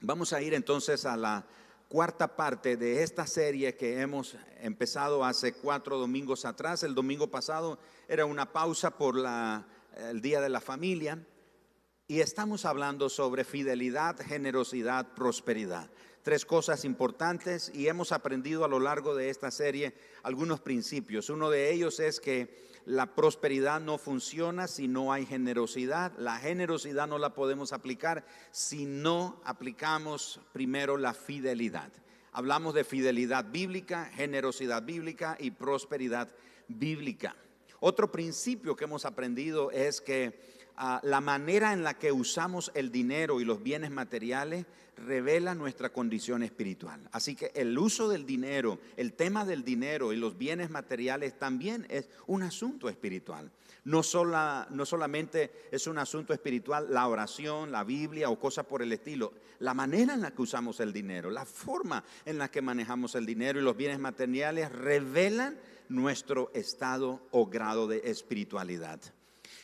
Vamos 0.00 0.32
a 0.32 0.40
ir 0.40 0.54
entonces 0.54 1.04
a 1.04 1.16
la 1.16 1.44
cuarta 1.88 2.36
parte 2.36 2.76
de 2.76 3.02
esta 3.02 3.26
serie 3.26 3.76
que 3.76 4.00
hemos 4.00 4.36
empezado 4.60 5.24
hace 5.24 5.54
cuatro 5.54 5.98
domingos 5.98 6.44
atrás. 6.44 6.84
El 6.84 6.94
domingo 6.94 7.28
pasado 7.32 7.80
era 8.06 8.24
una 8.24 8.52
pausa 8.52 8.96
por 8.96 9.16
el 9.16 10.20
Día 10.20 10.40
de 10.40 10.50
la 10.50 10.60
Familia 10.60 11.18
y 12.06 12.20
estamos 12.20 12.64
hablando 12.64 13.08
sobre 13.08 13.42
fidelidad, 13.42 14.16
generosidad, 14.20 15.14
prosperidad. 15.14 15.90
Tres 16.22 16.44
cosas 16.44 16.84
importantes 16.84 17.70
y 17.74 17.88
hemos 17.88 18.12
aprendido 18.12 18.64
a 18.64 18.68
lo 18.68 18.80
largo 18.80 19.14
de 19.14 19.30
esta 19.30 19.50
serie 19.50 19.94
algunos 20.22 20.60
principios. 20.60 21.30
Uno 21.30 21.48
de 21.48 21.72
ellos 21.72 22.00
es 22.00 22.20
que 22.20 22.68
la 22.84 23.14
prosperidad 23.14 23.80
no 23.80 23.98
funciona 23.98 24.66
si 24.66 24.88
no 24.88 25.12
hay 25.12 25.26
generosidad. 25.26 26.12
La 26.18 26.38
generosidad 26.38 27.06
no 27.06 27.18
la 27.18 27.34
podemos 27.34 27.72
aplicar 27.72 28.24
si 28.50 28.86
no 28.86 29.40
aplicamos 29.44 30.40
primero 30.52 30.96
la 30.96 31.14
fidelidad. 31.14 31.92
Hablamos 32.32 32.74
de 32.74 32.84
fidelidad 32.84 33.44
bíblica, 33.50 34.06
generosidad 34.06 34.82
bíblica 34.82 35.36
y 35.38 35.50
prosperidad 35.50 36.28
bíblica. 36.66 37.36
Otro 37.80 38.10
principio 38.10 38.74
que 38.74 38.84
hemos 38.84 39.04
aprendido 39.04 39.70
es 39.70 40.00
que 40.00 40.57
la 41.02 41.20
manera 41.20 41.72
en 41.72 41.82
la 41.82 41.94
que 41.94 42.12
usamos 42.12 42.70
el 42.74 42.92
dinero 42.92 43.40
y 43.40 43.44
los 43.44 43.62
bienes 43.62 43.90
materiales 43.90 44.66
revela 45.06 45.54
nuestra 45.54 45.90
condición 45.90 46.42
espiritual. 46.42 47.08
Así 47.12 47.34
que 47.34 47.52
el 47.54 47.76
uso 47.78 48.08
del 48.08 48.26
dinero, 48.26 48.78
el 48.96 49.12
tema 49.12 49.44
del 49.44 49.64
dinero 49.64 50.12
y 50.12 50.16
los 50.16 50.36
bienes 50.36 50.70
materiales 50.70 51.38
también 51.38 51.86
es 51.88 52.08
un 52.26 52.42
asunto 52.42 52.88
espiritual. 52.88 53.50
No, 53.84 54.02
no 54.70 54.86
solamente 54.86 55.68
es 55.70 55.86
un 55.86 55.98
asunto 55.98 56.32
espiritual 56.32 56.86
la 56.90 57.08
oración, 57.08 57.72
la 57.72 57.84
Biblia 57.84 58.28
o 58.28 58.38
cosas 58.38 58.66
por 58.66 58.82
el 58.82 58.92
estilo. 58.92 59.32
La 59.60 59.74
manera 59.74 60.14
en 60.14 60.20
la 60.20 60.32
que 60.32 60.42
usamos 60.42 60.80
el 60.80 60.92
dinero, 60.92 61.30
la 61.30 61.44
forma 61.44 62.04
en 62.24 62.38
la 62.38 62.50
que 62.50 62.62
manejamos 62.62 63.14
el 63.14 63.26
dinero 63.26 63.58
y 63.58 63.62
los 63.62 63.76
bienes 63.76 63.98
materiales 63.98 64.70
revelan 64.70 65.58
nuestro 65.88 66.50
estado 66.54 67.22
o 67.30 67.46
grado 67.46 67.86
de 67.86 68.02
espiritualidad. 68.04 69.00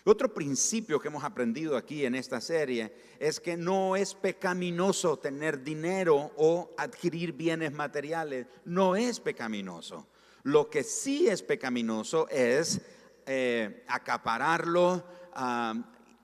Otro 0.07 0.35
principio 0.35 1.01
que 1.01 1.09
hemos 1.09 1.25
aprendido 1.25 1.79
aquí 1.79 2.05
en 2.05 2.15
esta 2.15 2.39
serie 2.39 2.95
es 3.19 3.41
que 3.41 3.57
no 3.57 3.97
es 3.97 4.15
pecaminoso 4.15 5.19
tener 5.19 5.65
dinero 5.65 6.31
o 6.37 6.75
adquirir 6.77 7.33
bienes 7.33 7.73
materiales. 7.73 8.47
No 8.67 8.97
es 8.97 9.19
pecaminoso. 9.19 10.07
Lo 10.43 10.69
que 10.69 10.85
sí 10.85 11.27
es 11.27 11.43
pecaminoso 11.43 12.29
es 12.29 12.83
eh, 13.25 13.83
acapararlo, 13.89 15.03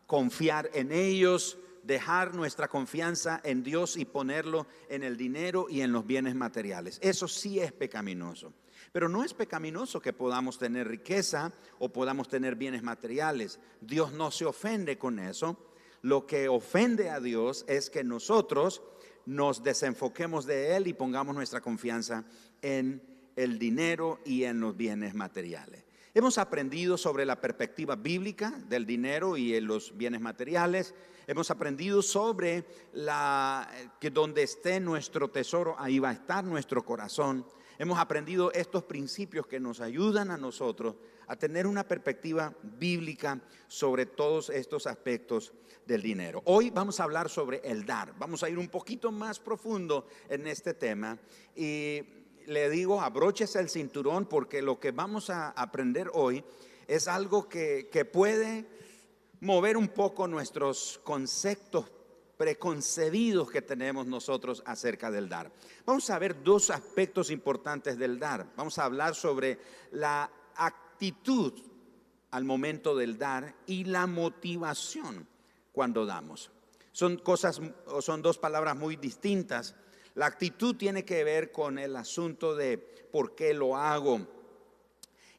confiar 0.06 0.70
en 0.74 0.92
ellos, 0.92 1.56
dejar 1.82 2.34
nuestra 2.34 2.68
confianza 2.68 3.40
en 3.42 3.62
Dios 3.62 3.96
y 3.96 4.04
ponerlo 4.04 4.66
en 4.90 5.02
el 5.02 5.16
dinero 5.16 5.68
y 5.70 5.80
en 5.80 5.92
los 5.92 6.06
bienes 6.06 6.34
materiales. 6.34 6.98
Eso 7.00 7.26
sí 7.26 7.60
es 7.60 7.72
pecaminoso. 7.72 8.52
Pero 8.92 9.08
no 9.08 9.22
es 9.22 9.34
pecaminoso 9.34 10.00
que 10.00 10.12
podamos 10.12 10.58
tener 10.58 10.88
riqueza 10.88 11.52
o 11.78 11.90
podamos 11.90 12.28
tener 12.28 12.56
bienes 12.56 12.82
materiales. 12.82 13.60
Dios 13.80 14.12
no 14.12 14.30
se 14.30 14.44
ofende 14.44 14.98
con 14.98 15.18
eso. 15.18 15.56
Lo 16.02 16.26
que 16.26 16.48
ofende 16.48 17.10
a 17.10 17.20
Dios 17.20 17.64
es 17.68 17.88
que 17.88 18.02
nosotros 18.02 18.82
nos 19.26 19.62
desenfoquemos 19.62 20.44
de 20.44 20.76
Él 20.76 20.88
y 20.88 20.92
pongamos 20.92 21.34
nuestra 21.36 21.60
confianza 21.60 22.24
en 22.62 23.02
el 23.36 23.58
dinero 23.58 24.18
y 24.24 24.44
en 24.44 24.60
los 24.60 24.76
bienes 24.76 25.14
materiales. 25.14 25.84
Hemos 26.12 26.38
aprendido 26.38 26.98
sobre 26.98 27.24
la 27.24 27.40
perspectiva 27.40 27.94
bíblica 27.94 28.50
del 28.68 28.84
dinero 28.84 29.36
y 29.36 29.54
en 29.54 29.66
los 29.66 29.96
bienes 29.96 30.20
materiales. 30.20 30.94
Hemos 31.28 31.52
aprendido 31.52 32.02
sobre 32.02 32.64
que 34.00 34.10
donde 34.10 34.42
esté 34.42 34.80
nuestro 34.80 35.30
tesoro, 35.30 35.76
ahí 35.78 36.00
va 36.00 36.08
a 36.08 36.14
estar 36.14 36.42
nuestro 36.42 36.84
corazón 36.84 37.46
hemos 37.80 37.98
aprendido 37.98 38.52
estos 38.52 38.84
principios 38.84 39.46
que 39.46 39.58
nos 39.58 39.80
ayudan 39.80 40.30
a 40.30 40.36
nosotros 40.36 40.96
a 41.26 41.36
tener 41.36 41.66
una 41.66 41.82
perspectiva 41.82 42.52
bíblica 42.62 43.40
sobre 43.68 44.04
todos 44.04 44.50
estos 44.50 44.86
aspectos 44.86 45.54
del 45.86 46.02
dinero. 46.02 46.42
Hoy 46.44 46.68
vamos 46.68 47.00
a 47.00 47.04
hablar 47.04 47.30
sobre 47.30 47.62
el 47.64 47.86
dar. 47.86 48.12
Vamos 48.18 48.42
a 48.42 48.50
ir 48.50 48.58
un 48.58 48.68
poquito 48.68 49.10
más 49.10 49.40
profundo 49.40 50.06
en 50.28 50.46
este 50.46 50.74
tema 50.74 51.18
y 51.56 52.02
le 52.46 52.68
digo, 52.68 53.00
abróchese 53.00 53.58
el 53.58 53.70
cinturón 53.70 54.26
porque 54.26 54.60
lo 54.60 54.78
que 54.78 54.90
vamos 54.90 55.30
a 55.30 55.48
aprender 55.48 56.10
hoy 56.12 56.44
es 56.86 57.08
algo 57.08 57.48
que, 57.48 57.88
que 57.90 58.04
puede 58.04 58.66
mover 59.40 59.78
un 59.78 59.88
poco 59.88 60.28
nuestros 60.28 61.00
conceptos 61.02 61.90
preconcebidos 62.40 63.50
que 63.50 63.60
tenemos 63.60 64.06
nosotros 64.06 64.62
acerca 64.64 65.10
del 65.10 65.28
dar. 65.28 65.52
Vamos 65.84 66.08
a 66.08 66.18
ver 66.18 66.42
dos 66.42 66.70
aspectos 66.70 67.30
importantes 67.30 67.98
del 67.98 68.18
dar. 68.18 68.46
Vamos 68.56 68.78
a 68.78 68.84
hablar 68.84 69.14
sobre 69.14 69.58
la 69.92 70.30
actitud 70.54 71.52
al 72.30 72.44
momento 72.46 72.96
del 72.96 73.18
dar 73.18 73.54
y 73.66 73.84
la 73.84 74.06
motivación 74.06 75.28
cuando 75.70 76.06
damos. 76.06 76.50
Son 76.92 77.18
cosas, 77.18 77.60
son 78.00 78.22
dos 78.22 78.38
palabras 78.38 78.74
muy 78.74 78.96
distintas. 78.96 79.74
La 80.14 80.24
actitud 80.24 80.76
tiene 80.76 81.04
que 81.04 81.22
ver 81.24 81.52
con 81.52 81.78
el 81.78 81.94
asunto 81.94 82.56
de 82.56 82.78
por 82.78 83.34
qué 83.34 83.52
lo 83.52 83.76
hago. 83.76 84.26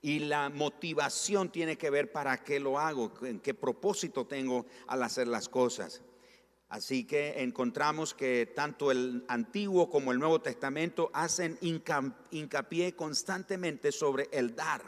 Y 0.04 0.20
la 0.20 0.52
motivación 0.52 1.52
tiene 1.52 1.80
que 1.80 1.90
ver 1.90 2.12
para 2.12 2.44
qué 2.44 2.60
lo 2.60 2.78
hago, 2.78 3.12
qué 3.42 3.56
propósito 3.56 4.28
tengo 4.28 4.68
al 4.86 5.02
hacer 5.02 5.28
las 5.28 5.50
cosas. 5.50 6.04
Así 6.72 7.04
que 7.04 7.44
encontramos 7.44 8.14
que 8.14 8.46
tanto 8.56 8.92
el 8.92 9.26
Antiguo 9.28 9.90
como 9.90 10.14
el 10.14 10.20
Nuevo 10.20 10.40
Testamento 10.40 11.12
hacen 11.14 11.60
hincapié 11.62 12.96
constantemente 12.96 13.92
sobre 13.92 14.30
el 14.32 14.56
dar. 14.56 14.82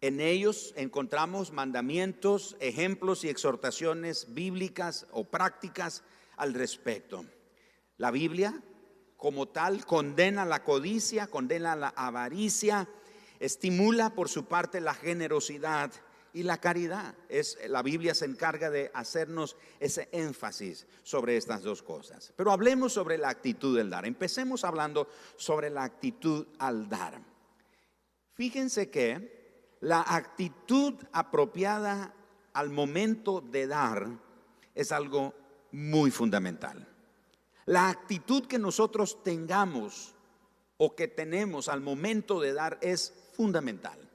En 0.00 0.20
ellos 0.20 0.72
encontramos 0.76 1.50
mandamientos, 1.50 2.56
ejemplos 2.60 3.24
y 3.24 3.30
exhortaciones 3.30 4.32
bíblicas 4.32 5.08
o 5.10 5.24
prácticas 5.24 6.04
al 6.36 6.54
respecto. 6.54 7.24
La 7.96 8.12
Biblia, 8.12 8.62
como 9.16 9.48
tal, 9.48 9.84
condena 9.84 10.44
la 10.44 10.62
codicia, 10.62 11.26
condena 11.26 11.74
la 11.74 11.88
avaricia, 11.88 12.88
estimula 13.40 14.14
por 14.14 14.28
su 14.28 14.44
parte 14.44 14.80
la 14.80 14.94
generosidad 14.94 15.90
y 16.32 16.42
la 16.42 16.58
caridad. 16.58 17.14
Es, 17.28 17.58
la 17.68 17.82
Biblia 17.82 18.14
se 18.14 18.24
encarga 18.24 18.70
de 18.70 18.90
hacernos 18.94 19.56
ese 19.80 20.08
énfasis 20.12 20.86
sobre 21.02 21.36
estas 21.36 21.62
dos 21.62 21.82
cosas. 21.82 22.32
Pero 22.36 22.52
hablemos 22.52 22.92
sobre 22.92 23.18
la 23.18 23.28
actitud 23.28 23.76
del 23.76 23.90
dar. 23.90 24.06
Empecemos 24.06 24.64
hablando 24.64 25.08
sobre 25.36 25.70
la 25.70 25.84
actitud 25.84 26.46
al 26.58 26.88
dar. 26.88 27.20
Fíjense 28.34 28.90
que 28.90 29.76
la 29.80 30.02
actitud 30.02 30.94
apropiada 31.12 32.14
al 32.54 32.70
momento 32.70 33.40
de 33.40 33.66
dar 33.66 34.08
es 34.74 34.92
algo 34.92 35.34
muy 35.72 36.10
fundamental. 36.10 36.88
La 37.66 37.88
actitud 37.88 38.46
que 38.46 38.58
nosotros 38.58 39.22
tengamos 39.22 40.14
o 40.78 40.94
que 40.96 41.08
tenemos 41.08 41.68
al 41.68 41.80
momento 41.80 42.40
de 42.40 42.52
dar 42.52 42.78
es 42.80 43.12
fundamental. 43.34 44.11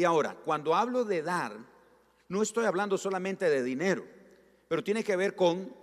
Y 0.00 0.04
ahora, 0.04 0.34
cuando 0.34 0.74
hablo 0.74 1.04
de 1.04 1.20
dar, 1.20 1.54
no 2.30 2.40
estoy 2.40 2.64
hablando 2.64 2.96
solamente 2.96 3.50
de 3.50 3.62
dinero, 3.62 4.06
pero 4.66 4.82
tiene 4.82 5.04
que 5.04 5.14
ver 5.14 5.36
con 5.36 5.76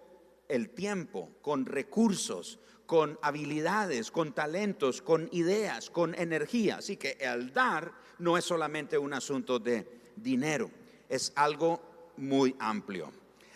el 0.48 0.72
tiempo, 0.72 1.30
con 1.40 1.68
recursos, 1.68 2.58
con 2.88 3.20
habilidades, 3.22 4.10
con 4.10 4.34
talentos, 4.34 5.04
con 5.04 5.30
ideas, 5.34 5.92
con 5.92 6.16
energía. 6.16 6.78
Así 6.78 6.98
que 6.98 7.16
el 7.20 7.54
dar 7.54 7.94
no 8.18 8.40
es 8.40 8.46
solamente 8.46 8.98
un 8.98 9.14
asunto 9.14 9.60
de 9.60 9.88
dinero, 10.16 10.72
es 11.08 11.32
algo 11.36 11.80
muy 12.18 12.56
amplio. 12.58 13.12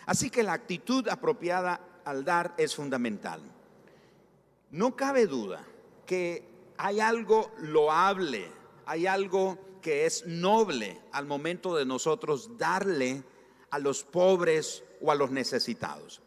Así 0.06 0.30
que 0.30 0.44
la 0.44 0.52
actitud 0.52 1.08
apropiada 1.08 2.02
al 2.04 2.24
dar 2.24 2.54
es 2.56 2.76
fundamental. 2.76 3.42
No 4.70 4.94
cabe 4.94 5.26
duda 5.26 5.66
que 6.06 6.44
hay 6.76 7.00
algo 7.00 7.50
loable, 7.58 8.48
hay 8.86 9.08
algo 9.08 9.71
que 9.82 10.06
es 10.06 10.24
noble 10.26 10.98
al 11.12 11.26
momento 11.26 11.76
de 11.76 11.84
nosotros 11.84 12.56
darle 12.56 13.22
a 13.70 13.78
los 13.78 14.04
pobres 14.04 14.82
o 15.02 15.10
a 15.10 15.14
los 15.14 15.30
necesitados. 15.30 16.22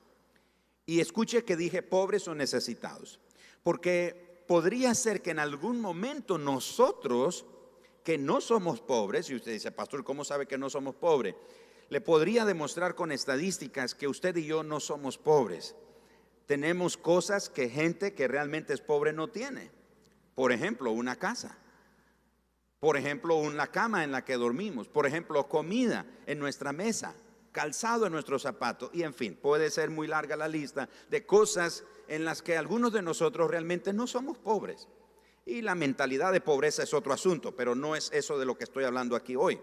Y 0.85 0.99
escuche 0.99 1.43
que 1.43 1.55
dije 1.55 1.81
pobres 1.81 2.27
o 2.27 2.35
necesitados, 2.35 3.19
porque 3.63 4.43
podría 4.47 4.93
ser 4.93 5.21
que 5.21 5.31
en 5.31 5.39
algún 5.39 5.81
momento 5.81 6.37
nosotros, 6.37 7.45
que 8.03 8.19
no 8.19 8.41
somos 8.41 8.81
pobres, 8.81 9.29
y 9.29 9.35
usted 9.35 9.53
dice, 9.53 9.71
pastor, 9.71 10.03
¿cómo 10.03 10.23
sabe 10.23 10.45
que 10.45 10.59
no 10.59 10.69
somos 10.69 10.93
pobres? 10.95 11.35
Le 11.89 12.01
podría 12.01 12.45
demostrar 12.45 12.93
con 12.93 13.11
estadísticas 13.11 13.95
que 13.95 14.07
usted 14.07 14.35
y 14.37 14.45
yo 14.45 14.61
no 14.63 14.79
somos 14.79 15.17
pobres. 15.17 15.75
Tenemos 16.45 16.97
cosas 16.97 17.49
que 17.49 17.69
gente 17.69 18.13
que 18.13 18.27
realmente 18.27 18.73
es 18.73 18.81
pobre 18.81 19.13
no 19.13 19.29
tiene. 19.29 19.71
Por 20.35 20.51
ejemplo, 20.51 20.91
una 20.91 21.15
casa. 21.15 21.57
Por 22.85 22.97
ejemplo, 22.97 23.37
una 23.37 23.65
cama 23.71 24.03
en 24.03 24.11
la 24.11 24.23
que 24.23 24.35
dormimos. 24.35 24.87
Por 24.87 25.07
ejemplo, 25.07 25.49
comida 25.49 26.05
en 26.27 26.37
nuestra 26.37 26.71
mesa. 26.71 27.15
calzado 27.51 28.05
en 28.05 28.11
nuestros 28.11 28.43
zapatos. 28.43 28.91
Y 28.93 29.01
en 29.01 29.15
fin, 29.15 29.35
puede 29.41 29.71
ser 29.71 29.89
muy 29.89 30.05
larga 30.05 30.35
la 30.35 30.47
lista 30.47 30.87
de 31.09 31.25
cosas 31.25 31.83
en 32.07 32.25
las 32.25 32.43
que 32.43 32.55
algunos 32.57 32.93
de 32.93 33.01
nosotros 33.01 33.49
realmente 33.49 33.91
no 33.91 34.05
somos 34.05 34.37
pobres. 34.37 34.87
Y 35.47 35.63
la 35.63 35.73
mentalidad 35.73 36.31
de 36.31 36.41
pobreza 36.41 36.83
es 36.83 36.93
otro 36.93 37.11
asunto, 37.11 37.55
pero 37.55 37.73
no 37.73 37.95
es 37.95 38.11
eso 38.13 38.37
de 38.37 38.45
lo 38.45 38.55
que 38.55 38.65
estoy 38.65 38.83
hablando 38.83 39.15
aquí 39.15 39.35
hoy. 39.35 39.59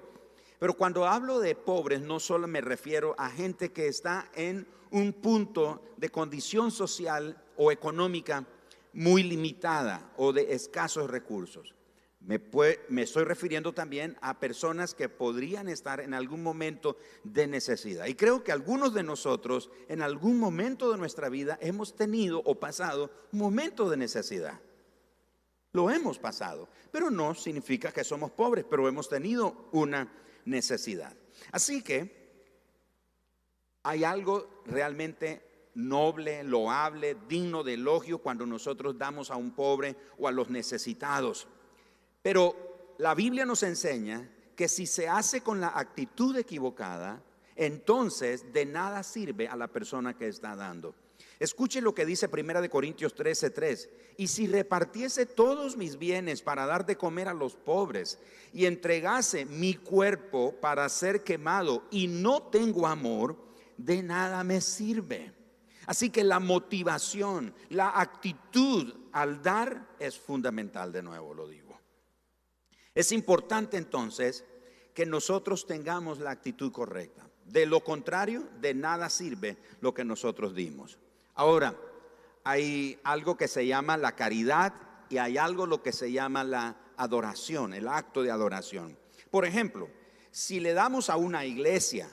Pero 0.59 0.75
cuando 0.75 1.07
hablo 1.07 1.39
de 1.39 1.55
pobres, 1.55 2.01
no 2.01 2.19
solo 2.19 2.49
me 2.49 2.61
refiero 2.61 3.15
a 3.19 3.31
gente 3.31 3.71
que 3.71 3.87
está 3.87 4.31
en 4.35 4.67
un 4.91 5.13
punto 5.13 5.85
de 5.97 6.11
condición 6.11 6.73
social 6.73 7.41
o 7.57 7.71
económica 7.71 8.45
muy 8.93 9.23
limitada 9.23 10.11
o 10.17 10.33
de 10.33 10.55
escasos 10.55 11.09
recursos. 11.09 11.73
Me, 12.25 12.41
me, 12.89 13.03
estoy 13.03 13.25
refiriendo 13.25 13.73
también 13.73 14.17
a 14.21 14.39
personas 14.39 14.95
que 14.95 15.09
podrían 15.09 15.69
estar 15.69 16.01
en 16.01 16.15
algún 16.15 16.43
momento 16.43 16.97
de 17.25 17.49
necesidad. 17.49 18.07
Y 18.07 18.15
creo 18.15 18.45
que 18.45 18.53
algunos 18.53 18.95
de 18.95 19.03
nosotros 19.03 19.71
en 19.89 20.03
algún 20.03 20.39
momento 20.39 20.93
de 20.93 20.99
nuestra 20.99 21.29
vida 21.29 21.59
hemos 21.61 21.97
tenido 21.97 22.41
o 22.45 22.61
pasado 22.61 23.11
un 23.33 23.41
momento 23.41 23.91
de 23.91 23.97
necesidad. 23.97 24.61
Lo 25.73 25.91
hemos 25.91 26.19
pasado, 26.19 26.69
pero 26.91 27.11
no 27.11 27.35
significa 27.35 27.91
que 27.91 28.05
somos 28.05 28.31
pobres, 28.31 28.65
pero 28.69 28.87
hemos 28.89 29.09
tenido 29.09 29.69
una 29.73 30.13
necesidad. 30.45 31.17
Así 31.51 31.83
que 31.83 32.23
hay 33.83 34.05
algo 34.05 34.63
realmente 34.67 35.71
noble, 35.75 36.45
loable, 36.45 37.17
digno 37.29 37.65
de 37.65 37.75
elogio 37.75 38.19
cuando 38.19 38.47
nosotros 38.47 38.99
damos 38.99 39.31
a 39.31 39.37
un 39.37 39.53
pobre 39.53 39.97
o 40.19 40.29
a 40.29 40.33
los 40.33 40.51
necesitados. 40.51 41.49
Pero 42.23 42.95
la 42.99 43.15
Biblia 43.15 43.45
nos 43.45 43.63
enseña 43.63 44.31
que 44.57 44.69
si 44.69 44.87
se 44.87 45.09
hace 45.09 45.41
con 45.41 45.61
la 45.61 45.73
actitud 45.77 46.37
equivocada, 46.37 47.23
entonces 47.57 48.53
de 48.53 48.65
nada 48.65 49.03
sirve 49.03 49.49
a 49.49 49.57
la 49.57 49.69
persona 49.69 50.17
que 50.17 50.29
está 50.29 50.55
dando. 50.55 50.95
Escuche 51.39 51.81
lo 51.81 51.95
que 51.95 52.07
dice 52.07 52.29
Primera 52.29 52.61
de 52.61 52.71
Corintios 52.71 53.15
13:3. 53.17 53.89
Y 54.17 54.29
si 54.29 54.47
repartiese 54.47 55.27
todos 55.27 55.77
mis 55.77 55.99
bienes 55.99 56.43
para 56.43 56.67
dar 56.67 56.87
de 56.87 56.97
comer 56.97 57.29
a 57.29 57.35
los 57.35 57.57
pobres 57.57 58.19
y 58.53 58.67
entregase 58.67 59.45
mi 59.45 59.75
cuerpo 59.75 60.55
para 60.61 60.89
ser 60.89 61.25
quemado 61.25 61.85
y 61.91 62.07
no 62.07 62.43
tengo 62.45 62.87
amor, 62.87 63.37
de 63.77 64.03
nada 64.03 64.45
me 64.45 64.61
sirve. 64.61 65.33
Así 65.87 66.11
que 66.11 66.23
la 66.23 66.39
motivación, 66.39 67.53
la 67.71 68.01
actitud 68.01 68.95
al 69.11 69.43
dar 69.43 69.97
es 69.99 70.19
fundamental, 70.19 70.93
de 70.93 71.03
nuevo 71.03 71.35
lo 71.35 71.49
digo. 71.49 71.62
Es 72.95 73.13
importante 73.13 73.77
entonces 73.77 74.45
que 74.95 75.07
nosotros 75.07 75.67
tengamos 75.67 76.19
la 76.19 76.31
actitud 76.31 76.71
correcta. 76.73 77.27
De 77.47 77.67
lo 77.67 77.83
contrario, 77.83 78.49
de 78.61 78.75
nada 78.75 79.09
sirve 79.09 79.57
lo 79.81 79.95
que 79.95 80.05
nosotros 80.05 80.55
dimos. 80.55 80.99
Ahora, 81.35 81.77
hay 82.45 82.99
algo 83.05 83.37
que 83.37 83.49
se 83.49 83.67
llama 83.67 83.97
la 83.97 84.15
caridad 84.15 84.75
y 85.09 85.19
hay 85.19 85.39
algo 85.39 85.67
lo 85.67 85.83
que 85.83 85.93
se 85.93 86.13
llama 86.13 86.45
la 86.45 86.77
adoración, 86.97 87.73
el 87.75 87.89
acto 87.89 88.23
de 88.23 88.31
adoración. 88.31 88.97
Por 89.31 89.45
ejemplo, 89.45 89.89
si 90.31 90.61
le 90.61 90.73
damos 90.73 91.11
a 91.11 91.17
una 91.17 91.45
iglesia, 91.45 92.09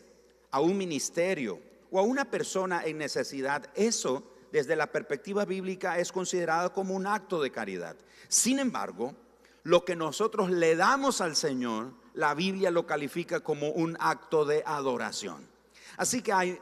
a 0.51 0.61
un 0.61 0.77
ministerio 0.77 1.59
o 1.91 1.99
a 1.99 2.03
una 2.03 2.29
persona 2.29 2.83
en 2.85 2.97
necesidad, 2.97 3.69
eso 3.75 4.23
desde 4.51 4.75
la 4.75 4.87
perspectiva 4.87 5.45
bíblica 5.45 5.99
es 5.99 6.11
considerado 6.11 6.73
como 6.73 6.95
un 6.95 7.07
acto 7.07 7.41
de 7.41 7.51
caridad. 7.51 7.95
Sin 8.27 8.59
embargo, 8.59 9.15
lo 9.63 9.85
que 9.85 9.95
nosotros 9.95 10.49
le 10.49 10.75
damos 10.75 11.21
al 11.21 11.35
Señor, 11.35 11.93
la 12.13 12.33
Biblia 12.33 12.71
lo 12.71 12.85
califica 12.85 13.39
como 13.41 13.69
un 13.69 13.97
acto 13.99 14.45
de 14.45 14.63
adoración. 14.65 15.47
Así 15.97 16.21
que 16.21 16.33
hay 16.33 16.59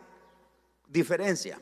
diferencia. 0.87 1.59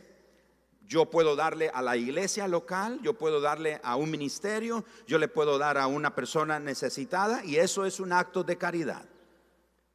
Yo 0.87 1.09
puedo 1.09 1.35
darle 1.35 1.69
a 1.73 1.81
la 1.81 1.97
iglesia 1.97 2.47
local, 2.47 2.99
yo 3.01 3.15
puedo 3.15 3.41
darle 3.41 3.79
a 3.83 3.95
un 3.95 4.11
ministerio, 4.11 4.85
yo 5.07 5.17
le 5.17 5.27
puedo 5.27 5.57
dar 5.57 5.77
a 5.77 5.87
una 5.87 6.13
persona 6.13 6.59
necesitada 6.59 7.43
y 7.43 7.55
eso 7.55 7.85
es 7.85 7.99
un 7.99 8.13
acto 8.13 8.43
de 8.43 8.57
caridad. 8.57 9.03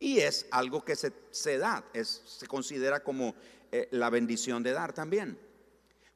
Y 0.00 0.18
es 0.18 0.46
algo 0.50 0.84
que 0.84 0.96
se, 0.96 1.58
da, 1.58 1.84
se 2.02 2.46
considera 2.46 3.00
como 3.00 3.34
eh, 3.70 3.88
la 3.92 4.10
bendición 4.10 4.62
de 4.62 4.72
dar 4.72 4.92
también. 4.92 5.38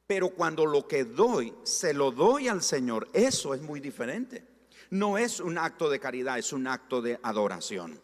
Pero 0.07 0.29
cuando 0.29 0.65
lo 0.65 0.87
que 0.87 1.05
doy, 1.05 1.53
se 1.63 1.93
lo 1.93 2.11
doy 2.11 2.47
al 2.47 2.61
Señor, 2.61 3.07
eso 3.13 3.53
es 3.53 3.61
muy 3.61 3.79
diferente. 3.79 4.54
No 4.89 5.17
es 5.17 5.39
un 5.39 5.57
acto 5.57 5.89
de 5.89 5.99
caridad, 5.99 6.37
es 6.37 6.53
un 6.53 6.67
acto 6.67 7.01
de 7.01 7.19
adoración. 7.23 7.99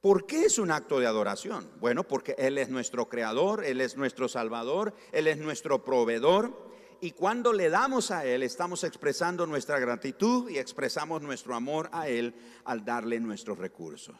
¿Por 0.00 0.26
qué 0.26 0.46
es 0.46 0.58
un 0.58 0.70
acto 0.70 0.98
de 0.98 1.06
adoración? 1.06 1.70
Bueno, 1.78 2.04
porque 2.04 2.34
Él 2.38 2.56
es 2.56 2.70
nuestro 2.70 3.08
creador, 3.08 3.64
Él 3.64 3.82
es 3.82 3.96
nuestro 3.96 4.28
salvador, 4.28 4.94
Él 5.12 5.26
es 5.26 5.36
nuestro 5.36 5.84
proveedor. 5.84 6.70
Y 7.02 7.12
cuando 7.12 7.52
le 7.52 7.68
damos 7.68 8.10
a 8.10 8.24
Él, 8.24 8.42
estamos 8.42 8.82
expresando 8.84 9.46
nuestra 9.46 9.78
gratitud 9.78 10.48
y 10.48 10.58
expresamos 10.58 11.20
nuestro 11.20 11.54
amor 11.54 11.90
a 11.92 12.08
Él 12.08 12.34
al 12.64 12.84
darle 12.84 13.20
nuestros 13.20 13.58
recursos. 13.58 14.16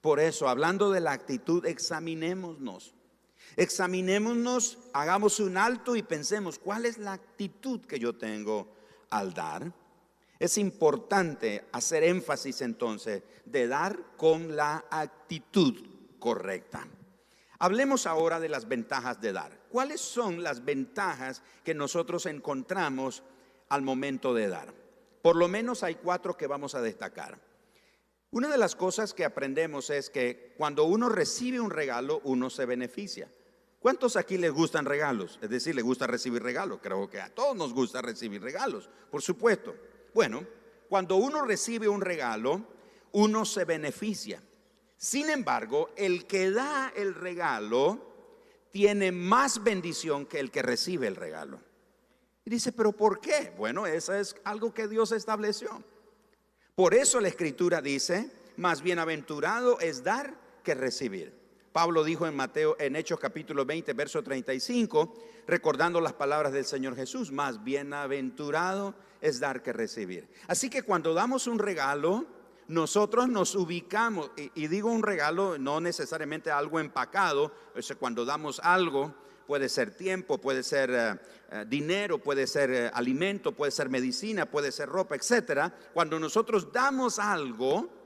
Por 0.00 0.20
eso, 0.20 0.48
hablando 0.48 0.90
de 0.92 1.00
la 1.00 1.12
actitud, 1.12 1.66
examinémonos. 1.66 2.94
Examinémonos, 3.56 4.78
hagamos 4.92 5.40
un 5.40 5.56
alto 5.56 5.96
y 5.96 6.02
pensemos, 6.02 6.58
¿cuál 6.58 6.86
es 6.86 6.98
la 6.98 7.12
actitud 7.12 7.80
que 7.80 7.98
yo 7.98 8.16
tengo 8.16 8.72
al 9.10 9.34
dar? 9.34 9.72
Es 10.38 10.58
importante 10.58 11.64
hacer 11.72 12.04
énfasis 12.04 12.60
entonces 12.62 13.22
de 13.44 13.68
dar 13.68 13.98
con 14.16 14.56
la 14.56 14.84
actitud 14.90 15.74
correcta. 16.18 16.86
Hablemos 17.58 18.06
ahora 18.06 18.40
de 18.40 18.48
las 18.48 18.68
ventajas 18.68 19.20
de 19.20 19.32
dar. 19.32 19.58
¿Cuáles 19.68 20.00
son 20.00 20.42
las 20.42 20.64
ventajas 20.64 21.42
que 21.62 21.74
nosotros 21.74 22.26
encontramos 22.26 23.22
al 23.68 23.82
momento 23.82 24.34
de 24.34 24.48
dar? 24.48 24.74
Por 25.22 25.36
lo 25.36 25.48
menos 25.48 25.82
hay 25.82 25.94
cuatro 25.94 26.36
que 26.36 26.46
vamos 26.46 26.74
a 26.74 26.82
destacar. 26.82 27.38
Una 28.30 28.48
de 28.48 28.58
las 28.58 28.74
cosas 28.74 29.14
que 29.14 29.24
aprendemos 29.24 29.90
es 29.90 30.10
que 30.10 30.54
cuando 30.58 30.84
uno 30.84 31.08
recibe 31.08 31.60
un 31.60 31.70
regalo, 31.70 32.20
uno 32.24 32.50
se 32.50 32.66
beneficia. 32.66 33.30
¿Cuántos 33.78 34.16
aquí 34.16 34.38
les 34.38 34.50
gustan 34.50 34.86
regalos? 34.86 35.38
Es 35.40 35.50
decir, 35.50 35.74
les 35.74 35.84
gusta 35.84 36.06
recibir 36.06 36.42
regalos. 36.42 36.80
Creo 36.82 37.08
que 37.08 37.20
a 37.20 37.32
todos 37.32 37.56
nos 37.56 37.72
gusta 37.72 38.02
recibir 38.02 38.42
regalos, 38.42 38.90
por 39.10 39.22
supuesto. 39.22 39.74
Bueno, 40.14 40.46
cuando 40.88 41.16
uno 41.16 41.42
recibe 41.42 41.88
un 41.88 42.00
regalo, 42.00 42.64
uno 43.12 43.44
se 43.44 43.64
beneficia. 43.64 44.40
Sin 44.96 45.28
embargo, 45.28 45.90
el 45.96 46.26
que 46.26 46.50
da 46.50 46.92
el 46.94 47.14
regalo 47.14 48.14
tiene 48.70 49.12
más 49.12 49.62
bendición 49.62 50.26
que 50.26 50.40
el 50.40 50.50
que 50.50 50.62
recibe 50.62 51.06
el 51.08 51.16
regalo. 51.16 51.60
Y 52.44 52.50
dice, 52.50 52.72
pero 52.72 52.92
¿por 52.92 53.20
qué? 53.20 53.52
Bueno, 53.56 53.86
eso 53.86 54.14
es 54.14 54.36
algo 54.44 54.72
que 54.72 54.88
Dios 54.88 55.12
estableció. 55.12 55.82
Por 56.74 56.94
eso 56.94 57.20
la 57.20 57.28
escritura 57.28 57.80
dice, 57.80 58.30
más 58.56 58.82
bienaventurado 58.82 59.80
es 59.80 60.04
dar 60.04 60.34
que 60.62 60.74
recibir. 60.74 61.43
Pablo 61.74 62.04
dijo 62.04 62.24
en 62.28 62.36
Mateo, 62.36 62.76
en 62.78 62.94
Hechos 62.94 63.18
capítulo 63.18 63.66
20, 63.66 63.94
verso 63.94 64.22
35, 64.22 65.12
recordando 65.48 66.00
las 66.00 66.12
palabras 66.12 66.52
del 66.52 66.64
Señor 66.64 66.94
Jesús, 66.94 67.32
más 67.32 67.64
bienaventurado 67.64 68.94
es 69.20 69.40
dar 69.40 69.60
que 69.60 69.72
recibir. 69.72 70.28
Así 70.46 70.70
que 70.70 70.84
cuando 70.84 71.14
damos 71.14 71.48
un 71.48 71.58
regalo, 71.58 72.26
nosotros 72.68 73.28
nos 73.28 73.56
ubicamos, 73.56 74.30
y, 74.54 74.68
digo 74.68 74.88
un 74.88 75.02
regalo, 75.02 75.58
no 75.58 75.80
necesariamente 75.80 76.48
algo 76.52 76.78
empacado, 76.78 77.50
cuando 77.98 78.24
damos 78.24 78.60
algo, 78.60 79.12
puede 79.48 79.68
ser 79.68 79.96
tiempo, 79.96 80.38
puede 80.38 80.62
ser 80.62 80.90
eh, 80.92 81.18
eh, 81.50 81.64
dinero, 81.66 82.18
puede 82.18 82.46
ser 82.46 82.70
eh, 82.70 82.90
alimento, 82.94 83.50
puede 83.50 83.72
ser 83.72 83.88
medicina, 83.88 84.46
puede 84.46 84.70
ser 84.70 84.88
ropa, 84.88 85.16
etcétera. 85.16 85.74
Cuando 85.92 86.20
nosotros 86.20 86.72
damos 86.72 87.18
algo, 87.18 88.03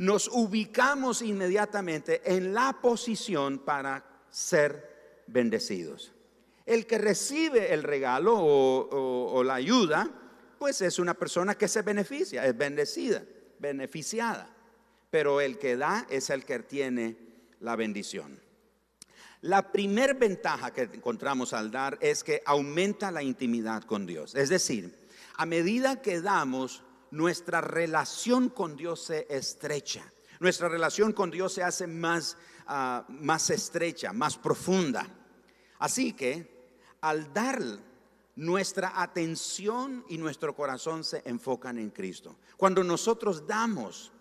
nos 0.00 0.28
ubicamos 0.28 1.20
inmediatamente 1.20 2.22
en 2.24 2.54
la 2.54 2.78
posición 2.80 3.58
para 3.58 4.02
ser 4.30 5.24
bendecidos. 5.26 6.14
El 6.64 6.86
que 6.86 6.96
recibe 6.96 7.74
el 7.74 7.82
regalo 7.82 8.34
o, 8.34 9.44
la 9.44 9.56
ayuda, 9.56 10.10
pues 10.58 10.80
es 10.80 10.98
una 10.98 11.12
persona 11.12 11.54
que 11.54 11.68
se 11.68 11.82
beneficia, 11.82 12.46
es 12.46 12.56
bendecida, 12.56 13.22
beneficiada. 13.58 14.48
Pero 15.10 15.42
el 15.42 15.58
que 15.58 15.76
da 15.76 16.06
es 16.08 16.30
el 16.30 16.46
que 16.46 16.60
tiene 16.60 17.18
la 17.60 17.76
bendición. 17.76 18.40
La 19.42 19.70
primer 19.70 20.14
ventaja 20.14 20.72
que 20.72 20.82
encontramos 20.82 21.52
al 21.52 21.70
dar 21.70 21.98
es 22.00 22.24
que 22.24 22.42
aumenta 22.46 23.10
la 23.10 23.22
intimidad 23.22 23.82
con 23.82 24.06
Dios. 24.06 24.34
Es 24.34 24.48
decir, 24.48 24.98
a 25.36 25.44
medida 25.44 26.00
que 26.00 26.22
damos, 26.22 26.84
nuestra 27.10 27.60
relación 27.60 28.48
con 28.48 28.76
Dios 28.76 29.04
se 29.04 29.26
estrecha. 29.30 30.04
Nuestra 30.38 30.68
relación 30.68 31.12
con 31.12 31.30
Dios 31.30 31.52
se 31.52 31.62
hace 31.62 31.86
más, 31.86 32.36
ah, 32.66 33.04
más 33.08 33.50
estrecha, 33.50 34.12
más 34.12 34.38
profunda. 34.38 35.06
Así 35.78 36.12
que 36.12 36.60
al 37.00 37.32
dar 37.32 37.62
nuestra 38.36 39.02
atención 39.02 40.04
y 40.08 40.18
nuestro 40.18 40.54
corazón 40.54 41.04
se 41.04 41.22
enfocan 41.26 41.78
en 41.78 41.90
Cristo. 41.90 42.36
Cuando 42.56 42.82
nosotros 42.82 43.46
damos, 43.46 44.12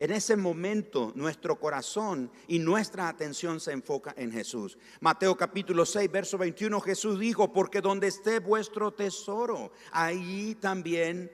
En 0.00 0.12
ese 0.12 0.36
momento 0.36 1.10
nuestro 1.16 1.58
corazón 1.58 2.30
y 2.46 2.60
nuestra 2.60 3.08
atención 3.08 3.58
se 3.58 3.72
enfoca 3.72 4.14
en 4.16 4.30
Jesús. 4.30 4.78
Mateo 5.00 5.36
capítulo 5.36 5.84
6, 5.84 6.08
verso 6.12 6.38
21, 6.38 6.80
Jesús 6.80 7.18
dijo, 7.18 7.52
porque 7.52 7.80
donde 7.80 8.06
esté 8.06 8.38
vuestro 8.38 8.92
tesoro, 8.92 9.72
ahí 9.90 10.54
también, 10.60 11.32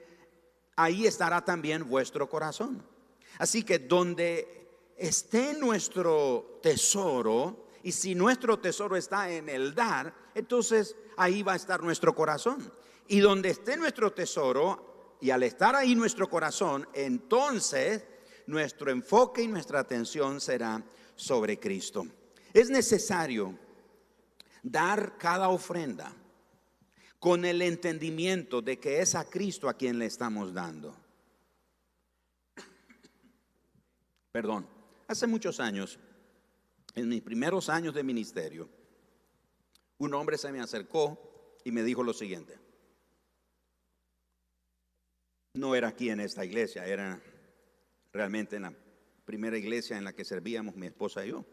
ahí 0.75 1.07
estará 1.07 1.43
también 1.43 1.87
vuestro 1.87 2.29
corazón. 2.29 2.85
Así 3.37 3.63
que 3.63 3.79
donde 3.79 4.69
esté 4.97 5.53
nuestro 5.53 6.59
tesoro, 6.61 7.67
y 7.83 7.91
si 7.91 8.15
nuestro 8.15 8.59
tesoro 8.59 8.95
está 8.95 9.31
en 9.31 9.49
el 9.49 9.75
dar, 9.75 10.13
entonces 10.33 10.95
ahí 11.17 11.43
va 11.43 11.53
a 11.53 11.57
estar 11.57 11.83
nuestro 11.83 12.15
corazón. 12.15 12.71
Y 13.07 13.19
donde 13.19 13.49
esté 13.49 13.77
nuestro 13.77 14.11
tesoro, 14.13 15.17
y 15.21 15.29
al 15.29 15.43
estar 15.43 15.75
ahí 15.75 15.95
nuestro 15.95 16.29
corazón, 16.29 16.87
entonces 16.93 18.05
nuestro 18.47 18.91
enfoque 18.91 19.43
y 19.43 19.47
nuestra 19.47 19.79
atención 19.79 20.41
será 20.41 20.83
sobre 21.15 21.59
Cristo. 21.59 22.05
Es 22.53 22.69
necesario 22.69 23.57
dar 24.63 25.17
cada 25.17 25.49
ofrenda 25.49 26.15
con 27.25 27.43
el 27.43 27.63
entendimiento 27.63 28.61
de 28.61 28.77
que 28.77 29.01
es 29.01 29.15
a 29.15 29.27
Cristo 29.27 29.67
a 29.67 29.73
quien 29.73 29.97
le 29.97 30.05
estamos 30.05 30.53
dando. 30.53 30.95
Perdón, 34.31 34.69
hace 35.07 35.25
muchos 35.25 35.59
años, 35.59 35.97
en 36.93 37.09
mis 37.09 37.23
primeros 37.23 37.67
años 37.67 37.95
de 37.95 38.03
ministerio, 38.03 38.69
un 39.97 40.13
hombre 40.13 40.37
se 40.37 40.51
me 40.51 40.61
acercó 40.61 41.57
y 41.63 41.71
me 41.71 41.81
dijo 41.81 42.03
lo 42.03 42.13
siguiente. 42.13 42.59
No 45.55 45.73
era 45.73 45.87
aquí 45.87 46.11
en 46.11 46.19
esta 46.19 46.45
iglesia, 46.45 46.85
era 46.85 47.19
realmente 48.13 48.57
en 48.57 48.61
la 48.61 48.73
primera 49.25 49.57
iglesia 49.57 49.97
en 49.97 50.03
la 50.03 50.13
que 50.13 50.25
servíamos 50.25 50.75
mi 50.75 50.85
esposa 50.85 51.25
y 51.25 51.29
yo. 51.29 51.43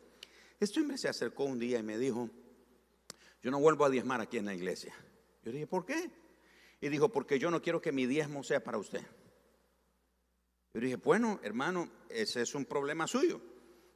Este 0.61 0.81
hombre 0.81 0.99
se 0.99 1.09
acercó 1.09 1.45
un 1.45 1.59
día 1.59 1.79
y 1.79 1.83
me 1.83 1.97
dijo, 1.97 2.29
yo 3.43 3.51
no 3.51 3.59
vuelvo 3.59 3.87
a 3.87 3.91
diezmar 3.91 4.21
aquí 4.21 4.37
en 4.37 4.45
la 4.45 4.55
iglesia. 4.55 4.95
Yo 5.43 5.53
dije, 5.53 5.67
¿por 5.67 5.85
qué? 5.85 6.11
Y 6.81 6.89
dijo, 6.89 7.09
porque 7.11 7.39
yo 7.39 7.51
no 7.51 7.63
quiero 7.63 7.81
que 7.81 7.93
mi 7.93 8.07
diezmo 8.07 8.43
sea 8.43 8.63
para 8.63 8.79
usted. 8.79 9.03
Yo 10.75 10.81
dije, 10.81 10.97
bueno, 10.97 11.41
hermano, 11.43 11.91
ese 12.09 12.43
es 12.43 12.55
un 12.55 12.65
problema 12.65 13.07
suyo, 13.07 13.41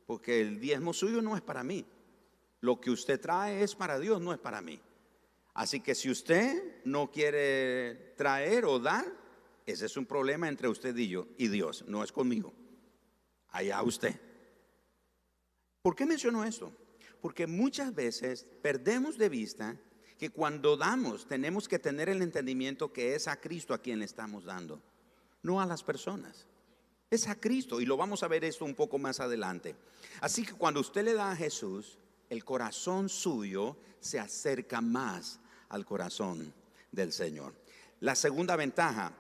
porque 0.07 0.41
el 0.41 0.61
diezmo 0.61 0.93
suyo 0.93 1.23
no 1.23 1.37
es 1.37 1.43
para 1.43 1.65
mí. 1.65 1.87
Lo 2.61 2.81
que 2.81 2.91
usted 2.91 3.21
trae 3.21 3.63
es 3.63 3.75
para 3.75 3.99
Dios, 3.99 4.21
no 4.21 4.33
es 4.33 4.39
para 4.39 4.61
mí. 4.61 4.81
Así 5.55 5.81
que 5.81 5.95
si 5.95 6.11
usted 6.11 6.83
no 6.85 7.11
quiere 7.11 8.13
traer 8.17 8.67
o 8.67 8.79
dar, 8.79 9.07
ese 9.65 9.87
es 9.87 9.97
un 9.97 10.05
problema 10.05 10.49
entre 10.49 10.69
usted 10.69 10.95
y 10.97 11.09
yo 11.09 11.29
y 11.39 11.49
Dios, 11.49 11.85
no 11.89 12.05
es 12.05 12.13
conmigo. 12.13 12.53
Allá 13.49 13.83
usted. 13.83 14.21
¿Por 15.81 15.97
qué 15.97 16.05
menciono 16.05 16.45
esto? 16.45 16.73
Porque 17.21 17.47
muchas 17.47 17.95
veces 17.95 18.47
perdemos 18.61 19.17
de 19.17 19.29
vista 19.29 19.81
que 20.19 20.31
cuando 20.31 20.77
damos 20.77 21.27
tenemos 21.27 21.69
que 21.69 21.79
tener 21.79 22.09
el 22.09 22.23
entendimiento 22.23 22.93
que 22.93 23.15
es 23.15 23.29
a 23.29 23.37
Cristo 23.41 23.75
a 23.75 23.79
quien 23.79 23.99
le 23.99 24.05
estamos 24.05 24.45
dando, 24.45 24.81
no 25.43 25.61
a 25.61 25.67
las 25.67 25.83
personas. 25.83 26.47
Es 27.11 27.29
a 27.29 27.37
Cristo 27.37 27.81
y 27.81 27.87
lo 27.87 27.97
vamos 27.97 28.23
a 28.23 28.29
ver 28.29 28.45
esto 28.45 28.65
un 28.65 28.75
poco 28.75 28.99
más 28.99 29.21
adelante. 29.21 29.77
Así 30.21 30.45
que 30.45 30.55
cuando 30.55 30.81
usted 30.81 31.05
le 31.05 31.15
da 31.15 31.31
a 31.31 31.37
Jesús, 31.37 31.99
el 32.31 32.45
corazón 32.45 33.09
suyo 33.09 33.77
se 34.01 34.19
acerca 34.19 34.81
más 34.81 35.39
al 35.69 35.85
corazón 35.85 36.53
del 36.91 37.13
Señor. 37.13 37.55
La 38.01 38.15
segunda 38.15 38.57
ventaja 38.57 39.13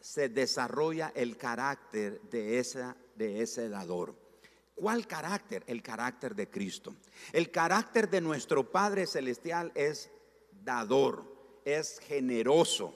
se 0.00 0.28
desarrolla 0.28 1.12
el 1.14 1.36
carácter 1.36 2.20
de, 2.30 2.58
esa, 2.58 2.96
de 3.14 3.42
ese 3.42 3.68
dador. 3.68 4.14
¿Cuál 4.74 5.06
carácter? 5.06 5.62
El 5.66 5.82
carácter 5.82 6.34
de 6.34 6.50
Cristo. 6.50 6.94
El 7.32 7.50
carácter 7.50 8.10
de 8.10 8.20
nuestro 8.20 8.70
Padre 8.70 9.06
Celestial 9.06 9.70
es 9.74 10.10
dador, 10.64 11.24
es 11.64 12.00
generoso. 12.00 12.94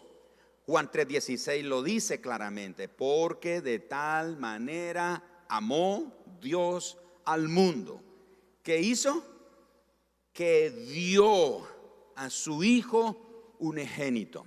Juan 0.67 0.91
3:16 0.91 1.63
lo 1.65 1.83
dice 1.83 2.21
claramente, 2.21 2.89
porque 2.89 3.61
de 3.61 3.79
tal 3.79 4.37
manera 4.37 5.45
amó 5.49 6.13
Dios 6.41 6.99
al 7.25 7.49
mundo. 7.49 8.03
¿Qué 8.63 8.81
hizo? 8.81 9.25
Que 10.33 10.71
dio 10.71 11.67
a 12.17 12.31
su 12.31 12.63
Hijo 12.63 13.55
unigénito. 13.59 14.45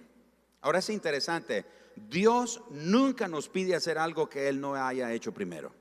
Ahora 0.61 0.79
es 0.79 0.89
interesante, 0.89 1.65
Dios 1.95 2.61
nunca 2.69 3.27
nos 3.27 3.49
pide 3.49 3.75
hacer 3.75 3.97
algo 3.97 4.29
que 4.29 4.47
Él 4.47 4.61
no 4.61 4.75
haya 4.75 5.11
hecho 5.11 5.33
primero. 5.33 5.73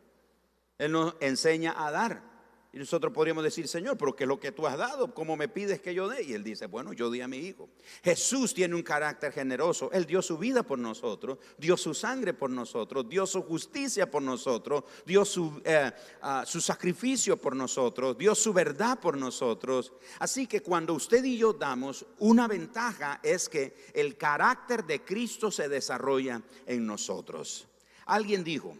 Él 0.78 0.92
nos 0.92 1.14
enseña 1.20 1.75
a 1.76 1.90
dar. 1.90 2.29
Y 2.72 2.78
nosotros 2.78 3.12
podríamos 3.12 3.42
decir, 3.42 3.66
Señor, 3.66 3.96
pero 3.98 4.14
¿qué 4.14 4.22
es 4.22 4.28
lo 4.28 4.38
que 4.38 4.52
tú 4.52 4.64
has 4.64 4.78
dado? 4.78 5.12
¿Cómo 5.12 5.36
me 5.36 5.48
pides 5.48 5.80
que 5.80 5.92
yo 5.92 6.08
dé? 6.08 6.22
Y 6.22 6.34
él 6.34 6.44
dice, 6.44 6.66
bueno, 6.66 6.92
yo 6.92 7.10
di 7.10 7.20
a 7.20 7.26
mi 7.26 7.38
hijo. 7.38 7.68
Jesús 8.04 8.54
tiene 8.54 8.76
un 8.76 8.84
carácter 8.84 9.32
generoso. 9.32 9.90
Él 9.92 10.06
dio 10.06 10.22
su 10.22 10.38
vida 10.38 10.62
por 10.62 10.78
nosotros, 10.78 11.38
dio 11.58 11.76
su 11.76 11.94
sangre 11.94 12.32
por 12.32 12.48
nosotros, 12.48 13.08
dio 13.08 13.26
su 13.26 13.42
justicia 13.42 14.08
por 14.08 14.22
nosotros, 14.22 14.84
dio 15.04 15.24
su, 15.24 15.60
eh, 15.64 15.90
ah, 16.22 16.44
su 16.46 16.60
sacrificio 16.60 17.36
por 17.36 17.56
nosotros, 17.56 18.16
dio 18.16 18.36
su 18.36 18.52
verdad 18.52 19.00
por 19.00 19.16
nosotros. 19.16 19.92
Así 20.20 20.46
que 20.46 20.62
cuando 20.62 20.94
usted 20.94 21.24
y 21.24 21.38
yo 21.38 21.52
damos, 21.52 22.06
una 22.20 22.46
ventaja 22.46 23.18
es 23.24 23.48
que 23.48 23.74
el 23.94 24.16
carácter 24.16 24.84
de 24.84 25.04
Cristo 25.04 25.50
se 25.50 25.68
desarrolla 25.68 26.40
en 26.66 26.86
nosotros. 26.86 27.66
Alguien 28.06 28.44
dijo, 28.44 28.76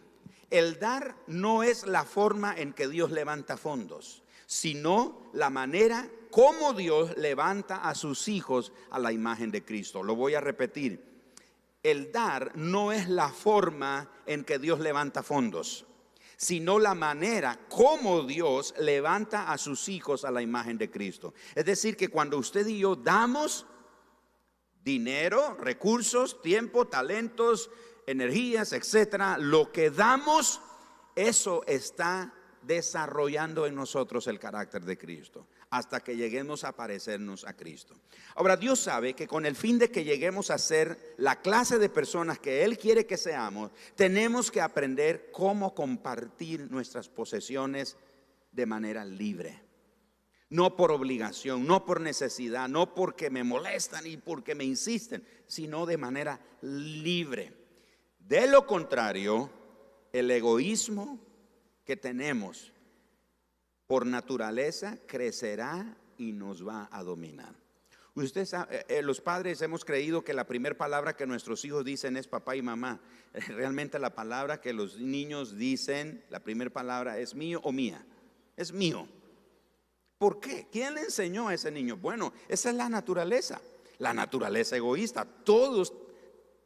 el 0.51 0.79
dar 0.79 1.15
no 1.27 1.63
es 1.63 1.87
la 1.87 2.03
forma 2.03 2.53
en 2.55 2.73
que 2.73 2.87
Dios 2.87 3.09
levanta 3.09 3.57
fondos, 3.57 4.21
sino 4.45 5.31
la 5.33 5.49
manera 5.49 6.09
como 6.29 6.73
Dios 6.73 7.17
levanta 7.17 7.77
a 7.77 7.95
sus 7.95 8.27
hijos 8.27 8.73
a 8.91 8.99
la 8.99 9.11
imagen 9.11 9.49
de 9.49 9.63
Cristo. 9.63 10.03
Lo 10.03 10.15
voy 10.15 10.35
a 10.35 10.41
repetir. 10.41 11.09
El 11.81 12.11
dar 12.11 12.55
no 12.55 12.91
es 12.91 13.09
la 13.09 13.29
forma 13.29 14.11
en 14.25 14.43
que 14.43 14.59
Dios 14.59 14.79
levanta 14.79 15.23
fondos, 15.23 15.85
sino 16.37 16.79
la 16.79 16.93
manera 16.93 17.57
como 17.69 18.23
Dios 18.23 18.73
levanta 18.77 19.51
a 19.51 19.57
sus 19.57 19.89
hijos 19.89 20.25
a 20.25 20.31
la 20.31 20.41
imagen 20.41 20.77
de 20.77 20.91
Cristo. 20.91 21.33
Es 21.55 21.65
decir, 21.65 21.97
que 21.97 22.09
cuando 22.09 22.37
usted 22.37 22.67
y 22.67 22.79
yo 22.79 22.95
damos 22.95 23.65
dinero, 24.83 25.55
recursos, 25.59 26.41
tiempo, 26.41 26.87
talentos, 26.87 27.69
energías, 28.11 28.73
etcétera, 28.73 29.37
lo 29.37 29.71
que 29.71 29.89
damos, 29.89 30.61
eso 31.15 31.63
está 31.65 32.33
desarrollando 32.61 33.65
en 33.65 33.75
nosotros 33.75 34.27
el 34.27 34.39
carácter 34.39 34.85
de 34.85 34.97
Cristo 34.97 35.47
hasta 35.71 36.01
que 36.01 36.17
lleguemos 36.17 36.65
a 36.65 36.73
parecernos 36.73 37.45
a 37.45 37.55
Cristo. 37.55 37.95
Ahora, 38.35 38.57
Dios 38.57 38.79
sabe 38.81 39.13
que 39.13 39.25
con 39.25 39.45
el 39.45 39.55
fin 39.55 39.79
de 39.79 39.89
que 39.89 40.03
lleguemos 40.03 40.51
a 40.51 40.57
ser 40.57 41.15
la 41.17 41.41
clase 41.41 41.79
de 41.79 41.87
personas 41.87 42.39
que 42.39 42.65
Él 42.65 42.77
quiere 42.77 43.05
que 43.05 43.15
seamos, 43.15 43.71
tenemos 43.95 44.51
que 44.51 44.59
aprender 44.59 45.31
cómo 45.31 45.73
compartir 45.73 46.69
nuestras 46.69 47.07
posesiones 47.07 47.95
de 48.51 48.65
manera 48.65 49.05
libre. 49.05 49.61
No 50.49 50.75
por 50.75 50.91
obligación, 50.91 51.65
no 51.65 51.85
por 51.85 52.01
necesidad, 52.01 52.67
no 52.67 52.93
porque 52.93 53.29
me 53.29 53.45
molestan 53.45 54.05
y 54.05 54.17
porque 54.17 54.55
me 54.55 54.65
insisten, 54.65 55.25
sino 55.47 55.85
de 55.85 55.95
manera 55.95 56.41
libre. 56.61 57.60
De 58.31 58.47
lo 58.47 58.65
contrario, 58.65 59.49
el 60.13 60.31
egoísmo 60.31 61.19
que 61.83 61.97
tenemos 61.97 62.71
por 63.87 64.05
naturaleza 64.05 64.97
crecerá 65.05 65.97
y 66.17 66.31
nos 66.31 66.65
va 66.65 66.87
a 66.93 67.03
dominar. 67.03 67.53
Usted 68.15 68.45
sabe, 68.45 68.77
eh, 68.77 68.85
eh, 68.87 69.01
los 69.01 69.19
padres 69.19 69.61
hemos 69.61 69.83
creído 69.83 70.23
que 70.23 70.33
la 70.33 70.47
primera 70.47 70.77
palabra 70.77 71.13
que 71.13 71.27
nuestros 71.27 71.65
hijos 71.65 71.83
dicen 71.83 72.15
es 72.15 72.29
papá 72.29 72.55
y 72.55 72.61
mamá. 72.61 73.01
Realmente 73.49 73.99
la 73.99 74.15
palabra 74.15 74.61
que 74.61 74.71
los 74.71 74.97
niños 74.97 75.57
dicen, 75.57 76.23
la 76.29 76.39
primera 76.39 76.71
palabra 76.71 77.19
es 77.19 77.35
mío 77.35 77.59
o 77.65 77.73
mía. 77.73 78.01
Es 78.55 78.71
mío. 78.71 79.09
¿Por 80.17 80.39
qué? 80.39 80.69
¿Quién 80.71 80.93
le 80.93 81.01
enseñó 81.01 81.49
a 81.49 81.53
ese 81.53 81.69
niño? 81.69 81.97
Bueno, 81.97 82.31
esa 82.47 82.69
es 82.69 82.77
la 82.77 82.87
naturaleza. 82.87 83.59
La 83.97 84.13
naturaleza 84.13 84.77
egoísta. 84.77 85.25
Todos 85.25 85.91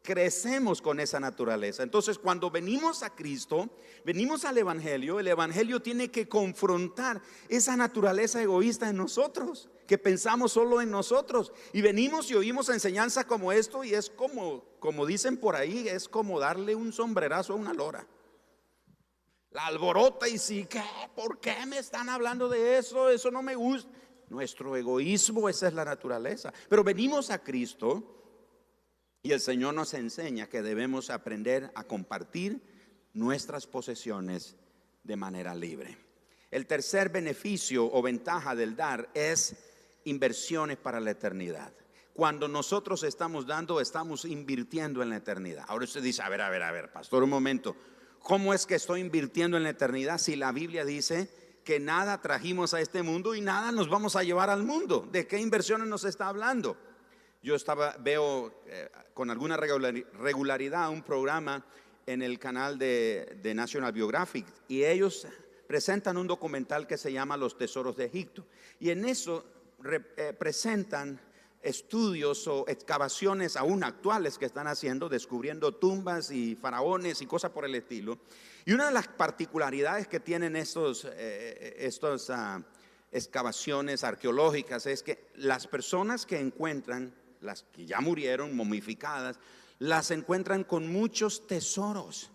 crecemos 0.06 0.82
con 0.82 1.02
esa 1.02 1.20
naturaleza. 1.20 1.84
Entonces, 1.84 2.18
cuando 2.18 2.50
venimos 2.50 3.04
a 3.04 3.10
Cristo, 3.10 3.70
venimos 4.06 4.46
al 4.46 4.58
Evangelio, 4.58 5.20
el 5.20 5.28
Evangelio 5.28 5.82
tiene 5.82 6.10
que 6.12 6.30
confrontar 6.30 7.22
esa 7.50 7.76
naturaleza 7.76 8.42
egoísta 8.42 8.88
en 8.88 8.96
nosotros, 8.96 9.70
que 9.88 9.98
pensamos 9.98 10.54
solo 10.54 10.82
en 10.82 10.92
nosotros. 10.92 11.52
Y 11.74 11.82
venimos 11.82 12.32
y 12.32 12.36
oímos 12.36 12.70
enseñanza 12.70 13.26
como 13.26 13.52
esto 13.52 13.84
y 13.84 13.94
es 13.94 14.10
como, 14.10 14.64
como 14.80 15.06
dicen 15.06 15.36
por 15.36 15.56
ahí, 15.56 15.90
es 15.90 16.08
como 16.08 16.40
darle 16.40 16.76
un 16.76 16.94
sombrerazo 16.94 17.54
a 17.54 17.58
una 17.58 17.74
lora. 17.74 18.08
La 19.52 19.68
alborota 19.68 20.28
y 20.30 20.38
sí, 20.38 20.66
¿qué? 20.70 20.84
¿Por 21.16 21.40
qué 21.40 21.66
me 21.66 21.80
están 21.80 22.10
hablando 22.10 22.48
de 22.48 22.78
eso? 22.78 23.10
Eso 23.10 23.32
no 23.32 23.42
me 23.42 23.56
gusta. 23.56 23.90
Nuestro 24.30 24.76
egoísmo, 24.76 25.50
esa 25.50 25.68
es 25.68 25.74
la 25.74 25.86
naturaleza. 25.86 26.54
Pero 26.68 26.84
venimos 26.84 27.30
a 27.30 27.40
Cristo 27.40 28.15
y 29.25 29.32
el 29.32 29.39
Señor 29.39 29.74
nos 29.74 29.96
enseña 29.96 30.46
que 30.46 30.62
debemos 30.62 31.10
aprender 31.10 31.72
a 31.74 31.84
compartir 31.86 32.62
nuestras 33.15 33.65
posesiones 33.65 34.55
de 35.03 35.15
manera 35.15 35.55
libre. 35.55 35.98
El 36.51 36.67
tercer 36.67 37.10
beneficio 37.10 37.91
o 37.91 38.03
ventaja 38.03 38.53
del 38.53 38.75
dar 38.75 39.10
es 39.15 39.55
inversiones 40.03 40.77
para 40.77 41.00
la 41.00 41.10
eternidad. 41.10 41.74
Cuando 42.13 42.48
nosotros 42.48 43.01
estamos 43.01 43.48
dando, 43.48 43.82
estamos 43.82 44.25
invirtiendo 44.25 45.01
en 45.01 45.10
la 45.10 45.17
eternidad. 45.17 45.65
Ahora 45.70 45.86
usted 45.86 46.03
dice, 46.03 46.22
a 46.22 46.29
ver, 46.29 46.41
a 46.41 46.51
ver, 46.51 46.62
a 46.62 46.72
ver, 46.72 46.91
pastor, 46.91 47.24
un 47.24 47.32
momento. 47.32 47.75
¿Cómo 48.20 48.53
es 48.53 48.67
que 48.67 48.75
estoy 48.75 49.01
invirtiendo 49.01 49.58
en 49.58 49.63
la 49.63 49.72
eternidad 49.72 50.20
si 50.20 50.36
la 50.36 50.51
Biblia 50.51 50.86
dice 50.86 51.32
que 51.63 51.79
nada 51.79 52.22
trajimos 52.22 52.75
a 52.75 52.79
este 52.79 53.01
mundo 53.01 53.34
y 53.34 53.41
nada 53.41 53.72
nos 53.72 53.89
vamos 53.89 54.15
a 54.15 54.22
llevar 54.22 54.51
al 54.51 54.62
mundo? 54.62 55.10
¿De 55.12 55.25
qué 55.25 55.39
inversiones 55.39 55.88
nos 55.88 56.03
está 56.03 56.27
hablando? 56.27 56.77
Yo 57.46 57.56
veo 58.00 58.64
eh, 58.66 58.90
con 59.14 59.30
alguna 59.30 59.56
regularidad 59.56 60.90
un 60.90 61.04
programa 61.04 61.64
en 62.08 62.24
el 62.24 62.40
canal 62.40 62.80
de, 62.80 63.54
National 63.56 63.94
Biographic 63.94 64.48
y 64.68 64.84
ellos 64.84 65.28
presentan 65.68 66.18
un 66.18 66.25
documental 66.25 66.88
que 66.88 66.98
se 66.98 67.14
llama 67.14 67.38
Los 67.38 67.56
Tesoros 67.56 67.98
de 67.98 68.06
Egipto. 68.06 68.48
Y 68.80 68.90
en 68.90 69.06
eso 69.06 69.46
eh, 69.84 70.34
presentan 70.34 71.22
estudios 71.62 72.48
o 72.48 72.66
excavaciones 72.68 73.58
aún 73.58 73.84
actuales 73.84 74.40
que 74.40 74.46
están 74.46 74.66
haciendo, 74.66 75.08
descubriendo 75.08 75.72
tumbas 75.75 76.32
y 76.32 76.56
faraones 76.56 77.22
y 77.22 77.28
cosas 77.28 77.52
por 77.52 77.66
el 77.66 77.75
estilo. 77.75 78.18
Y 78.66 78.74
una 78.74 78.88
de 78.88 78.94
las 78.94 79.08
particularidades 79.08 80.08
que 80.08 80.20
tienen 80.20 80.56
estos, 80.56 81.06
eh, 81.12 81.75
estos 81.78 82.32
ah, 82.32 82.64
excavaciones 83.12 84.04
arqueológicas 84.04 84.88
es 84.88 85.04
que 85.04 85.28
las 85.36 85.68
personas 85.68 86.25
que 86.25 86.40
encuentran, 86.40 87.14
las 87.46 87.64
que 87.72 87.86
ya 87.86 88.02
murieron, 88.02 88.56
momificadas, 88.56 89.40
las 89.80 90.12
encuentran 90.12 90.64
con 90.64 90.92
muchos 90.92 91.48
tesoros 91.48 92.32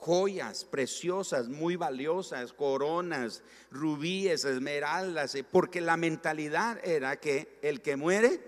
joyas 0.00 0.64
preciosas, 0.64 1.48
muy 1.48 1.76
valiosas, 1.76 2.54
coronas, 2.54 3.42
rubíes, 3.70 4.46
esmeraldas, 4.46 5.34
eh, 5.34 5.44
porque 5.44 5.82
la 5.82 5.98
mentalidad 5.98 6.80
era 6.82 7.20
que 7.20 7.58
el 7.60 7.82
que 7.82 7.96
muere, 7.96 8.40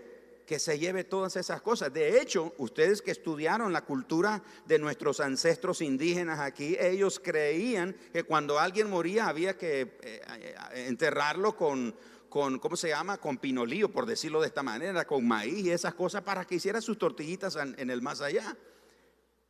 que 0.47 0.59
se 0.59 0.79
lleve 0.79 1.05
todas 1.05 1.37
esas 1.37 1.61
cosas. 1.61 1.93
De 1.93 2.21
hecho, 2.21 2.55
ustedes 2.57 3.03
que 3.03 3.11
estudiaron 3.11 3.73
la 3.73 3.85
cultura 3.85 4.43
de 4.67 4.79
nuestros 4.79 5.21
ancestros 5.21 5.83
indígenas 5.83 6.41
aquí, 6.41 6.77
ellos 6.81 7.21
creían 7.23 7.95
que 8.13 8.25
cuando 8.25 8.59
alguien 8.59 8.89
moría 8.89 9.29
había 9.29 9.57
que 9.57 9.83
eh, 9.83 10.23
eh, 10.41 10.55
enterrarlo 10.89 11.55
con, 11.55 11.95
con, 12.33 12.59
¿cómo 12.59 12.77
se 12.77 12.89
llama? 12.89 13.19
Con 13.19 13.37
pinolío, 13.37 13.93
por 13.93 14.07
decirlo 14.07 14.41
de 14.41 14.47
esta 14.47 14.63
manera, 14.63 15.05
con 15.05 15.29
maíz 15.29 15.67
y 15.67 15.71
esas 15.71 15.93
cosas 15.93 16.23
para 16.23 16.47
que 16.47 16.55
hiciera 16.55 16.81
sus 16.81 16.97
tortillitas 16.97 17.57
en 17.57 17.91
el 17.91 18.01
más 18.01 18.23
allá 18.23 18.57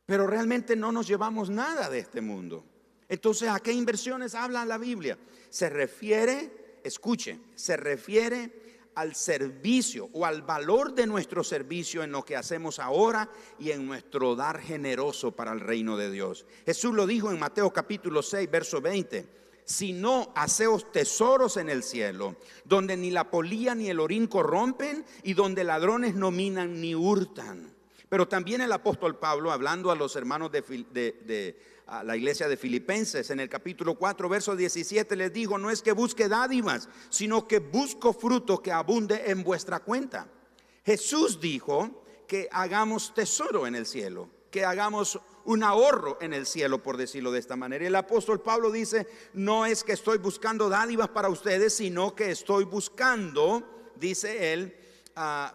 pero 0.05 0.27
realmente 0.27 0.75
no 0.75 0.91
nos 0.91 1.07
llevamos 1.07 1.49
nada 1.49 1.89
de 1.89 1.99
este 1.99 2.21
mundo. 2.21 2.65
Entonces, 3.07 3.49
¿a 3.49 3.59
qué 3.59 3.71
inversiones 3.71 4.35
habla 4.35 4.65
la 4.65 4.77
Biblia? 4.77 5.17
Se 5.49 5.69
refiere, 5.69 6.79
escuche, 6.83 7.39
se 7.55 7.77
refiere 7.77 8.63
al 8.95 9.15
servicio 9.15 10.09
o 10.13 10.25
al 10.25 10.43
valor 10.43 10.93
de 10.93 11.07
nuestro 11.07 11.43
servicio 11.43 12.03
en 12.03 12.11
lo 12.11 12.23
que 12.23 12.35
hacemos 12.35 12.79
ahora 12.79 13.29
y 13.57 13.71
en 13.71 13.85
nuestro 13.85 14.35
dar 14.35 14.59
generoso 14.59 15.31
para 15.31 15.51
el 15.53 15.61
reino 15.61 15.97
de 15.97 16.11
Dios. 16.11 16.45
Jesús 16.65 16.93
lo 16.93 17.07
dijo 17.07 17.31
en 17.31 17.39
Mateo 17.39 17.71
capítulo 17.71 18.21
6, 18.21 18.51
verso 18.51 18.81
20 18.81 19.42
si 19.65 19.93
no 19.93 20.31
haceos 20.35 20.91
tesoros 20.91 21.57
en 21.57 21.69
el 21.69 21.83
cielo, 21.83 22.35
donde 22.65 22.97
ni 22.97 23.11
la 23.11 23.29
polía 23.29 23.75
ni 23.75 23.89
el 23.89 23.99
orín 23.99 24.27
corrompen 24.27 25.05
y 25.23 25.33
donde 25.33 25.63
ladrones 25.63 26.15
no 26.15 26.31
minan 26.31 26.81
ni 26.81 26.95
hurtan. 26.95 27.73
Pero 28.09 28.27
también 28.27 28.61
el 28.61 28.71
apóstol 28.71 29.17
Pablo, 29.17 29.51
hablando 29.51 29.89
a 29.89 29.95
los 29.95 30.15
hermanos 30.15 30.51
de, 30.51 31.57
la 32.03 32.15
iglesia 32.15 32.47
de 32.47 32.57
Filipenses, 32.57 33.31
en 33.31 33.39
el 33.39 33.49
capítulo 33.49 33.95
4, 33.95 34.29
verso 34.29 34.55
17, 34.55 35.15
les 35.15 35.33
dijo, 35.33 35.57
no 35.57 35.71
es 35.71 35.81
que 35.81 35.93
busque 35.93 36.27
dádivas, 36.27 36.89
sino 37.09 37.47
que 37.47 37.57
busco 37.57 38.13
fruto 38.13 38.61
que 38.61 38.71
abunde 38.71 39.31
en 39.31 39.43
vuestra 39.43 39.79
cuenta. 39.79 40.27
Jesús 40.85 41.39
dijo 41.39 42.03
que 42.27 42.47
hagamos 42.51 43.13
tesoro 43.15 43.65
en 43.65 43.73
el 43.73 43.87
cielo, 43.87 44.29
que 44.51 44.63
hagamos 44.63 45.19
un 45.45 45.63
ahorro 45.63 46.17
en 46.21 46.33
el 46.33 46.45
cielo, 46.45 46.81
por 46.81 46.97
decirlo 46.97 47.31
de 47.31 47.39
esta 47.39 47.55
manera. 47.55 47.85
El 47.85 47.95
apóstol 47.95 48.41
Pablo 48.41 48.71
dice, 48.71 49.07
no 49.33 49.65
es 49.65 49.83
que 49.83 49.93
estoy 49.93 50.17
buscando 50.17 50.69
dádivas 50.69 51.09
para 51.09 51.29
ustedes, 51.29 51.75
sino 51.75 52.15
que 52.15 52.31
estoy 52.31 52.63
buscando, 52.63 53.91
dice 53.95 54.53
él, 54.53 54.77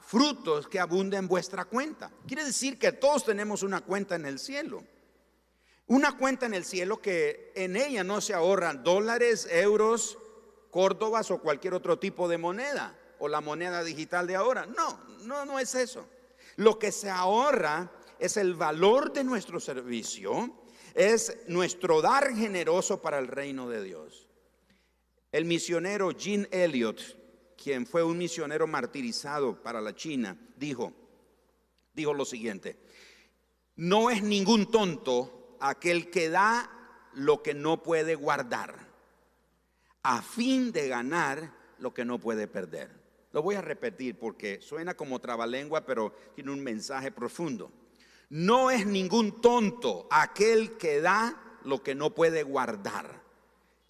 frutos 0.03 0.68
que 0.68 0.79
abunden 0.79 1.20
en 1.20 1.29
vuestra 1.29 1.64
cuenta. 1.64 2.11
Quiere 2.27 2.44
decir 2.44 2.79
que 2.79 2.92
todos 2.92 3.24
tenemos 3.24 3.62
una 3.62 3.81
cuenta 3.81 4.14
en 4.14 4.27
el 4.27 4.38
cielo. 4.38 4.85
Una 5.87 6.18
cuenta 6.18 6.46
en 6.46 6.55
el 6.55 6.64
cielo 6.64 7.01
que 7.01 7.53
en 7.55 7.74
ella 7.74 8.05
no 8.05 8.20
se 8.20 8.35
ahorran 8.35 8.85
dólares, 8.85 9.48
euros, 9.51 10.18
córdobas 10.70 11.31
o 11.31 11.38
cualquier 11.38 11.72
otro 11.72 11.98
tipo 11.98 12.29
de 12.29 12.37
moneda 12.37 12.94
o 13.18 13.27
la 13.27 13.40
moneda 13.40 13.83
digital 13.83 14.27
de 14.27 14.37
ahora. 14.37 14.66
No, 14.66 15.01
no, 15.22 15.46
no 15.46 15.59
es 15.59 15.74
eso. 15.74 16.07
Lo 16.57 16.79
que 16.79 16.92
se 16.92 17.09
ahorra 17.09 17.90
es 18.18 18.37
el 18.37 18.54
valor 18.54 19.12
de 19.12 19.24
nuestro 19.24 19.61
servicio, 19.61 20.62
es 20.94 21.38
nuestro 21.46 22.00
dar 22.00 22.35
generoso 22.35 23.00
para 23.00 23.18
el 23.18 23.28
reino 23.28 23.68
de 23.68 23.83
Dios. 23.83 24.28
El 25.31 25.44
misionero 25.44 26.11
Jean 26.12 26.48
Elliot 26.50 27.18
quien 27.62 27.87
fue 27.87 28.02
un 28.04 28.16
misionero 28.16 28.66
martirizado 28.66 29.61
para 29.62 29.81
la 29.81 29.94
China, 29.94 30.38
dijo, 30.57 30.92
dijo 31.92 32.14
lo 32.14 32.24
siguiente, 32.24 32.78
no 33.76 34.11
es 34.11 34.22
ningún 34.22 34.70
tonto 34.70 35.57
aquel 35.61 36.09
que 36.09 36.31
da 36.31 36.70
lo 37.14 37.42
que 37.42 37.54
no 37.54 37.83
puede 37.83 38.14
guardar, 38.14 38.76
a 40.04 40.22
fin 40.22 40.70
de 40.70 40.88
ganar 40.88 41.52
lo 41.78 41.92
que 41.92 42.04
no 42.04 42.18
puede 42.18 42.46
perder. 42.46 42.96
Lo 43.33 43.42
voy 43.42 43.57
a 43.57 43.61
repetir 43.61 44.18
porque 44.18 44.61
suena 44.62 44.94
como 44.94 45.18
trabalengua, 45.18 45.85
pero 45.85 46.14
tiene 46.35 46.52
un 46.52 46.62
mensaje 46.62 47.11
profundo. 47.11 47.70
No 48.31 48.71
es 48.71 48.87
ningún 48.87 49.41
tonto 49.41 50.07
aquel 50.11 50.77
que 50.77 51.01
da 51.01 51.59
lo 51.64 51.83
que 51.83 51.95
no 51.95 52.14
puede 52.14 52.43
guardar. 52.43 53.23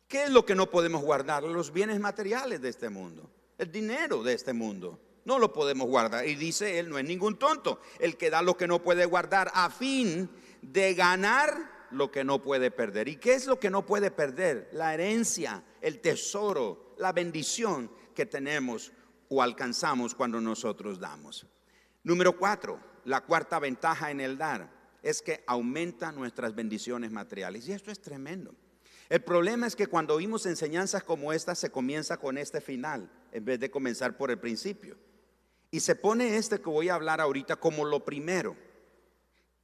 ¿Qué 0.06 0.24
es 0.24 0.30
lo 0.30 0.46
que 0.46 0.54
no 0.54 0.70
podemos 0.70 1.02
guardar? 1.02 1.42
Los 1.42 1.72
bienes 1.72 2.00
materiales 2.00 2.60
de 2.60 2.68
este 2.68 2.88
mundo 2.88 3.30
el 3.58 3.72
dinero 3.72 4.22
de 4.22 4.34
este 4.34 4.52
mundo. 4.52 5.00
No 5.24 5.38
lo 5.38 5.52
podemos 5.52 5.88
guardar. 5.88 6.26
Y 6.26 6.36
dice 6.36 6.78
él, 6.78 6.88
no 6.88 6.98
es 6.98 7.04
ningún 7.04 7.38
tonto, 7.38 7.80
el 7.98 8.16
que 8.16 8.30
da 8.30 8.40
lo 8.40 8.56
que 8.56 8.68
no 8.68 8.82
puede 8.82 9.04
guardar 9.04 9.50
a 9.52 9.68
fin 9.68 10.30
de 10.62 10.94
ganar 10.94 11.88
lo 11.90 12.10
que 12.10 12.24
no 12.24 12.40
puede 12.40 12.70
perder. 12.70 13.08
¿Y 13.08 13.16
qué 13.16 13.34
es 13.34 13.46
lo 13.46 13.58
que 13.58 13.68
no 13.68 13.84
puede 13.84 14.10
perder? 14.10 14.70
La 14.72 14.94
herencia, 14.94 15.62
el 15.82 16.00
tesoro, 16.00 16.94
la 16.98 17.12
bendición 17.12 17.90
que 18.14 18.26
tenemos 18.26 18.92
o 19.28 19.42
alcanzamos 19.42 20.14
cuando 20.14 20.40
nosotros 20.40 20.98
damos. 20.98 21.46
Número 22.04 22.38
cuatro, 22.38 22.80
la 23.04 23.22
cuarta 23.22 23.58
ventaja 23.58 24.10
en 24.10 24.20
el 24.20 24.38
dar 24.38 24.70
es 25.02 25.22
que 25.22 25.44
aumenta 25.46 26.12
nuestras 26.12 26.54
bendiciones 26.54 27.10
materiales. 27.10 27.68
Y 27.68 27.72
esto 27.72 27.90
es 27.90 28.00
tremendo. 28.00 28.54
El 29.08 29.22
problema 29.22 29.66
es 29.66 29.74
que 29.74 29.86
cuando 29.86 30.14
oímos 30.14 30.44
enseñanzas 30.44 31.02
como 31.02 31.32
esta 31.32 31.54
se 31.54 31.70
comienza 31.70 32.18
con 32.18 32.36
este 32.36 32.60
final 32.60 33.10
en 33.32 33.44
vez 33.44 33.58
de 33.58 33.70
comenzar 33.70 34.16
por 34.16 34.30
el 34.30 34.38
principio. 34.38 34.96
Y 35.70 35.80
se 35.80 35.94
pone 35.94 36.36
este 36.36 36.60
que 36.60 36.68
voy 36.68 36.88
a 36.88 36.94
hablar 36.94 37.20
ahorita 37.20 37.56
como 37.56 37.84
lo 37.84 38.04
primero. 38.04 38.56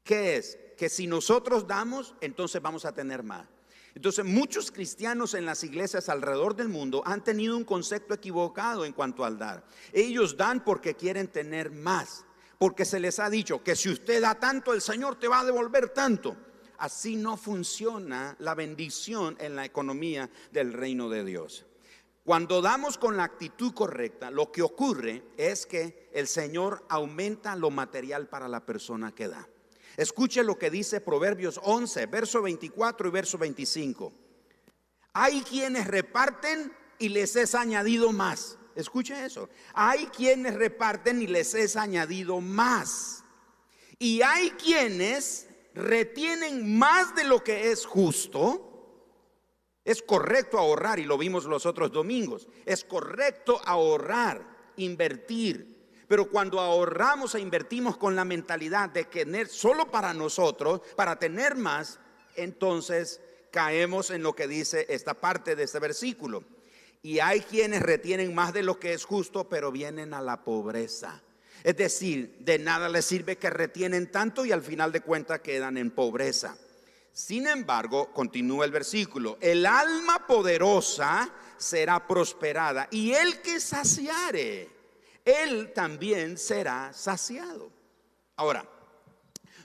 ¿Qué 0.03 0.37
es? 0.37 0.59
Que 0.77 0.88
si 0.88 1.07
nosotros 1.07 1.66
damos, 1.66 2.14
entonces 2.20 2.61
vamos 2.61 2.85
a 2.85 2.94
tener 2.94 3.23
más. 3.23 3.47
Entonces 3.94 4.25
muchos 4.25 4.73
cristianos 4.73 5.35
en 5.35 5.47
las 5.47 5.62
iglesias 5.62 6.09
alrededor 6.09 6.57
del 6.57 6.68
mundo 6.68 7.03
han 7.07 7.23
tenido 7.23 7.57
un 7.57 7.64
concepto 7.64 8.12
equivocado 8.12 8.85
en 8.85 8.92
cuanto 8.92 9.25
al 9.25 9.38
dar. 9.38 9.64
Ellos 9.92 10.37
dan 10.37 10.64
porque 10.64 10.94
quieren 10.94 11.29
tener 11.29 11.70
más, 11.70 12.25
porque 12.59 12.85
se 12.85 13.01
les 13.01 13.19
ha 13.19 13.31
dicho 13.31 13.62
que 13.62 13.77
si 13.77 13.90
usted 13.90 14.23
da 14.23 14.35
tanto, 14.35 14.73
el 14.73 14.81
Señor 14.81 15.19
te 15.19 15.29
va 15.29 15.40
a 15.40 15.45
devolver 15.45 15.90
tanto. 15.90 16.37
Así 16.79 17.17
no 17.17 17.37
funciona 17.37 18.37
la 18.38 18.55
bendición 18.55 19.37
en 19.40 19.57
la 19.57 19.64
economía 19.64 20.31
del 20.53 20.73
reino 20.73 21.09
de 21.09 21.25
Dios. 21.25 21.67
Cuando 22.25 22.62
damos 22.62 22.97
con 22.97 23.17
la 23.17 23.25
actitud 23.25 23.75
correcta, 23.75 24.31
lo 24.31 24.51
que 24.51 24.62
ocurre 24.62 25.23
es 25.37 25.67
que 25.67 26.09
el 26.12 26.27
Señor 26.27 26.85
aumenta 26.88 27.55
lo 27.55 27.71
material 27.71 28.29
para 28.29 28.49
la 28.49 28.64
persona 28.64 29.14
que 29.14 29.29
da. 29.29 29.47
Escuche 29.97 30.43
lo 30.43 30.59
que 30.59 30.71
dice 30.71 31.01
Proverbios 31.01 31.61
11, 31.62 32.07
verso 32.07 32.43
24 32.43 33.09
y 33.09 33.11
verso 33.11 33.38
25. 33.38 34.12
Hay 35.12 35.43
quienes 35.43 35.87
reparten 35.87 36.73
y 36.99 37.11
les 37.11 37.37
es 37.37 37.55
añadido 37.55 38.12
más. 38.12 38.59
Escuche 38.75 39.25
eso. 39.25 39.49
Hay 39.73 40.07
quienes 40.07 40.55
reparten 40.55 41.23
y 41.23 41.27
les 41.27 41.55
es 41.55 41.77
añadido 41.77 42.41
más. 42.41 43.25
Y 43.99 44.23
hay 44.23 44.51
quienes 44.51 45.49
retienen 45.75 46.79
más 46.79 47.15
de 47.15 47.25
lo 47.25 47.43
que 47.43 47.71
es 47.71 47.87
justo 47.87 48.71
es 49.85 50.03
correcto 50.03 50.59
ahorrar, 50.59 50.99
y 50.99 51.05
lo 51.05 51.19
vimos 51.19 51.45
los 51.45 51.67
otros 51.67 51.93
domingos. 51.93 52.49
Es 52.65 52.85
correcto 52.85 53.61
ahorrar, 53.65 54.73
invertir. 54.77 55.75
Pero 56.09 56.31
cuando 56.31 56.59
ahorramos 56.59 57.35
e 57.35 57.41
invertimos 57.41 57.97
con 57.99 58.17
la 58.17 58.25
mentalidad 58.25 58.89
de 58.91 59.05
tener 59.05 59.49
solo 59.49 59.91
para 59.91 60.15
nosotros, 60.15 60.81
para 60.97 61.19
tener 61.19 61.55
más, 61.55 61.99
entonces 62.35 63.21
caemos 63.51 64.11
en 64.11 64.23
lo 64.23 64.35
que 64.35 64.49
dice 64.49 64.87
esta 64.89 65.15
parte 65.15 65.55
de 65.55 65.65
este 65.65 65.79
versículo. 65.79 66.45
Y 67.05 67.21
hay 67.21 67.43
quienes 67.43 67.83
retienen 67.83 68.35
más 68.35 68.55
de 68.55 68.62
lo 68.62 68.81
que 68.81 68.95
es 68.95 69.05
justo, 69.05 69.47
pero 69.47 69.71
vienen 69.71 70.14
a 70.14 70.23
la 70.23 70.43
pobreza. 70.43 71.21
Es 71.62 71.77
decir, 71.77 72.38
de 72.40 72.59
nada 72.59 72.88
les 72.88 73.05
sirve 73.05 73.37
que 73.37 73.51
retienen 73.51 74.11
tanto 74.11 74.47
y 74.47 74.53
al 74.53 74.62
final 74.62 74.90
de 74.90 75.03
cuentas 75.03 75.40
quedan 75.40 75.77
en 75.77 75.90
pobreza. 75.90 76.57
Sin 77.12 77.47
embargo, 77.47 78.11
continúa 78.11 78.64
el 78.64 78.71
versículo, 78.71 79.37
el 79.43 79.67
alma 79.67 80.27
poderosa 80.27 81.31
será 81.59 82.07
prosperada 82.07 82.88
y 82.90 83.12
el 83.12 83.43
que 83.43 83.61
saciare, 83.61 84.71
él 85.27 85.75
también 85.75 86.38
será 86.38 86.90
saciado. 86.95 87.71
Ahora, 88.35 88.67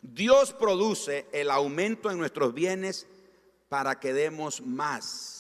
Dios 0.02 0.52
produce 0.52 1.28
el 1.32 1.52
aumento 1.52 2.12
en 2.12 2.17
nuestros 2.17 2.54
bienes 2.54 3.08
para 3.69 3.97
que 3.97 4.12
demos 4.12 4.60
más 4.60 5.38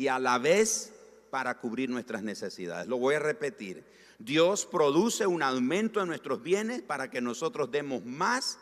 y 0.00 0.08
a 0.08 0.18
la 0.18 0.38
vez 0.38 0.94
para 1.28 1.58
cubrir 1.58 1.90
nuestras 1.90 2.22
necesidades. 2.22 2.88
Lo 2.88 2.96
voy 2.96 3.16
a 3.16 3.18
repetir. 3.18 3.84
Dios 4.18 4.64
produce 4.64 5.26
un 5.26 5.42
aumento 5.42 6.00
en 6.00 6.08
nuestros 6.08 6.42
bienes 6.42 6.80
para 6.80 7.10
que 7.10 7.20
nosotros 7.20 7.70
demos 7.70 8.02
más 8.06 8.58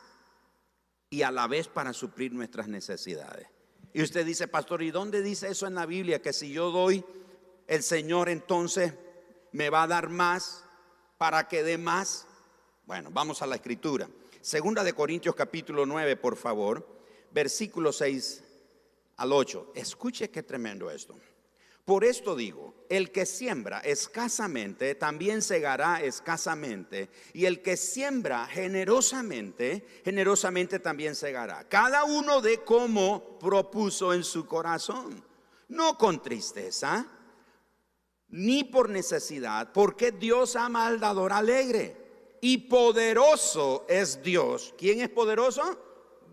y 1.11 1.22
a 1.22 1.31
la 1.31 1.46
vez 1.46 1.68
para 1.68 1.92
suplir 1.92 2.33
nuestras 2.33 2.66
necesidades. 2.66 3.46
Y 3.94 4.03
usted 4.03 4.27
dice, 4.27 4.48
pastor, 4.48 4.83
¿y 4.83 4.90
dónde 4.90 5.22
dice 5.22 5.46
eso 5.46 5.68
en 5.68 5.77
la 5.77 5.87
Biblia? 5.87 6.20
Que 6.20 6.33
si 6.33 6.51
yo 6.51 6.72
doy, 6.72 7.05
el 7.68 7.85
Señor 7.85 8.29
entonces 8.29 8.94
me 9.53 9.70
va 9.70 9.85
a 9.85 9.87
dar 9.87 10.09
más 10.09 10.64
para 11.18 11.46
que 11.46 11.62
dé 11.62 11.79
más. 11.79 12.27
Bueno, 12.85 13.11
vamos 13.12 13.42
a 13.42 13.46
la 13.46 13.55
escritura. 13.55 14.09
Segunda 14.40 14.83
de 14.83 14.92
Corintios 14.92 15.37
capítulo 15.37 15.87
9, 15.87 16.16
por 16.16 16.35
favor, 16.35 16.85
versículo 17.31 17.92
6 17.92 18.42
al 19.18 19.33
8. 19.33 19.70
Escuche 19.77 20.31
qué 20.31 20.42
tremendo 20.42 20.90
esto. 20.90 21.16
Por 21.88 22.05
esto 22.05 22.37
digo, 22.37 22.74
el 22.90 23.11
que 23.12 23.24
siembra 23.24 23.79
escasamente 23.81 24.94
también 24.94 25.40
segará 25.40 26.03
escasamente, 26.03 27.09
y 27.33 27.46
el 27.46 27.62
que 27.62 27.79
siembra 27.79 28.44
generosamente, 28.44 30.03
generosamente 30.05 30.81
también 30.81 31.14
segará. 31.14 31.66
Cada 31.66 32.05
uno 32.05 32.42
de 32.42 32.62
como 32.62 33.38
propuso 33.38 34.12
en 34.12 34.22
su 34.22 34.44
corazón, 34.44 35.24
no 35.68 35.96
con 35.96 36.22
tristeza, 36.22 37.07
ni 38.29 38.64
por 38.64 38.90
necesidad, 38.90 39.72
porque 39.72 40.12
Dios 40.12 40.57
ama 40.57 40.88
al 40.88 41.01
dador 41.01 41.33
alegre. 41.33 42.37
Y 42.42 42.68
poderoso 42.68 43.87
es 43.88 44.22
Dios. 44.22 44.74
¿Quién 44.77 45.01
es 45.01 45.09
poderoso? 45.09 45.62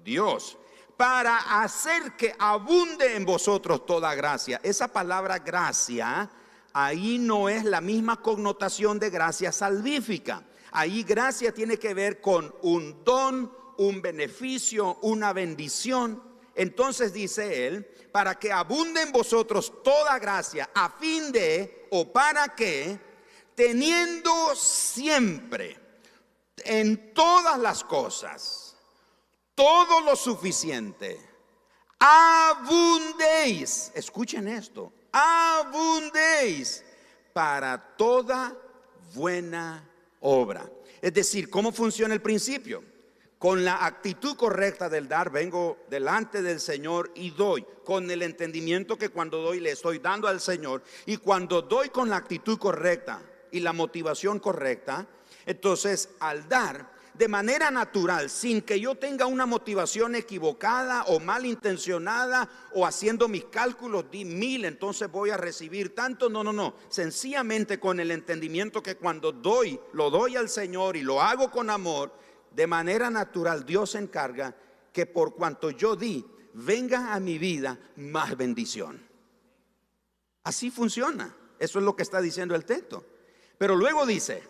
Dios 0.04 0.58
para 0.98 1.62
hacer 1.62 2.16
que 2.16 2.34
abunde 2.40 3.16
en 3.16 3.26
vosotros 3.26 3.86
toda 3.86 4.16
gracia. 4.16 4.60
Esa 4.64 4.88
palabra 4.88 5.40
gracia, 5.40 6.30
ahí 6.74 7.18
no 7.18 7.50
es 7.50 7.66
la 7.66 7.82
misma 7.82 8.22
connotación 8.22 9.00
de 9.00 9.10
gracia 9.10 9.52
salvífica. 9.52 10.44
Ahí 10.72 11.04
gracia 11.04 11.54
tiene 11.54 11.78
que 11.78 11.94
ver 11.94 12.22
con 12.22 12.54
un 12.62 13.04
don, 13.04 13.52
un 13.78 14.02
beneficio, 14.02 14.98
una 15.02 15.34
bendición. 15.34 16.22
Entonces 16.54 17.14
dice 17.14 17.68
él, 17.68 17.86
para 18.12 18.36
que 18.36 18.52
abunde 18.52 19.02
en 19.02 19.12
vosotros 19.12 19.84
toda 19.84 20.18
gracia, 20.20 20.70
a 20.74 20.90
fin 20.90 21.32
de, 21.32 21.88
o 21.92 22.12
para 22.12 22.56
que, 22.56 22.98
teniendo 23.54 24.56
siempre 24.56 25.78
en 26.64 27.14
todas 27.14 27.60
las 27.60 27.84
cosas, 27.84 28.65
todo 29.56 30.02
lo 30.02 30.16
suficiente, 30.16 31.18
abundéis, 31.98 33.92
escuchen 33.96 34.48
esto, 34.50 34.92
abundéis 35.12 36.84
para 37.34 37.96
toda 37.96 38.56
buena 39.14 39.90
obra. 40.20 40.70
Es 41.02 41.14
decir, 41.14 41.50
¿cómo 41.50 41.72
funciona 41.72 42.14
el 42.14 42.22
principio? 42.22 42.84
Con 43.40 43.64
la 43.64 43.86
actitud 43.86 44.36
correcta 44.36 44.90
del 44.90 45.08
dar, 45.08 45.30
vengo 45.30 45.78
delante 45.90 46.42
del 46.42 46.60
Señor 46.60 47.12
y 47.16 47.32
doy, 47.32 47.66
con 47.84 48.10
el 48.10 48.24
entendimiento 48.24 48.98
que 48.98 49.10
cuando 49.10 49.42
doy 49.42 49.60
le 49.60 49.72
estoy 49.72 50.00
dando 50.00 50.28
al 50.28 50.42
Señor, 50.42 50.84
y 51.06 51.18
cuando 51.18 51.62
doy 51.62 51.90
con 51.90 52.10
la 52.10 52.18
actitud 52.18 52.58
correcta 52.58 53.22
y 53.52 53.60
la 53.60 53.72
motivación 53.72 54.40
correcta, 54.40 55.08
entonces 55.46 56.10
al 56.20 56.50
dar 56.50 56.95
de 57.18 57.28
manera 57.30 57.72
natural, 57.72 58.30
sin 58.30 58.62
que 58.62 58.80
yo 58.80 58.96
tenga 58.96 59.26
una 59.26 59.46
motivación 59.46 60.16
equivocada 60.16 61.04
o 61.04 61.20
malintencionada 61.20 62.50
o 62.74 62.86
haciendo 62.86 63.30
mis 63.30 63.46
cálculos, 63.46 64.12
di 64.12 64.26
mil, 64.26 64.66
entonces 64.66 65.10
voy 65.10 65.30
a 65.30 65.38
recibir 65.38 65.96
tanto. 65.96 66.30
No, 66.30 66.44
no, 66.44 66.52
no. 66.52 66.76
Sencillamente 66.90 67.80
con 67.80 68.00
el 68.00 68.12
entendimiento 68.12 68.84
que 68.84 68.98
cuando 68.98 69.32
doy, 69.32 69.80
lo 69.94 70.10
doy 70.10 70.36
al 70.36 70.50
Señor 70.50 70.98
y 70.98 71.04
lo 71.04 71.22
hago 71.22 71.50
con 71.50 71.70
amor, 71.70 72.12
de 72.52 72.68
manera 72.68 73.10
natural 73.10 73.66
Dios 73.66 73.92
se 73.92 74.00
encarga 74.00 74.56
que 74.92 75.06
por 75.06 75.36
cuanto 75.36 75.70
yo 75.72 75.96
di, 75.96 76.26
venga 76.54 77.14
a 77.14 77.20
mi 77.20 77.38
vida 77.38 77.80
más 77.96 78.36
bendición. 78.36 79.02
Así 80.44 80.70
funciona. 80.70 81.36
Eso 81.60 81.80
es 81.80 81.86
lo 81.86 81.96
que 81.96 82.04
está 82.04 82.20
diciendo 82.20 82.56
el 82.56 82.66
texto. 82.66 83.06
Pero 83.58 83.76
luego 83.76 84.06
dice, 84.06 84.44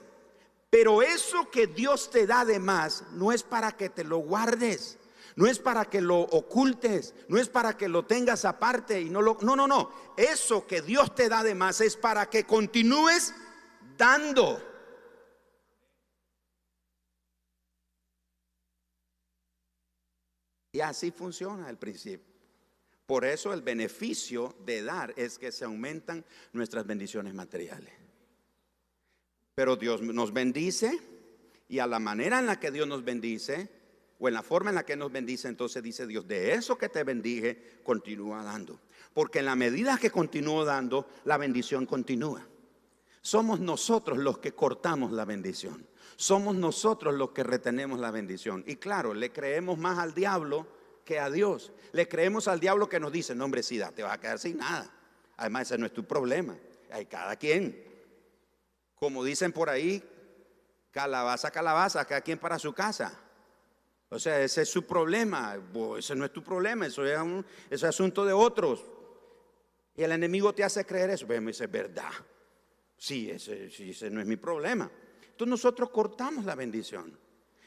pero 0.75 1.01
eso 1.01 1.49
que 1.49 1.67
Dios 1.67 2.11
te 2.11 2.27
da 2.27 2.43
de 2.43 2.59
más 2.59 3.05
no 3.13 3.31
es 3.31 3.43
para 3.43 3.77
que 3.77 3.87
te 3.87 4.03
lo 4.03 4.17
guardes, 4.17 4.97
no 5.37 5.47
es 5.47 5.57
para 5.57 5.85
que 5.85 6.01
lo 6.01 6.19
ocultes, 6.19 7.15
no 7.29 7.37
es 7.37 7.47
para 7.47 7.77
que 7.77 7.87
lo 7.87 8.05
tengas 8.05 8.43
aparte 8.43 8.99
y 8.99 9.09
no 9.09 9.21
lo 9.21 9.37
No, 9.39 9.55
no, 9.55 9.69
no. 9.69 9.89
Eso 10.17 10.67
que 10.67 10.81
Dios 10.81 11.15
te 11.15 11.29
da 11.29 11.43
de 11.43 11.55
más 11.55 11.79
es 11.79 11.95
para 11.95 12.29
que 12.29 12.43
continúes 12.43 13.33
dando. 13.97 14.61
Y 20.73 20.81
así 20.81 21.09
funciona 21.11 21.69
el 21.69 21.77
principio. 21.77 22.35
Por 23.05 23.23
eso 23.23 23.53
el 23.53 23.61
beneficio 23.61 24.53
de 24.65 24.83
dar 24.83 25.13
es 25.15 25.39
que 25.39 25.53
se 25.53 25.63
aumentan 25.63 26.25
nuestras 26.51 26.85
bendiciones 26.85 27.33
materiales. 27.33 28.04
Pero 29.55 29.77
Dios 29.77 30.01
nos 30.01 30.33
bendice 30.33 30.99
y 31.69 31.79
a 31.79 31.87
la 31.87 31.97
manera 31.97 32.39
en 32.39 32.45
la 32.45 32.59
que 32.59 32.71
Dios 32.71 32.87
nos 32.87 33.03
bendice, 33.05 33.69
o 34.19 34.27
en 34.27 34.33
la 34.33 34.43
forma 34.43 34.69
en 34.69 34.75
la 34.75 34.85
que 34.85 34.95
nos 34.95 35.11
bendice, 35.11 35.47
entonces 35.47 35.81
dice 35.81 36.05
Dios, 36.05 36.27
de 36.27 36.53
eso 36.53 36.77
que 36.77 36.89
te 36.89 37.03
bendije, 37.03 37.79
continúa 37.83 38.43
dando. 38.43 38.79
Porque 39.13 39.39
en 39.39 39.45
la 39.45 39.55
medida 39.55 39.97
que 39.97 40.11
continúo 40.11 40.65
dando, 40.65 41.07
la 41.23 41.37
bendición 41.37 41.85
continúa. 41.85 42.45
Somos 43.21 43.59
nosotros 43.59 44.17
los 44.17 44.37
que 44.39 44.51
cortamos 44.51 45.11
la 45.11 45.25
bendición. 45.25 45.87
Somos 46.17 46.55
nosotros 46.55 47.13
los 47.15 47.31
que 47.31 47.43
retenemos 47.43 47.99
la 47.99 48.11
bendición. 48.11 48.63
Y 48.67 48.75
claro, 48.75 49.13
le 49.13 49.31
creemos 49.31 49.77
más 49.77 49.99
al 49.99 50.13
diablo 50.13 50.67
que 51.03 51.19
a 51.19 51.29
Dios. 51.29 51.71
Le 51.93 52.07
creemos 52.07 52.47
al 52.47 52.59
diablo 52.59 52.87
que 52.87 52.99
nos 52.99 53.11
dice, 53.11 53.33
no 53.35 53.45
hombre, 53.45 53.63
sí, 53.63 53.81
te 53.95 54.03
vas 54.03 54.13
a 54.13 54.19
quedar 54.19 54.37
sin 54.37 54.57
nada. 54.57 54.91
Además, 55.37 55.63
ese 55.63 55.77
no 55.77 55.85
es 55.85 55.93
tu 55.93 56.05
problema. 56.05 56.55
Hay 56.91 57.05
cada 57.05 57.35
quien. 57.35 57.94
Como 58.95 59.23
dicen 59.23 59.51
por 59.51 59.69
ahí, 59.69 60.03
calabaza, 60.91 61.51
calabaza, 61.51 62.05
cada 62.05 62.21
quien 62.21 62.39
para 62.39 62.57
su 62.57 62.73
casa. 62.73 63.19
O 64.09 64.19
sea, 64.19 64.41
ese 64.41 64.61
es 64.61 64.69
su 64.69 64.85
problema. 64.85 65.57
Ese 65.97 66.15
no 66.15 66.25
es 66.25 66.31
tu 66.31 66.43
problema, 66.43 66.87
eso 66.87 67.05
es, 67.05 67.19
un, 67.19 67.45
asunto 67.83 68.25
de 68.25 68.33
otros. 68.33 68.85
Y 69.95 70.03
el 70.03 70.11
enemigo 70.11 70.53
te 70.53 70.63
hace 70.63 70.85
creer 70.85 71.09
eso. 71.09 71.27
Pero 71.27 71.41
me 71.41 71.51
dice, 71.51 71.67
verdad. 71.67 72.11
Sí 72.97 73.29
ese 73.29 74.09
no 74.09 74.21
es 74.21 74.27
mi 74.27 74.37
problema. 74.37 74.89
Entonces 75.21 75.49
nosotros 75.49 75.89
cortamos 75.89 76.45
la 76.45 76.55
bendición. 76.55 77.17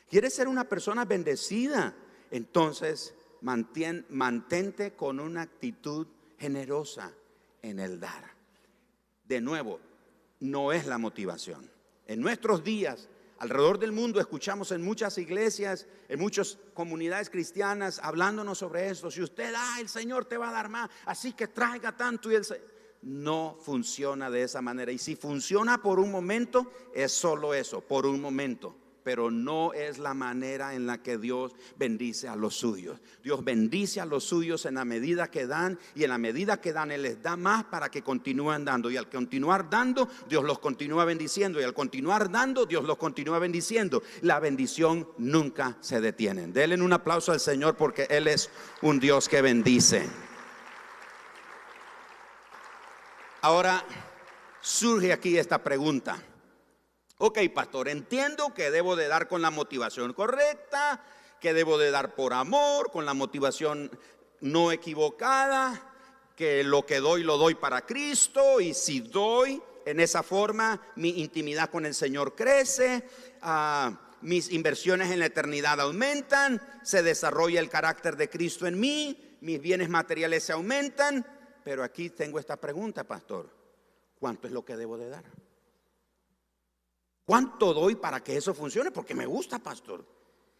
¿Quieres 0.09 0.35
ser 0.35 0.49
una 0.49 0.67
persona 0.67 1.05
bendecida? 1.05 1.95
Entonces 2.31 3.15
mantente 3.43 4.95
con 4.95 5.21
una 5.21 5.43
actitud 5.43 6.07
generosa 6.39 7.13
en 7.61 7.79
el 7.79 8.01
dar. 8.01 8.25
De 9.25 9.41
nuevo, 9.41 9.81
no 10.41 10.73
es 10.73 10.87
la 10.87 10.99
motivación. 10.99 11.71
En 12.07 12.21
nuestros 12.21 12.65
días, 12.65 13.09
alrededor 13.39 13.79
del 13.79 13.93
mundo, 13.93 14.21
escuchamos 14.21 14.73
en 14.73 14.83
muchas 14.83 15.19
iglesias, 15.19 15.87
en 16.09 16.19
muchas 16.19 16.59
comunidades 16.75 17.31
cristianas, 17.31 18.01
hablándonos 18.03 18.59
sobre 18.59 18.89
esto. 18.89 19.11
Si 19.11 19.23
usted 19.23 19.53
da, 19.53 19.81
el 19.81 19.89
Señor 19.89 20.25
te 20.25 20.37
va 20.37 20.49
a 20.49 20.53
dar 20.53 20.69
más, 20.69 20.91
así 21.05 21.33
que 21.33 21.49
traiga 21.49 21.97
tanto 21.97 22.31
y 22.31 22.37
el 22.37 22.47
No 23.03 23.57
funciona 23.61 24.31
de 24.31 24.43
esa 24.43 24.61
manera. 24.63 24.91
Y 24.91 24.99
si 24.99 25.17
funciona 25.17 25.83
por 25.83 26.01
un 26.01 26.11
momento, 26.11 26.73
es 26.95 27.13
solo 27.13 27.55
eso, 27.55 27.81
por 27.81 28.07
un 28.07 28.21
momento 28.21 28.75
pero 29.09 29.31
no 29.31 29.73
es 29.73 29.97
la 29.97 30.13
manera 30.13 30.75
en 30.75 30.87
la 30.87 31.03
que 31.03 31.17
Dios 31.17 31.53
bendice 31.79 32.29
a 32.29 32.37
los 32.37 32.55
suyos. 32.55 33.01
Dios 33.25 33.43
bendice 33.43 34.03
a 34.03 34.05
los 34.05 34.23
suyos 34.25 34.67
en 34.67 34.75
la 34.75 34.85
medida 34.85 35.31
que 35.31 35.47
dan 35.47 35.79
y 35.95 36.05
en 36.05 36.11
la 36.11 36.19
medida 36.19 36.61
que 36.61 36.75
dan 36.75 36.91
Él 36.91 37.01
les 37.01 37.23
da 37.23 37.35
más 37.35 37.65
para 37.65 37.91
que 37.91 38.03
continúen 38.03 38.67
dando. 38.67 38.91
Y 38.91 38.99
al 38.99 39.09
continuar 39.09 39.71
dando, 39.71 40.11
Dios 40.29 40.45
los 40.45 40.59
continúa 40.59 41.07
bendiciendo. 41.07 41.59
Y 41.59 41.65
al 41.65 41.73
continuar 41.73 42.31
dando, 42.31 42.67
Dios 42.67 42.85
los 42.85 42.99
continúa 42.99 43.39
bendiciendo. 43.39 44.03
La 44.21 44.41
bendición 44.41 45.09
nunca 45.17 45.79
se 45.81 46.03
detiene. 46.03 46.49
Denle 46.49 46.75
un 46.75 46.93
aplauso 46.93 47.33
al 47.33 47.41
Señor 47.41 47.77
porque 47.77 48.07
Él 48.11 48.29
es 48.29 48.51
un 48.83 49.01
Dios 49.01 49.27
que 49.27 49.41
bendice. 49.41 50.07
Ahora 53.41 53.83
surge 54.61 55.15
aquí 55.15 55.39
esta 55.39 55.57
pregunta. 55.65 56.23
Ok, 57.21 57.41
pastor, 57.53 57.89
entiendo 57.89 58.55
que 58.55 58.71
debo 58.71 58.95
de 58.95 59.09
dar 59.09 59.27
con 59.27 59.43
la 59.43 59.51
motivación 59.51 60.13
correcta, 60.13 61.03
que 61.41 61.53
debo 61.53 61.77
de 61.77 61.91
dar 61.91 62.15
por 62.15 62.33
amor, 62.33 62.93
con 62.93 63.05
la 63.07 63.13
motivación 63.13 63.91
no 64.41 64.71
equivocada, 64.71 65.83
que 66.37 66.63
lo 66.63 66.87
que 66.87 67.01
doy 67.01 67.25
lo 67.25 67.37
doy 67.37 67.57
para 67.57 67.85
Cristo 67.85 68.61
y 68.61 68.73
si 68.73 69.01
doy 69.01 69.61
en 69.85 69.99
esa 69.99 70.23
forma 70.23 70.81
mi 70.95 71.21
intimidad 71.21 71.71
con 71.71 71.87
el 71.87 71.95
Señor 71.97 72.37
crece, 72.37 73.03
ah, 73.43 74.15
mis 74.21 74.53
inversiones 74.53 75.11
en 75.11 75.19
la 75.19 75.27
eternidad 75.27 75.81
aumentan, 75.81 76.63
se 76.85 77.03
desarrolla 77.03 77.59
el 77.59 77.69
carácter 77.69 78.17
de 78.17 78.31
Cristo 78.31 78.69
en 78.69 78.79
mí, 78.79 79.37
mis 79.41 79.61
bienes 79.61 79.89
materiales 79.89 80.45
se 80.45 80.53
aumentan, 80.53 81.27
pero 81.65 81.83
aquí 81.83 82.11
tengo 82.11 82.39
esta 82.39 82.57
pregunta, 82.59 83.03
pastor. 83.03 83.51
¿Cuánto 84.21 84.47
es 84.47 84.53
lo 84.53 84.65
que 84.65 84.77
debo 84.77 84.97
de 84.97 85.09
dar? 85.09 85.25
¿Cuánto 87.29 87.75
doy 87.75 87.95
para 87.95 88.25
que 88.25 88.39
eso 88.39 88.55
funcione? 88.55 88.91
Porque 88.91 89.15
me 89.15 89.27
gusta, 89.27 89.59
pastor. 89.59 90.03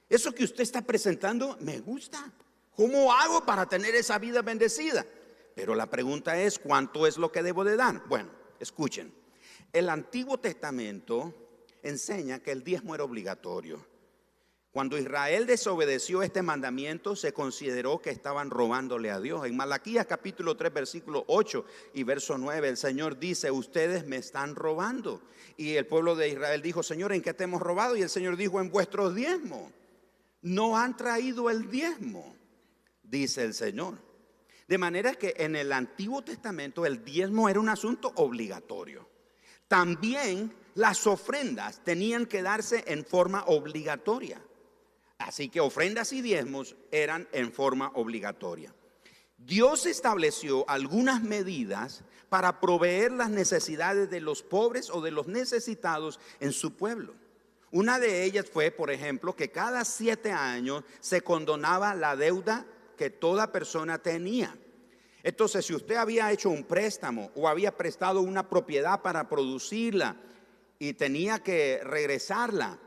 Eso 0.07 0.35
que 0.35 0.45
usted 0.45 0.61
está 0.61 0.83
presentando 0.83 1.57
me 1.61 1.81
gusta. 1.81 2.31
¿Cómo 2.77 3.11
hago 3.11 3.43
para 3.47 3.65
tener 3.65 3.95
esa 3.95 4.19
vida 4.19 4.43
bendecida? 4.43 5.07
Pero 5.55 5.75
la 5.75 5.87
pregunta 5.87 6.39
es, 6.39 6.59
¿cuánto 6.59 7.07
es 7.07 7.17
lo 7.17 7.33
que 7.33 7.43
debo 7.43 7.65
de 7.65 7.75
dar? 7.75 8.07
Bueno, 8.07 8.29
escuchen. 8.61 9.15
El 9.73 9.89
Antiguo 9.89 10.41
Testamento 10.41 11.33
enseña 11.83 12.41
que 12.41 12.53
el 12.53 12.63
diezmo 12.63 12.95
era 12.95 13.05
obligatorio. 13.05 13.87
Cuando 14.71 14.99
Israel 14.99 15.47
desobedeció 15.47 16.23
este 16.23 16.43
mandamiento, 16.43 17.17
se 17.17 17.33
consideró 17.33 18.01
que 18.01 18.11
estaban 18.11 18.51
robándole 18.51 19.11
a 19.11 19.19
Dios. 19.19 19.47
En 19.47 19.57
Malaquías 19.57 20.07
capítulo 20.07 20.57
3, 20.57 20.73
versículo 20.73 21.25
8 21.27 21.65
y 21.95 22.03
verso 22.03 22.37
9, 22.37 22.69
el 22.69 22.77
Señor 22.77 23.19
dice, 23.19 23.51
ustedes 23.51 24.07
me 24.07 24.17
están 24.17 24.55
robando. 24.55 25.23
Y 25.57 25.75
el 25.77 25.87
pueblo 25.87 26.15
de 26.17 26.29
Israel 26.29 26.61
dijo, 26.61 26.83
Señor, 26.83 27.13
¿en 27.13 27.23
qué 27.23 27.33
te 27.33 27.45
hemos 27.45 27.63
robado? 27.63 27.97
Y 27.97 28.03
el 28.03 28.11
Señor 28.11 28.37
dijo, 28.37 28.61
en 28.61 28.71
vuestros 28.71 29.15
diezmos. 29.15 29.73
No 30.43 30.77
han 30.77 30.97
traído 30.97 31.51
el 31.51 31.71
diezmo, 31.71 32.37
dice 33.03 33.45
el 33.45 33.55
Señor. 33.55 33.99
De 34.69 34.79
manera 34.79 35.15
que 35.15 35.35
en 35.39 35.57
el 35.57 35.73
Antiguo 35.73 36.23
Testamento 36.23 36.85
el 36.85 37.05
diezmo 37.05 37.49
era 37.49 37.59
un 37.59 37.71
asunto 37.71 38.13
obligatorio. 38.17 39.09
También 39.67 40.55
las 40.75 41.07
ofrendas 41.07 41.83
tenían 41.83 42.27
que 42.27 42.43
darse 42.43 42.85
en 42.87 43.05
forma 43.05 43.45
obligatoria. 43.47 44.41
Así 45.19 45.49
que 45.49 45.61
ofrendas 45.61 46.13
y 46.13 46.23
diezmos 46.23 46.77
eran 46.91 47.29
en 47.33 47.53
forma 47.53 47.91
obligatoria. 47.95 48.73
Dios 49.37 49.87
estableció 49.87 50.69
algunas 50.69 51.23
medidas 51.23 52.03
para 52.29 52.61
proveer 52.61 53.13
las 53.13 53.31
necesidades 53.31 54.11
de 54.11 54.21
los 54.21 54.43
pobres 54.43 54.91
o 54.91 55.01
de 55.01 55.11
los 55.11 55.27
necesitados 55.27 56.21
en 56.41 56.53
su 56.53 56.77
pueblo. 56.77 57.15
Una 57.71 57.99
de 57.99 58.25
ellas 58.25 58.47
fue, 58.51 58.71
por 58.71 58.91
ejemplo, 58.91 59.37
que 59.37 59.51
cada 59.51 59.85
siete 59.85 60.33
años 60.33 60.85
se 61.01 61.21
condonaba 61.21 61.95
la 61.95 62.17
deuda 62.17 62.67
que 62.97 63.11
toda 63.11 63.53
persona 63.53 63.99
tenía. 63.99 64.57
Entonces, 65.23 65.67
si 65.67 65.75
usted 65.75 65.97
había 65.97 66.33
hecho 66.33 66.49
un 66.49 66.65
préstamo 66.65 67.31
o 67.35 67.49
había 67.49 67.77
prestado 67.77 68.21
una 68.21 68.49
propiedad 68.49 69.03
para 69.03 69.29
producirla 69.29 70.17
y 70.79 70.95
tenía 70.95 71.41
que 71.41 71.81
regresarla, 71.83 72.79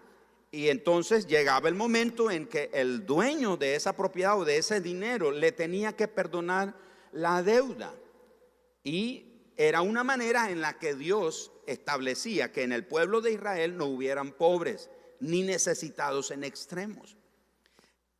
y 0.51 0.67
entonces 0.67 1.27
llegaba 1.27 1.69
el 1.69 1.75
momento 1.75 2.29
en 2.29 2.45
que 2.45 2.69
el 2.73 3.05
dueño 3.05 3.55
de 3.55 3.75
esa 3.75 3.95
propiedad 3.95 4.37
o 4.37 4.45
de 4.45 4.57
ese 4.57 4.81
dinero 4.81 5.31
le 5.31 5.53
tenía 5.53 5.95
que 5.95 6.09
perdonar 6.09 6.75
la 7.13 7.41
deuda. 7.41 7.93
Y 8.83 9.31
era 9.55 9.81
una 9.81 10.03
manera 10.03 10.51
en 10.51 10.59
la 10.59 10.77
que 10.77 10.93
Dios 10.93 11.51
establecía 11.67 12.51
que 12.51 12.63
en 12.63 12.73
el 12.73 12.85
pueblo 12.85 13.21
de 13.21 13.31
Israel 13.31 13.77
no 13.77 13.85
hubieran 13.85 14.31
pobres 14.31 14.89
ni 15.21 15.43
necesitados 15.43 16.31
en 16.31 16.43
extremos. 16.43 17.15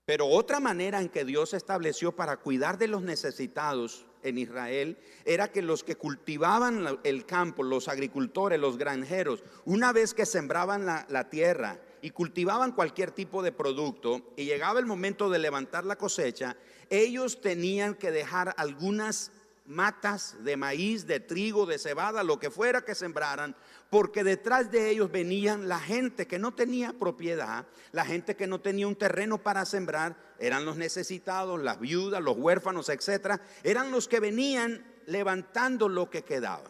Pero 0.06 0.28
otra 0.28 0.60
manera 0.60 1.02
en 1.02 1.10
que 1.10 1.26
Dios 1.26 1.54
estableció 1.54 2.16
para 2.16 2.38
cuidar 2.38 2.78
de 2.78 2.88
los 2.88 3.02
necesitados 3.02 4.06
en 4.24 4.38
Israel 4.38 4.98
era 5.26 5.52
que 5.52 5.62
los 5.62 5.84
que 5.84 5.96
cultivaban 5.96 7.00
el 7.04 7.26
campo, 7.26 7.64
los 7.64 7.88
agricultores, 7.88 8.60
los 8.60 8.78
granjeros, 8.78 9.44
una 9.66 9.92
vez 9.94 10.14
que 10.14 10.26
sembraban 10.26 10.86
la, 10.86 11.30
tierra, 11.30 11.80
y 12.02 12.12
cultivaban 12.12 12.72
cualquier 12.72 13.12
tipo 13.12 13.44
de 13.44 13.52
producto 13.52 14.34
y 14.36 14.46
llegaba 14.46 14.80
el 14.80 14.86
momento 14.86 15.30
de 15.30 15.40
levantar 15.40 15.86
la 15.86 15.98
cosecha, 15.98 16.58
ellos 16.90 17.42
tenían 17.42 17.96
que 17.96 18.12
dejar 18.12 18.54
algunas 18.58 19.32
matas 19.66 20.36
de 20.44 20.58
maíz, 20.58 21.08
de 21.08 21.20
trigo, 21.20 21.66
de 21.66 21.78
cebada, 21.78 22.24
lo 22.24 22.40
que 22.40 22.50
fuera 22.50 22.84
que 22.84 22.96
sembraran, 22.96 23.56
porque 23.90 24.24
detrás 24.24 24.72
de 24.72 24.90
ellos 24.90 25.12
venían 25.12 25.70
la 25.70 25.80
gente 25.80 26.28
que 26.28 26.40
no 26.40 26.54
tenía 26.54 26.94
propiedad, 26.94 27.66
la 27.92 28.06
gente 28.06 28.36
que 28.36 28.48
no 28.48 28.60
tenía 28.60 28.88
un 28.88 28.96
terreno 28.96 29.38
para 29.38 29.66
sembrar, 29.66 30.18
eran 30.40 30.66
los 30.66 30.76
necesitados, 30.78 31.62
las 31.62 31.80
viudas, 31.80 32.22
los 32.22 32.38
huérfanos, 32.38 32.90
etcétera, 32.90 33.42
eran 33.64 33.92
los 33.92 34.08
que 34.08 34.20
venían 34.20 34.86
levantando 35.06 35.88
lo 35.88 36.10
que 36.10 36.24
quedaba. 36.24 36.70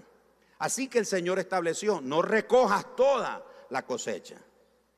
Así 0.59 0.87
que 0.87 0.99
el 0.99 1.05
Señor 1.05 1.39
estableció, 1.39 2.01
no 2.01 2.21
recojas 2.21 2.95
toda 2.95 3.43
la 3.69 3.83
cosecha. 3.85 4.37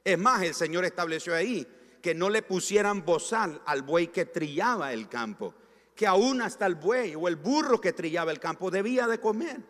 Es 0.03 0.17
más, 0.17 0.43
el 0.43 0.53
Señor 0.53 0.85
estableció 0.85 1.33
ahí 1.33 1.65
que 2.01 2.13
no 2.13 2.29
le 2.29 2.41
pusieran 2.41 3.05
bozal 3.05 3.61
al 3.65 3.83
buey 3.83 4.07
que 4.07 4.25
trillaba 4.25 4.91
el 4.91 5.07
campo, 5.07 5.53
que 5.95 6.05
aún 6.05 6.41
hasta 6.41 6.65
el 6.65 6.75
buey 6.75 7.15
o 7.15 7.27
el 7.29 7.37
burro 7.37 7.79
que 7.79 7.93
trillaba 7.93 8.31
el 8.31 8.39
campo 8.39 8.69
debía 8.69 9.07
de 9.07 9.19
comer. 9.19 9.61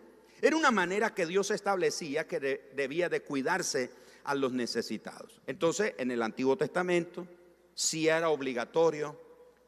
Era 0.41 0.57
una 0.57 0.71
manera 0.71 1.13
que 1.13 1.27
Dios 1.27 1.51
establecía 1.51 2.27
que 2.27 2.39
debía 2.75 3.07
de 3.07 3.21
cuidarse 3.21 3.91
a 4.23 4.33
los 4.33 4.51
necesitados. 4.51 5.39
Entonces, 5.45 5.93
en 5.97 6.09
el 6.11 6.21
Antiguo 6.23 6.57
Testamento 6.57 7.27
sí 7.75 8.07
era 8.07 8.29
obligatorio 8.29 9.19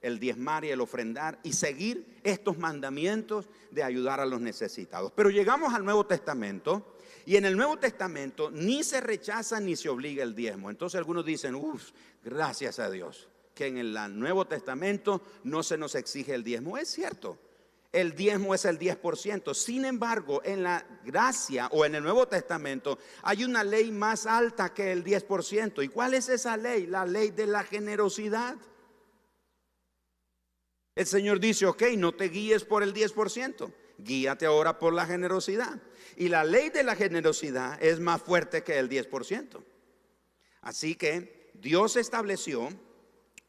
el 0.01 0.19
diezmar 0.19 0.65
y 0.65 0.69
el 0.69 0.82
ofrendar 0.82 1.39
y 1.43 1.54
seguir 1.54 2.19
estos 2.23 2.58
mandamientos 2.58 3.47
de 3.71 3.84
ayudar 3.84 4.19
a 4.19 4.25
los 4.25 4.41
necesitados. 4.41 5.12
Pero 5.15 5.30
llegamos 5.30 5.73
al 5.73 5.86
Nuevo 5.86 6.06
Testamento 6.06 6.94
y 7.25 7.38
en 7.38 7.45
el 7.45 7.57
Nuevo 7.57 7.77
Testamento 7.77 8.51
ni 8.51 8.83
se 8.83 9.01
rechaza 9.01 9.59
ni 9.59 9.75
se 9.75 9.89
obliga 9.89 10.23
el 10.23 10.35
diezmo. 10.35 10.69
Entonces 10.69 10.97
algunos 10.97 11.25
dicen, 11.25 11.55
uff, 11.55 11.91
gracias 12.23 12.79
a 12.79 12.89
Dios, 12.89 13.27
que 13.53 13.67
en 13.67 13.77
el 13.77 14.19
Nuevo 14.19 14.45
Testamento 14.45 15.21
no 15.43 15.63
se 15.63 15.77
nos 15.77 15.95
exige 15.95 16.35
el 16.35 16.43
diezmo. 16.43 16.77
Es 16.77 16.89
cierto, 16.89 17.39
el 17.91 18.13
diezmo 18.13 18.53
es 18.53 18.65
el 18.65 18.77
10%. 18.77 19.53
Sin 19.53 19.85
embargo, 19.85 20.41
en 20.43 20.63
la 20.63 20.85
gracia 21.05 21.67
o 21.71 21.85
en 21.85 21.95
el 21.95 22.03
Nuevo 22.03 22.27
Testamento 22.27 22.99
hay 23.23 23.43
una 23.43 23.63
ley 23.63 23.91
más 23.91 24.25
alta 24.25 24.73
que 24.73 24.91
el 24.91 25.03
10%. 25.03 25.83
¿Y 25.83 25.88
cuál 25.88 26.13
es 26.13 26.29
esa 26.29 26.57
ley? 26.57 26.85
La 26.88 27.05
ley 27.05 27.31
de 27.31 27.47
la 27.47 27.63
generosidad. 27.63 28.57
El 30.93 31.05
Señor 31.05 31.39
dice, 31.39 31.65
ok, 31.65 31.83
no 31.97 32.13
te 32.13 32.29
guíes 32.29 32.63
por 32.63 32.83
el 32.83 32.93
10%, 32.93 33.73
guíate 33.97 34.45
ahora 34.45 34.79
por 34.79 34.93
la 34.93 35.05
generosidad. 35.05 35.81
Y 36.17 36.30
la 36.30 36.43
ley 36.43 36.69
de 36.69 36.84
la 36.84 36.95
generosidad 36.95 37.82
es 37.84 37.99
más 37.99 38.21
fuerte 38.21 38.63
que 38.63 38.78
el 38.78 38.89
10%. 38.89 39.63
Así 40.62 40.95
que 40.95 41.51
Dios 41.54 41.95
estableció 41.95 42.69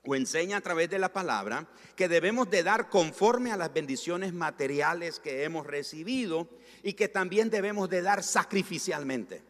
o 0.05 0.15
enseña 0.15 0.59
a 0.59 0.61
través 0.61 0.89
de 0.91 0.99
la 0.99 1.13
palabra 1.13 1.69
que 1.97 2.09
debemos 2.09 2.51
de 2.51 2.63
dar 2.63 2.89
conforme 2.89 3.53
a 3.53 3.57
las 3.57 3.73
bendiciones 3.73 4.33
materiales 4.33 5.19
que 5.19 5.45
hemos 5.45 5.67
recibido 5.67 6.49
y 6.83 6.93
que 6.93 7.09
también 7.09 7.51
debemos 7.51 7.89
de 7.89 8.03
dar 8.03 8.23
sacrificialmente. 8.23 9.43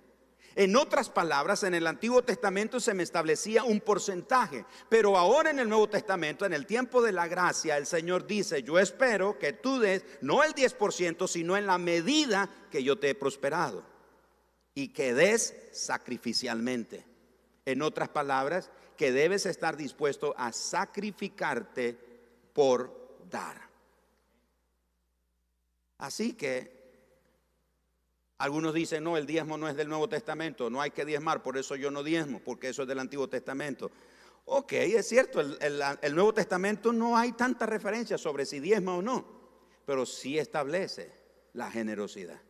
En 0.58 0.74
otras 0.74 1.10
palabras, 1.10 1.64
en 1.64 1.74
el 1.74 1.86
Antiguo 1.86 2.22
Testamento 2.22 2.80
se 2.80 2.94
me 2.94 3.02
establecía 3.02 3.62
un 3.62 3.78
porcentaje, 3.78 4.64
pero 4.88 5.18
ahora 5.18 5.50
en 5.50 5.58
el 5.58 5.68
Nuevo 5.68 5.86
Testamento, 5.86 6.46
en 6.46 6.54
el 6.54 6.64
tiempo 6.64 7.02
de 7.02 7.12
la 7.12 7.28
gracia, 7.28 7.76
el 7.76 7.84
Señor 7.84 8.26
dice, 8.26 8.62
yo 8.62 8.78
espero 8.78 9.38
que 9.38 9.52
tú 9.52 9.78
des 9.78 10.02
no 10.22 10.42
el 10.42 10.54
10%, 10.54 11.28
sino 11.28 11.58
en 11.58 11.66
la 11.66 11.76
medida 11.76 12.48
que 12.70 12.82
yo 12.82 12.98
te 12.98 13.10
he 13.10 13.14
prosperado 13.14 13.84
y 14.74 14.88
que 14.88 15.12
des 15.12 15.54
sacrificialmente. 15.72 17.04
En 17.66 17.82
otras 17.82 18.08
palabras, 18.08 18.70
que 18.96 19.12
debes 19.12 19.44
estar 19.44 19.76
dispuesto 19.76 20.34
a 20.38 20.52
sacrificarte 20.52 21.98
por 22.54 23.20
dar. 23.28 23.60
Así 25.98 26.32
que 26.32 26.75
Algunos 28.38 28.74
dicen, 28.74 29.02
no, 29.02 29.16
el 29.16 29.26
diezmo 29.26 29.56
no 29.56 29.68
es 29.68 29.76
del 29.76 29.88
Nuevo 29.88 30.08
Testamento, 30.08 30.68
no 30.68 30.82
hay 30.82 30.90
que 30.90 31.04
diezmar, 31.06 31.42
por 31.42 31.56
eso 31.56 31.74
yo 31.74 31.90
no 31.90 32.02
diezmo, 32.02 32.40
porque 32.44 32.68
eso 32.68 32.82
es 32.82 32.88
del 32.88 32.98
Antiguo 32.98 33.28
Testamento. 33.28 33.90
Ok, 34.44 34.72
es 34.72 35.08
cierto, 35.08 35.40
el, 35.40 35.58
el 36.02 36.14
Nuevo 36.14 36.34
Testamento 36.34 36.92
no 36.92 37.16
hay 37.16 37.32
tanta 37.32 37.64
referencia 37.64 38.18
sobre 38.18 38.44
si 38.44 38.60
diezma 38.60 38.94
o 38.94 39.02
no, 39.02 39.26
pero 39.86 40.04
sí 40.04 40.38
establece 40.38 41.12
la 41.54 41.70
generosidad. 41.70 42.40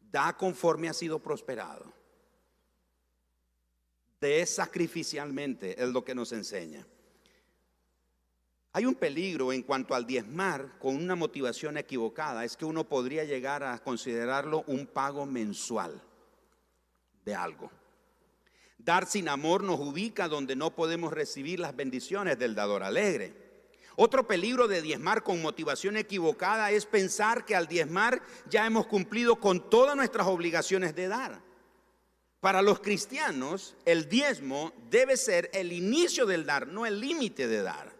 Da 0.00 0.36
conforme 0.36 0.88
ha 0.88 0.94
sido 0.94 1.18
prosperado. 1.18 1.92
De 4.20 4.44
sacrificialmente 4.46 5.80
es 5.80 5.88
lo 5.90 6.02
que 6.02 6.14
nos 6.14 6.32
enseña. 6.32 6.86
Hay 8.72 8.84
un 8.84 8.94
peligro 8.94 9.52
en 9.52 9.62
cuanto 9.62 9.94
al 9.94 10.06
diezmar 10.06 10.78
con 10.78 10.94
una 10.94 11.14
motivación 11.14 11.78
equivocada, 11.78 12.44
es 12.44 12.56
que 12.56 12.64
uno 12.64 12.88
podría 12.88 13.24
llegar 13.24 13.64
a 13.64 13.78
considerarlo 13.78 14.62
un 14.66 14.86
pago 14.86 15.24
mensual 15.24 16.00
de 17.24 17.34
algo. 17.34 17.70
Dar 18.76 19.06
sin 19.06 19.28
amor 19.28 19.64
nos 19.64 19.80
ubica 19.80 20.28
donde 20.28 20.54
no 20.54 20.74
podemos 20.74 21.12
recibir 21.12 21.60
las 21.60 21.74
bendiciones 21.74 22.38
del 22.38 22.54
dador 22.54 22.82
alegre. 22.82 23.34
Otro 23.96 24.26
peligro 24.26 24.68
de 24.68 24.80
diezmar 24.80 25.24
con 25.24 25.42
motivación 25.42 25.96
equivocada 25.96 26.70
es 26.70 26.86
pensar 26.86 27.44
que 27.44 27.56
al 27.56 27.66
diezmar 27.66 28.22
ya 28.48 28.64
hemos 28.64 28.86
cumplido 28.86 29.36
con 29.36 29.68
todas 29.68 29.96
nuestras 29.96 30.28
obligaciones 30.28 30.94
de 30.94 31.08
dar. 31.08 31.42
Para 32.38 32.62
los 32.62 32.78
cristianos, 32.78 33.76
el 33.84 34.08
diezmo 34.08 34.72
debe 34.88 35.16
ser 35.16 35.50
el 35.52 35.72
inicio 35.72 36.24
del 36.26 36.46
dar, 36.46 36.68
no 36.68 36.86
el 36.86 37.00
límite 37.00 37.48
de 37.48 37.62
dar. 37.62 37.97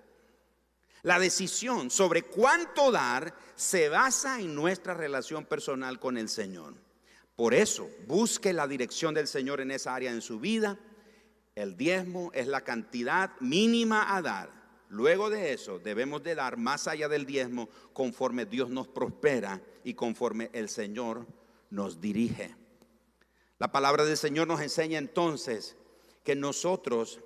La 1.02 1.18
decisión 1.18 1.90
sobre 1.90 2.22
cuánto 2.22 2.90
dar 2.90 3.34
se 3.54 3.88
basa 3.88 4.40
en 4.40 4.54
nuestra 4.54 4.94
relación 4.94 5.44
personal 5.44 5.98
con 5.98 6.16
el 6.16 6.28
Señor. 6.28 6.74
Por 7.36 7.54
eso, 7.54 7.88
busque 8.06 8.52
la 8.52 8.66
dirección 8.66 9.14
del 9.14 9.28
Señor 9.28 9.60
en 9.60 9.70
esa 9.70 9.94
área 9.94 10.10
en 10.10 10.22
su 10.22 10.40
vida. 10.40 10.78
El 11.54 11.76
diezmo 11.76 12.32
es 12.34 12.48
la 12.48 12.62
cantidad 12.62 13.30
mínima 13.40 14.16
a 14.16 14.22
dar. 14.22 14.50
Luego 14.88 15.28
de 15.30 15.52
eso, 15.52 15.78
debemos 15.78 16.22
de 16.22 16.34
dar 16.34 16.56
más 16.56 16.88
allá 16.88 17.08
del 17.08 17.26
diezmo 17.26 17.68
conforme 17.92 18.46
Dios 18.46 18.70
nos 18.70 18.88
prospera 18.88 19.60
y 19.84 19.94
conforme 19.94 20.50
el 20.52 20.68
Señor 20.68 21.26
nos 21.70 22.00
dirige. 22.00 22.56
La 23.58 23.70
palabra 23.70 24.04
del 24.04 24.16
Señor 24.16 24.48
nos 24.48 24.60
enseña 24.60 24.98
entonces 24.98 25.76
que 26.24 26.34
nosotros 26.34 27.20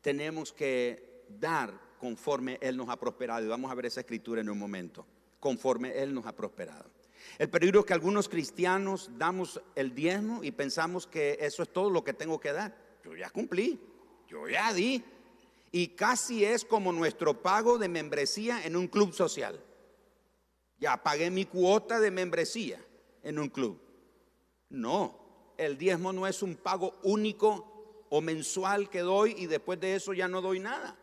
tenemos 0.00 0.52
que 0.52 1.26
dar 1.28 1.89
conforme 2.00 2.58
Él 2.62 2.76
nos 2.76 2.88
ha 2.88 2.98
prosperado. 2.98 3.44
Y 3.44 3.48
vamos 3.48 3.70
a 3.70 3.74
ver 3.74 3.86
esa 3.86 4.00
escritura 4.00 4.40
en 4.40 4.48
un 4.48 4.58
momento. 4.58 5.06
Conforme 5.38 6.02
Él 6.02 6.14
nos 6.14 6.26
ha 6.26 6.32
prosperado. 6.32 6.90
El 7.38 7.50
peligro 7.50 7.80
es 7.80 7.86
que 7.86 7.92
algunos 7.92 8.28
cristianos 8.28 9.10
damos 9.16 9.60
el 9.74 9.94
diezmo 9.94 10.42
y 10.42 10.50
pensamos 10.50 11.06
que 11.06 11.36
eso 11.40 11.62
es 11.62 11.68
todo 11.72 11.90
lo 11.90 12.02
que 12.02 12.14
tengo 12.14 12.40
que 12.40 12.52
dar. 12.52 12.74
Yo 13.04 13.14
ya 13.14 13.30
cumplí, 13.30 13.78
yo 14.28 14.48
ya 14.48 14.72
di. 14.72 15.04
Y 15.72 15.88
casi 15.88 16.44
es 16.44 16.64
como 16.64 16.92
nuestro 16.92 17.42
pago 17.42 17.78
de 17.78 17.88
membresía 17.88 18.64
en 18.64 18.74
un 18.74 18.88
club 18.88 19.12
social. 19.12 19.62
Ya 20.78 21.02
pagué 21.02 21.30
mi 21.30 21.44
cuota 21.44 22.00
de 22.00 22.10
membresía 22.10 22.80
en 23.22 23.38
un 23.38 23.50
club. 23.50 23.80
No, 24.70 25.52
el 25.58 25.76
diezmo 25.76 26.12
no 26.12 26.26
es 26.26 26.42
un 26.42 26.56
pago 26.56 26.98
único 27.02 28.06
o 28.08 28.20
mensual 28.20 28.88
que 28.88 29.00
doy 29.00 29.34
y 29.38 29.46
después 29.46 29.78
de 29.78 29.94
eso 29.94 30.12
ya 30.12 30.26
no 30.26 30.40
doy 30.40 30.58
nada. 30.58 30.96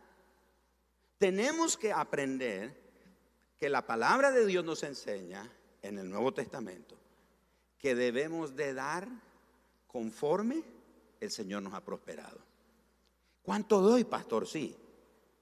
Tenemos 1.18 1.76
que 1.76 1.92
aprender 1.92 2.74
que 3.58 3.68
la 3.68 3.86
palabra 3.86 4.30
de 4.30 4.46
Dios 4.46 4.64
nos 4.64 4.82
enseña 4.84 5.50
en 5.82 5.98
el 5.98 6.08
Nuevo 6.08 6.32
Testamento 6.32 6.96
que 7.78 7.94
debemos 7.94 8.56
de 8.56 8.74
dar 8.74 9.08
conforme 9.86 10.62
el 11.20 11.30
Señor 11.30 11.62
nos 11.62 11.74
ha 11.74 11.84
prosperado. 11.84 12.38
¿Cuánto 13.42 13.80
doy, 13.80 14.04
pastor? 14.04 14.46
Sí, 14.46 14.76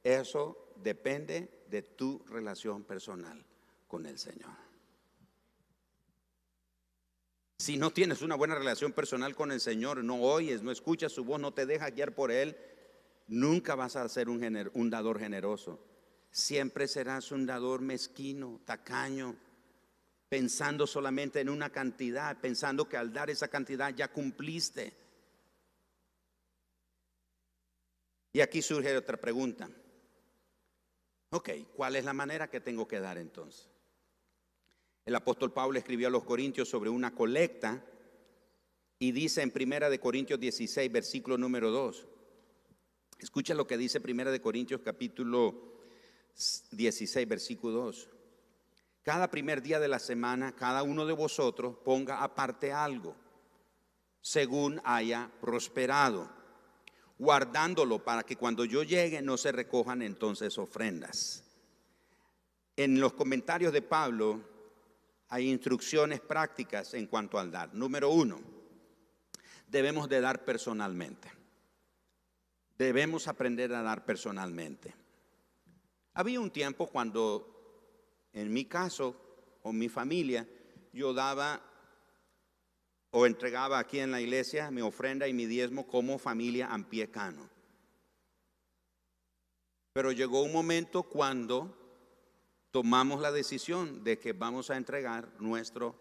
eso 0.03 0.73
depende 0.77 1.65
de 1.69 1.83
tu 1.83 2.23
relación 2.29 2.85
personal 2.85 3.45
con 3.89 4.07
el 4.07 4.19
Señor. 4.19 4.67
Si 7.59 7.77
no 7.77 7.91
tienes 7.91 8.23
una 8.23 8.37
buena 8.37 8.55
relación 8.55 8.93
personal 8.93 9.35
con 9.35 9.51
el 9.51 9.61
Señor, 9.61 10.05
no 10.05 10.21
oyes, 10.21 10.63
no 10.63 10.71
escuchas 10.71 11.13
su 11.13 11.25
voz, 11.25 11.41
no 11.41 11.53
te 11.53 11.67
dejas 11.67 11.95
guiar 11.95 12.15
por 12.15 12.31
Él, 12.31 12.57
Nunca 13.29 13.75
vas 13.75 13.97
a 13.97 14.09
ser 14.09 14.29
un, 14.29 14.91
dador 14.91 15.19
generoso. 15.19 15.81
Siempre 16.31 16.87
serás 16.87 17.33
un 17.33 17.45
dador 17.45 17.81
mezquino, 17.81 18.61
tacaño, 18.65 19.35
pensando 20.29 20.87
solamente 20.87 21.41
en 21.41 21.49
una 21.49 21.71
cantidad, 21.71 22.41
pensando 22.41 22.89
que 22.89 22.97
al 22.97 23.13
dar 23.13 23.31
esa 23.31 23.49
cantidad 23.49 23.93
ya 23.95 24.13
cumpliste. 24.13 24.93
Y 28.33 28.41
aquí 28.41 28.63
surge 28.63 28.97
otra 28.97 29.17
pregunta. 29.17 29.69
Ok, 31.31 31.51
¿cuál 31.75 31.97
es 31.97 32.05
la 32.05 32.13
manera 32.13 32.49
que 32.49 32.61
tengo 32.61 32.87
que 32.87 33.01
dar 33.01 33.19
entonces? 33.19 33.69
El 35.05 35.15
apóstol 35.17 35.53
Pablo 35.53 35.79
escribió 35.79 36.09
a 36.09 36.11
los 36.11 36.25
Corintios 36.25 36.69
sobre 36.69 36.91
una 36.91 37.15
colecta 37.15 37.85
y 38.99 39.13
dice 39.13 39.43
en 39.43 39.51
Primera 39.51 39.91
de 39.91 39.99
Corintios 39.99 40.39
16, 40.39 40.91
versículo 40.93 41.39
número 41.39 41.71
2, 41.71 42.07
Escucha 43.19 43.55
lo 43.55 43.67
que 43.67 43.79
dice 43.79 44.01
Primera 44.01 44.31
de 44.31 44.43
Corintios 44.43 44.83
capítulo 44.85 45.81
16, 46.71 47.27
versículo 47.27 47.85
2. 47.85 48.09
Cada 49.03 49.31
primer 49.31 49.63
día 49.63 49.81
de 49.81 49.89
la 49.89 49.99
semana, 49.99 50.55
cada 50.55 50.83
uno 50.83 51.07
de 51.07 51.15
vosotros 51.15 51.77
ponga 51.83 52.23
aparte 52.23 52.73
algo, 52.73 53.17
según 54.21 54.83
haya 54.85 55.31
prosperado, 55.41 56.31
guardándolo 57.19 58.05
para 58.05 58.23
que 58.23 58.37
cuando 58.37 58.67
yo 58.67 58.83
llegue 58.83 59.23
no 59.23 59.39
se 59.39 59.51
recojan 59.51 60.03
entonces 60.03 60.59
ofrendas. 60.59 61.43
En 62.77 63.01
los 63.01 63.15
comentarios 63.15 63.73
de 63.73 63.81
Pablo 63.81 64.43
hay 65.29 65.51
instrucciones 65.51 66.21
prácticas 66.21 66.93
en 66.93 67.07
cuanto 67.07 67.39
al 67.39 67.51
dar. 67.51 67.73
Número 67.75 68.11
uno, 68.11 68.41
debemos 69.69 70.07
de 70.11 70.21
dar 70.21 70.45
personalmente 70.45 71.46
debemos 72.79 73.29
aprender 73.29 73.73
a 73.73 73.83
dar 73.83 74.05
personalmente. 74.05 74.95
Había 76.15 76.41
un 76.41 76.51
tiempo 76.51 76.87
cuando, 76.87 78.29
en 78.33 78.53
mi 78.53 78.65
caso, 78.65 79.17
o 79.63 79.73
mi 79.73 79.89
familia, 79.89 80.47
yo 80.93 81.13
daba 81.13 81.61
o 83.11 83.27
entregaba 83.27 83.79
aquí 83.79 83.99
en 83.99 84.11
la 84.11 84.21
iglesia 84.21 84.71
mi 84.71 84.83
ofrenda 84.83 85.27
y 85.27 85.33
mi 85.33 85.47
diezmo 85.47 85.87
como 85.87 86.19
familia 86.19 86.69
ampiecano. 86.69 87.49
Pero 89.93 90.13
llegó 90.13 90.43
un 90.43 90.53
momento 90.53 91.03
cuando 91.03 91.75
tomamos 92.71 93.21
la 93.21 93.33
decisión 93.33 94.05
de 94.05 94.19
que 94.19 94.35
vamos 94.35 94.71
a 94.71 94.77
entregar 94.77 95.31
nuestra 95.41 95.95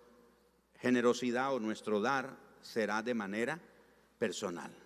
generosidad 0.76 1.54
o 1.54 1.60
nuestro 1.60 2.02
dar 2.02 2.38
será 2.62 3.02
de 3.02 3.14
manera 3.14 3.62
personal. 4.20 4.85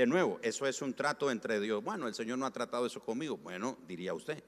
De 0.00 0.06
nuevo, 0.06 0.40
eso 0.40 0.66
es 0.66 0.80
un 0.80 0.94
trato 0.94 1.30
entre 1.30 1.60
Dios. 1.60 1.84
Bueno, 1.84 2.08
el 2.08 2.14
Señor 2.14 2.38
no 2.38 2.46
ha 2.46 2.50
tratado 2.50 2.86
eso 2.86 3.04
conmigo. 3.04 3.36
Bueno, 3.36 3.76
diría 3.86 4.14
usted. 4.14 4.42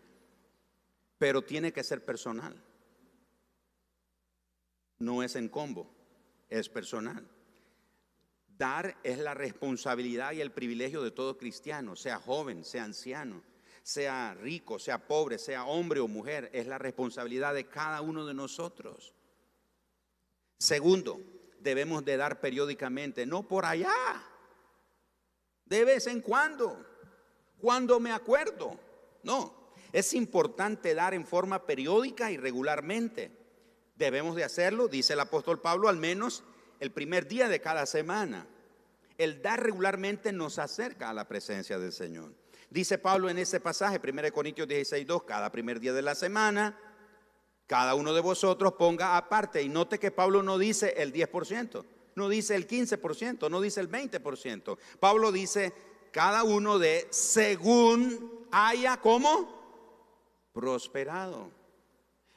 Pero 1.18 1.42
tiene 1.42 1.74
que 1.74 1.84
ser 1.84 2.02
personal. 2.02 2.56
No 4.98 5.22
es 5.22 5.36
en 5.36 5.50
combo, 5.50 5.94
es 6.48 6.70
personal. 6.70 7.28
Dar 8.48 8.96
es 9.02 9.18
la 9.18 9.34
responsabilidad 9.34 10.32
y 10.32 10.40
el 10.40 10.52
privilegio 10.52 11.02
de 11.02 11.10
todo 11.10 11.36
cristiano, 11.36 11.96
sea 11.96 12.18
joven, 12.18 12.64
sea 12.64 12.84
anciano, 12.84 13.42
sea 13.82 14.32
rico, 14.32 14.78
sea 14.78 15.06
pobre, 15.06 15.36
sea 15.36 15.66
hombre 15.66 16.00
o 16.00 16.08
mujer. 16.08 16.48
Es 16.54 16.66
la 16.66 16.78
responsabilidad 16.78 17.52
de 17.52 17.66
cada 17.66 18.00
uno 18.00 18.24
de 18.24 18.32
nosotros. 18.32 19.12
Segundo, 20.56 21.20
debemos 21.60 22.06
de 22.06 22.16
dar 22.16 22.40
periódicamente, 22.40 23.26
no 23.26 23.46
por 23.46 23.66
allá 23.66 23.92
de 25.72 25.86
vez 25.86 26.06
en 26.06 26.20
cuando, 26.20 26.84
cuando 27.58 27.98
me 27.98 28.12
acuerdo. 28.12 28.78
No, 29.22 29.72
es 29.90 30.12
importante 30.12 30.94
dar 30.94 31.14
en 31.14 31.26
forma 31.26 31.64
periódica 31.64 32.30
y 32.30 32.36
regularmente. 32.36 33.32
Debemos 33.96 34.36
de 34.36 34.44
hacerlo, 34.44 34.86
dice 34.86 35.14
el 35.14 35.20
apóstol 35.20 35.62
Pablo, 35.62 35.88
al 35.88 35.96
menos 35.96 36.44
el 36.78 36.92
primer 36.92 37.26
día 37.26 37.48
de 37.48 37.62
cada 37.62 37.86
semana. 37.86 38.46
El 39.16 39.40
dar 39.40 39.62
regularmente 39.62 40.30
nos 40.30 40.58
acerca 40.58 41.08
a 41.08 41.14
la 41.14 41.26
presencia 41.26 41.78
del 41.78 41.92
Señor. 41.92 42.34
Dice 42.68 42.98
Pablo 42.98 43.30
en 43.30 43.38
ese 43.38 43.58
pasaje, 43.58 43.98
1 43.98 44.30
Corintios 44.30 44.68
16, 44.68 45.06
2, 45.06 45.22
cada 45.22 45.50
primer 45.50 45.80
día 45.80 45.94
de 45.94 46.02
la 46.02 46.14
semana, 46.14 46.78
cada 47.66 47.94
uno 47.94 48.12
de 48.12 48.20
vosotros 48.20 48.74
ponga 48.74 49.16
aparte. 49.16 49.62
Y 49.62 49.70
note 49.70 49.98
que 49.98 50.10
Pablo 50.10 50.42
no 50.42 50.58
dice 50.58 50.92
el 50.98 51.14
10% 51.14 51.82
no 52.14 52.28
dice 52.28 52.54
el 52.54 52.66
15%, 52.66 53.50
no 53.50 53.60
dice 53.60 53.80
el 53.80 53.90
20%. 53.90 54.78
Pablo 55.00 55.32
dice, 55.32 55.72
cada 56.12 56.44
uno 56.44 56.78
de 56.78 57.06
según 57.10 58.46
haya 58.50 58.98
como 58.98 59.62
prosperado. 60.52 61.50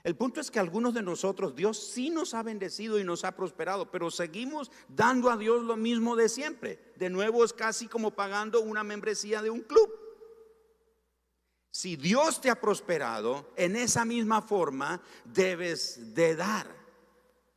El 0.03 0.15
punto 0.15 0.39
es 0.39 0.51
que 0.51 0.59
algunos 0.59 0.93
de 0.93 1.01
nosotros, 1.01 1.55
Dios 1.55 1.79
sí 1.79 2.11
nos 2.11 2.35
ha 2.35 2.43
bendecido 2.43 2.99
y 2.99 3.03
nos 3.03 3.23
ha 3.23 3.35
prosperado, 3.35 3.89
pero 3.89 4.11
seguimos 4.11 4.71
dando 4.87 5.31
a 5.31 5.37
Dios 5.37 5.63
lo 5.63 5.75
mismo 5.77 6.15
de 6.15 6.29
siempre. 6.29 6.93
De 6.95 7.09
nuevo 7.09 7.43
es 7.43 7.53
casi 7.53 7.87
como 7.87 8.11
pagando 8.11 8.61
una 8.61 8.83
membresía 8.83 9.41
de 9.41 9.49
un 9.49 9.61
club. 9.61 9.91
Si 11.71 11.95
Dios 11.95 12.39
te 12.39 12.51
ha 12.51 12.61
prosperado, 12.61 13.51
en 13.57 13.75
esa 13.75 14.05
misma 14.05 14.43
forma 14.43 15.01
debes 15.25 16.13
de 16.13 16.35
dar. 16.35 16.67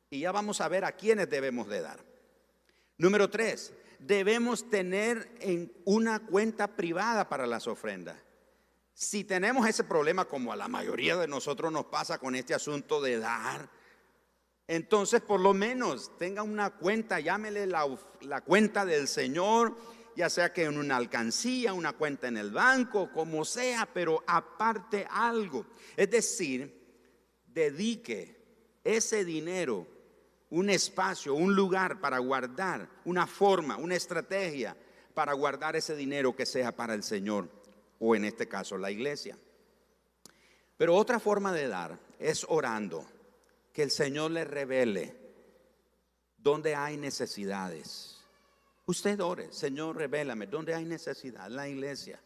Y 0.09 0.21
ya 0.21 0.33
vamos 0.33 0.63
a 0.63 0.69
ver 0.69 0.87
a 0.87 0.93
quiénes 0.93 1.29
debemos 1.29 1.69
de 1.69 1.83
dar. 1.83 2.08
Número 2.99 3.31
tres, 3.31 3.73
debemos 4.01 4.69
tener 4.69 5.33
en 5.41 5.73
una 5.85 6.27
cuenta 6.27 6.77
privada 6.77 7.29
para 7.29 7.47
las 7.47 7.69
ofrendas. 7.69 8.17
Si 8.93 9.23
tenemos 9.23 9.69
ese 9.69 9.85
problema, 9.85 10.25
como 10.25 10.53
a 10.53 10.57
la 10.57 10.67
mayoría 10.67 11.17
de 11.17 11.29
nosotros 11.29 11.71
nos 11.71 11.87
pasa 11.87 12.19
con 12.19 12.35
este 12.35 12.55
asunto 12.55 13.01
de 13.01 13.21
dar, 13.21 13.71
entonces 14.67 15.21
por 15.21 15.39
lo 15.39 15.55
menos 15.55 16.19
tenga 16.19 16.43
una 16.43 16.71
cuenta, 16.71 17.21
llámele 17.21 17.69
la, 17.69 17.87
la 18.23 18.41
cuenta 18.41 18.85
del 18.85 19.07
Señor, 19.07 19.77
ya 20.17 20.29
sea 20.29 20.53
que 20.53 20.65
en 20.65 20.77
una 20.77 20.97
alcancía, 20.97 21.73
una 21.73 21.93
cuenta 21.93 22.27
en 22.27 22.37
el 22.37 22.51
banco, 22.51 23.13
como 23.13 23.45
sea, 23.45 23.89
pero 23.95 24.25
aparte 24.27 25.07
algo. 25.09 25.67
Es 25.97 26.11
decir, 26.11 26.85
dedique 27.47 28.81
ese 28.83 29.25
dinero, 29.25 29.87
un 30.51 30.71
espacio, 30.71 31.35
un 31.35 31.55
lugar 31.55 32.01
para 32.01 32.19
guardar, 32.19 32.89
una 33.05 33.27
forma, 33.27 33.77
una 33.77 33.97
estrategia 33.97 34.77
para 35.15 35.33
guardar 35.35 35.77
ese 35.77 35.95
dinero 35.95 36.35
que 36.35 36.47
sea 36.47 36.75
para 36.75 36.95
el 36.95 37.03
Señor 37.03 37.49
o 37.99 38.15
en 38.15 38.25
este 38.25 38.49
caso 38.49 38.79
la 38.79 38.91
iglesia. 38.91 39.37
Pero 40.77 40.95
otra 40.95 41.19
forma 41.19 41.53
de 41.53 41.69
dar 41.69 41.99
es 42.19 42.47
orando, 42.49 43.05
que 43.73 43.83
el 43.83 43.91
Señor 43.91 44.31
le 44.31 44.45
revele 44.45 45.15
dónde 46.37 46.75
hay 46.75 46.97
necesidades. 46.97 48.19
Usted 48.87 49.21
ore, 49.21 49.53
Señor, 49.53 49.97
revélame 49.97 50.47
dónde 50.47 50.75
hay 50.75 50.85
necesidad, 50.85 51.51
la 51.51 51.69
iglesia. 51.69 52.21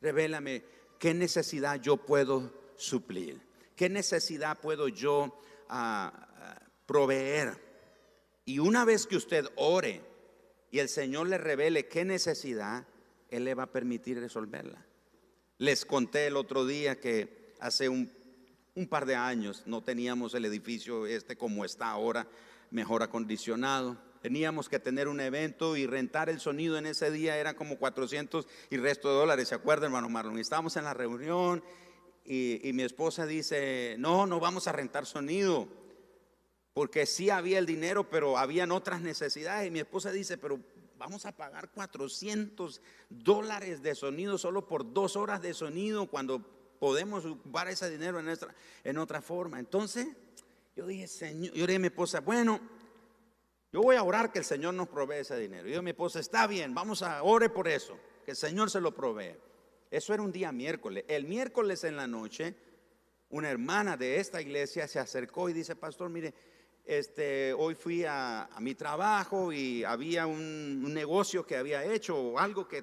Revélame 0.00 0.64
qué 0.98 1.14
necesidad 1.14 1.80
yo 1.80 1.98
puedo 1.98 2.52
suplir, 2.76 3.40
qué 3.76 3.88
necesidad 3.88 4.58
puedo 4.58 4.88
yo 4.88 5.40
ah, 5.68 6.63
proveer. 6.86 7.62
Y 8.44 8.58
una 8.58 8.84
vez 8.84 9.06
que 9.06 9.16
usted 9.16 9.46
ore 9.56 10.02
y 10.70 10.78
el 10.80 10.88
Señor 10.88 11.28
le 11.28 11.38
revele 11.38 11.86
qué 11.86 12.04
necesidad, 12.04 12.86
Él 13.30 13.44
le 13.44 13.54
va 13.54 13.64
a 13.64 13.72
permitir 13.72 14.18
resolverla. 14.20 14.84
Les 15.58 15.84
conté 15.84 16.26
el 16.26 16.36
otro 16.36 16.66
día 16.66 17.00
que 17.00 17.54
hace 17.60 17.88
un, 17.88 18.10
par 18.88 19.06
de 19.06 19.14
años 19.14 19.62
no 19.66 19.82
teníamos 19.82 20.34
el 20.34 20.44
edificio 20.44 21.06
este 21.06 21.36
como 21.36 21.64
está 21.64 21.90
ahora, 21.90 22.26
mejor 22.70 23.02
acondicionado. 23.02 23.96
Teníamos 24.20 24.68
que 24.68 24.78
tener 24.78 25.06
un 25.06 25.20
evento 25.20 25.76
y 25.76 25.86
rentar 25.86 26.28
el 26.28 26.40
sonido 26.40 26.76
en 26.76 26.86
ese 26.86 27.10
día 27.10 27.36
era 27.36 27.54
como 27.54 27.78
400 27.78 28.48
y 28.70 28.76
resto 28.78 29.08
de 29.10 29.14
dólares, 29.14 29.48
¿se 29.48 29.54
acuerdan, 29.54 29.90
hermano 29.90 30.08
Marlon? 30.08 30.38
estábamos 30.38 30.76
en 30.76 30.84
la 30.84 30.94
reunión 30.94 31.62
y, 32.24 32.66
y 32.66 32.72
mi 32.72 32.82
esposa 32.82 33.26
dice, 33.26 33.96
no, 33.98 34.26
no 34.26 34.40
vamos 34.40 34.66
a 34.66 34.72
rentar 34.72 35.06
sonido, 35.06 35.68
porque 36.74 37.06
sí 37.06 37.30
había 37.30 37.58
el 37.60 37.66
dinero, 37.66 38.10
pero 38.10 38.36
habían 38.36 38.72
otras 38.72 39.00
necesidades. 39.00 39.68
Y 39.68 39.70
mi 39.70 39.78
esposa 39.78 40.10
dice, 40.10 40.36
pero 40.36 40.58
vamos 40.98 41.24
a 41.24 41.32
pagar 41.32 41.70
400 41.70 42.82
dólares 43.08 43.80
de 43.82 43.94
sonido 43.94 44.36
solo 44.36 44.66
por 44.66 44.92
dos 44.92 45.16
horas 45.16 45.40
de 45.40 45.54
sonido 45.54 46.06
cuando 46.08 46.40
podemos 46.80 47.24
ocupar 47.24 47.68
ese 47.68 47.88
dinero 47.88 48.20
en, 48.82 48.98
otra 48.98 49.22
forma. 49.22 49.60
Entonces, 49.60 50.08
yo 50.76 50.86
dije, 50.86 51.06
Señor, 51.06 51.54
yo 51.54 51.66
dije 51.66 51.76
a 51.76 51.78
mi 51.78 51.86
esposa, 51.86 52.20
bueno, 52.20 52.60
yo 53.72 53.80
voy 53.80 53.96
a 53.96 54.02
orar 54.02 54.32
que 54.32 54.40
el 54.40 54.44
Señor 54.44 54.74
nos 54.74 54.88
provee 54.88 55.18
ese 55.18 55.38
dinero. 55.38 55.68
Y 55.68 55.72
yo 55.72 55.82
mi 55.82 55.90
esposa, 55.90 56.18
está 56.18 56.46
bien, 56.48 56.74
vamos 56.74 57.02
a 57.02 57.22
ore 57.22 57.48
por 57.50 57.68
eso, 57.68 57.96
que 58.24 58.32
el 58.32 58.36
Señor 58.36 58.68
se 58.68 58.80
lo 58.80 58.92
provee. 58.92 59.36
Eso 59.90 60.12
era 60.12 60.22
un 60.22 60.32
día 60.32 60.50
miércoles. 60.50 61.04
El 61.06 61.24
miércoles 61.24 61.84
en 61.84 61.96
la 61.96 62.08
noche, 62.08 62.56
una 63.30 63.48
hermana 63.48 63.96
de 63.96 64.18
esta 64.18 64.42
iglesia 64.42 64.88
se 64.88 64.98
acercó 64.98 65.48
y 65.48 65.52
dice, 65.52 65.76
pastor, 65.76 66.10
mire, 66.10 66.34
este, 66.84 67.54
hoy 67.54 67.74
fui 67.74 68.04
a, 68.04 68.48
mi 68.60 68.74
trabajo 68.74 69.52
y 69.52 69.84
había 69.84 70.26
un, 70.26 70.92
negocio 70.92 71.46
que 71.46 71.56
había 71.56 71.84
hecho 71.84 72.16
o 72.16 72.38
algo 72.38 72.68
que, 72.68 72.82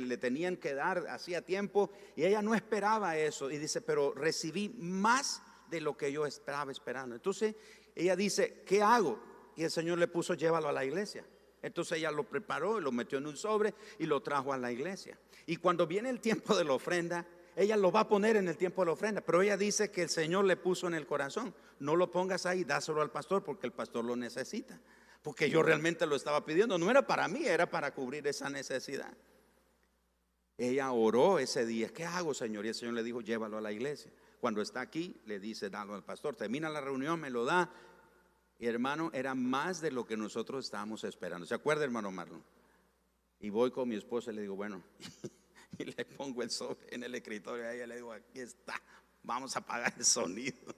le 0.00 0.16
tenían 0.16 0.56
que 0.56 0.74
dar 0.74 1.06
hacía 1.08 1.42
tiempo 1.42 1.90
y 2.16 2.24
ella 2.24 2.40
no 2.42 2.54
esperaba 2.54 3.16
eso 3.16 3.50
y 3.50 3.58
dice, 3.58 3.82
pero 3.82 4.14
recibí 4.14 4.70
más 4.78 5.42
de 5.70 5.80
lo 5.80 5.96
que 5.96 6.10
yo 6.10 6.26
estaba 6.26 6.72
esperando. 6.72 7.14
Entonces 7.14 7.54
ella 7.94 8.16
dice, 8.16 8.62
¿qué 8.66 8.82
hago? 8.82 9.20
Y 9.56 9.64
el 9.64 9.70
Señor 9.70 9.98
le 9.98 10.08
puso, 10.08 10.34
llévalo 10.34 10.68
a 10.68 10.72
la 10.72 10.84
iglesia. 10.84 11.24
Entonces 11.60 11.98
ella 11.98 12.10
lo 12.10 12.24
preparó, 12.24 12.80
lo 12.80 12.90
metió 12.90 13.18
en 13.18 13.26
un 13.26 13.36
sobre 13.36 13.74
y 13.98 14.06
lo 14.06 14.22
trajo 14.22 14.52
a 14.52 14.58
la 14.58 14.72
iglesia. 14.72 15.18
Y 15.46 15.56
cuando 15.56 15.86
viene 15.86 16.10
el 16.10 16.20
tiempo 16.20 16.56
de 16.56 16.64
la 16.64 16.72
ofrenda, 16.72 17.26
ella 17.54 17.76
lo 17.76 17.92
va 17.92 18.00
a 18.00 18.08
poner 18.08 18.36
en 18.36 18.48
el 18.48 18.56
tiempo 18.56 18.82
de 18.82 18.86
la 18.86 18.92
ofrenda, 18.92 19.20
pero 19.20 19.42
ella 19.42 19.56
dice 19.56 19.90
que 19.90 20.02
el 20.02 20.08
Señor 20.08 20.44
le 20.46 20.56
puso 20.56 20.86
en 20.86 20.94
el 20.94 21.06
corazón. 21.06 21.54
No 21.80 21.96
lo 21.96 22.10
pongas 22.10 22.46
ahí, 22.46 22.64
dáselo 22.64 23.02
al 23.02 23.10
pastor 23.10 23.44
porque 23.44 23.66
el 23.66 23.72
pastor 23.72 24.04
lo 24.04 24.16
necesita. 24.16 24.80
Porque 25.22 25.50
yo 25.50 25.62
realmente 25.62 26.06
lo 26.06 26.16
estaba 26.16 26.44
pidiendo. 26.44 26.78
No 26.78 26.90
era 26.90 27.06
para 27.06 27.28
mí, 27.28 27.44
era 27.44 27.70
para 27.70 27.94
cubrir 27.94 28.26
esa 28.26 28.48
necesidad. 28.48 29.12
Ella 30.56 30.90
oró 30.92 31.38
ese 31.38 31.66
día. 31.66 31.88
¿Qué 31.88 32.04
hago, 32.04 32.34
Señor? 32.34 32.64
Y 32.64 32.68
el 32.68 32.74
Señor 32.74 32.94
le 32.94 33.02
dijo, 33.02 33.20
llévalo 33.20 33.58
a 33.58 33.60
la 33.60 33.70
iglesia. 33.70 34.10
Cuando 34.40 34.62
está 34.62 34.80
aquí, 34.80 35.20
le 35.26 35.38
dice, 35.38 35.70
dalo 35.70 35.94
al 35.94 36.04
pastor. 36.04 36.34
Termina 36.34 36.68
la 36.70 36.80
reunión, 36.80 37.20
me 37.20 37.30
lo 37.30 37.44
da. 37.44 37.70
Y 38.58 38.66
hermano, 38.66 39.10
era 39.12 39.34
más 39.34 39.80
de 39.80 39.90
lo 39.90 40.06
que 40.06 40.16
nosotros 40.16 40.64
estábamos 40.64 41.04
esperando. 41.04 41.46
¿Se 41.46 41.54
acuerda, 41.54 41.84
hermano 41.84 42.10
Marlon? 42.10 42.42
Y 43.40 43.50
voy 43.50 43.70
con 43.70 43.88
mi 43.88 43.96
esposa 43.96 44.32
y 44.32 44.36
le 44.36 44.42
digo, 44.42 44.56
bueno. 44.56 44.82
y 45.78 45.84
le 45.84 46.04
pongo 46.04 46.42
el 46.42 46.50
sobre 46.50 46.94
en 46.94 47.04
el 47.04 47.14
escritorio 47.14 47.64
a 47.64 47.72
ella 47.72 47.86
le 47.86 47.96
digo, 47.96 48.12
aquí 48.12 48.40
está, 48.40 48.80
vamos 49.22 49.56
a 49.56 49.60
apagar 49.60 49.94
el 49.96 50.04
sonido. 50.04 50.74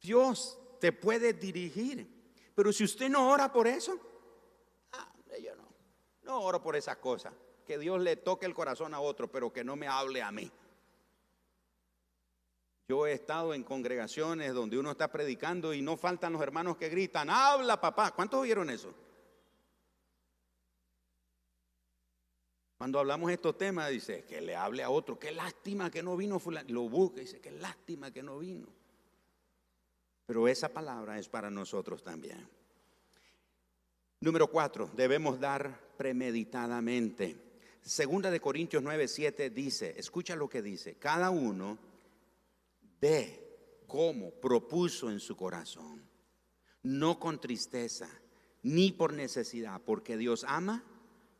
Dios 0.00 0.58
te 0.80 0.92
puede 0.92 1.32
dirigir, 1.32 2.06
pero 2.54 2.72
si 2.72 2.84
usted 2.84 3.08
no 3.08 3.30
ora 3.30 3.52
por 3.52 3.66
eso, 3.66 3.98
ah, 4.92 5.12
yo 5.40 5.54
no, 5.54 5.68
no 6.22 6.40
oro 6.40 6.62
por 6.62 6.76
esas 6.76 6.96
cosas, 6.96 7.32
que 7.64 7.78
Dios 7.78 8.00
le 8.00 8.16
toque 8.16 8.46
el 8.46 8.54
corazón 8.54 8.94
a 8.94 9.00
otro, 9.00 9.30
pero 9.30 9.52
que 9.52 9.64
no 9.64 9.76
me 9.76 9.86
hable 9.86 10.22
a 10.22 10.32
mí. 10.32 10.50
Yo 12.88 13.06
he 13.06 13.12
estado 13.12 13.54
en 13.54 13.62
congregaciones 13.62 14.52
donde 14.52 14.76
uno 14.76 14.90
está 14.90 15.10
predicando 15.10 15.72
y 15.72 15.80
no 15.80 15.96
faltan 15.96 16.32
los 16.32 16.42
hermanos 16.42 16.76
que 16.76 16.88
gritan, 16.88 17.30
habla 17.30 17.80
papá. 17.80 18.10
¿Cuántos 18.10 18.40
oyeron 18.40 18.68
eso? 18.70 18.92
Cuando 22.82 22.98
hablamos 22.98 23.28
de 23.28 23.34
estos 23.34 23.56
temas, 23.56 23.90
dice 23.90 24.24
que 24.24 24.40
le 24.40 24.56
hable 24.56 24.82
a 24.82 24.90
otro, 24.90 25.16
qué 25.16 25.30
lástima 25.30 25.88
que 25.88 26.02
no 26.02 26.16
vino 26.16 26.40
fulano. 26.40 26.68
Lo 26.70 26.88
busca 26.88 27.18
y 27.18 27.26
dice, 27.26 27.38
qué 27.38 27.52
lástima 27.52 28.10
que 28.10 28.24
no 28.24 28.40
vino. 28.40 28.66
Pero 30.26 30.48
esa 30.48 30.68
palabra 30.68 31.16
es 31.16 31.28
para 31.28 31.48
nosotros 31.48 32.02
también. 32.02 32.44
Número 34.18 34.50
cuatro, 34.50 34.90
debemos 34.96 35.38
dar 35.38 35.92
premeditadamente. 35.96 37.36
Segunda 37.82 38.32
de 38.32 38.40
Corintios 38.40 38.82
9, 38.82 39.06
7 39.06 39.50
dice, 39.50 39.94
escucha 39.96 40.34
lo 40.34 40.48
que 40.48 40.60
dice, 40.60 40.96
cada 40.96 41.30
uno 41.30 41.78
ve 43.00 43.84
cómo 43.86 44.32
propuso 44.32 45.08
en 45.08 45.20
su 45.20 45.36
corazón, 45.36 46.02
no 46.82 47.20
con 47.20 47.40
tristeza, 47.40 48.08
ni 48.64 48.90
por 48.90 49.12
necesidad, 49.12 49.80
porque 49.86 50.16
Dios 50.16 50.44
ama 50.48 50.82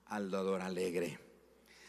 al 0.07 0.30
dador 0.30 0.61
alegre. 0.61 1.32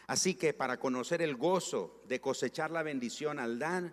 Así 0.06 0.34
que 0.34 0.52
para 0.52 0.78
conocer 0.78 1.22
el 1.22 1.36
gozo 1.36 2.02
de 2.06 2.20
cosechar 2.20 2.70
la 2.70 2.82
bendición 2.82 3.38
al 3.38 3.58
dar, 3.58 3.92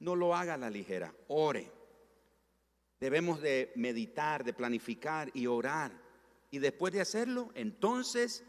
no 0.00 0.16
lo 0.16 0.34
haga 0.34 0.54
a 0.54 0.58
la 0.58 0.70
ligera, 0.70 1.14
ore. 1.28 1.72
Debemos 2.98 3.40
de 3.40 3.72
meditar, 3.76 4.42
de 4.42 4.54
planificar 4.54 5.30
y 5.34 5.46
orar. 5.46 5.92
Y 6.50 6.58
después 6.58 6.92
de 6.92 7.00
hacerlo, 7.00 7.50
entonces 7.54 8.42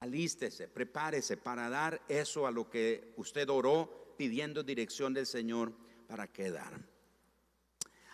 alístese, 0.00 0.68
prepárese 0.68 1.36
para 1.36 1.68
dar 1.68 2.02
eso 2.08 2.46
a 2.46 2.50
lo 2.50 2.68
que 2.68 3.14
usted 3.16 3.48
oró 3.48 4.14
pidiendo 4.16 4.62
dirección 4.62 5.14
del 5.14 5.26
Señor 5.26 5.72
para 6.06 6.28
qué 6.28 6.50
dar. 6.50 6.78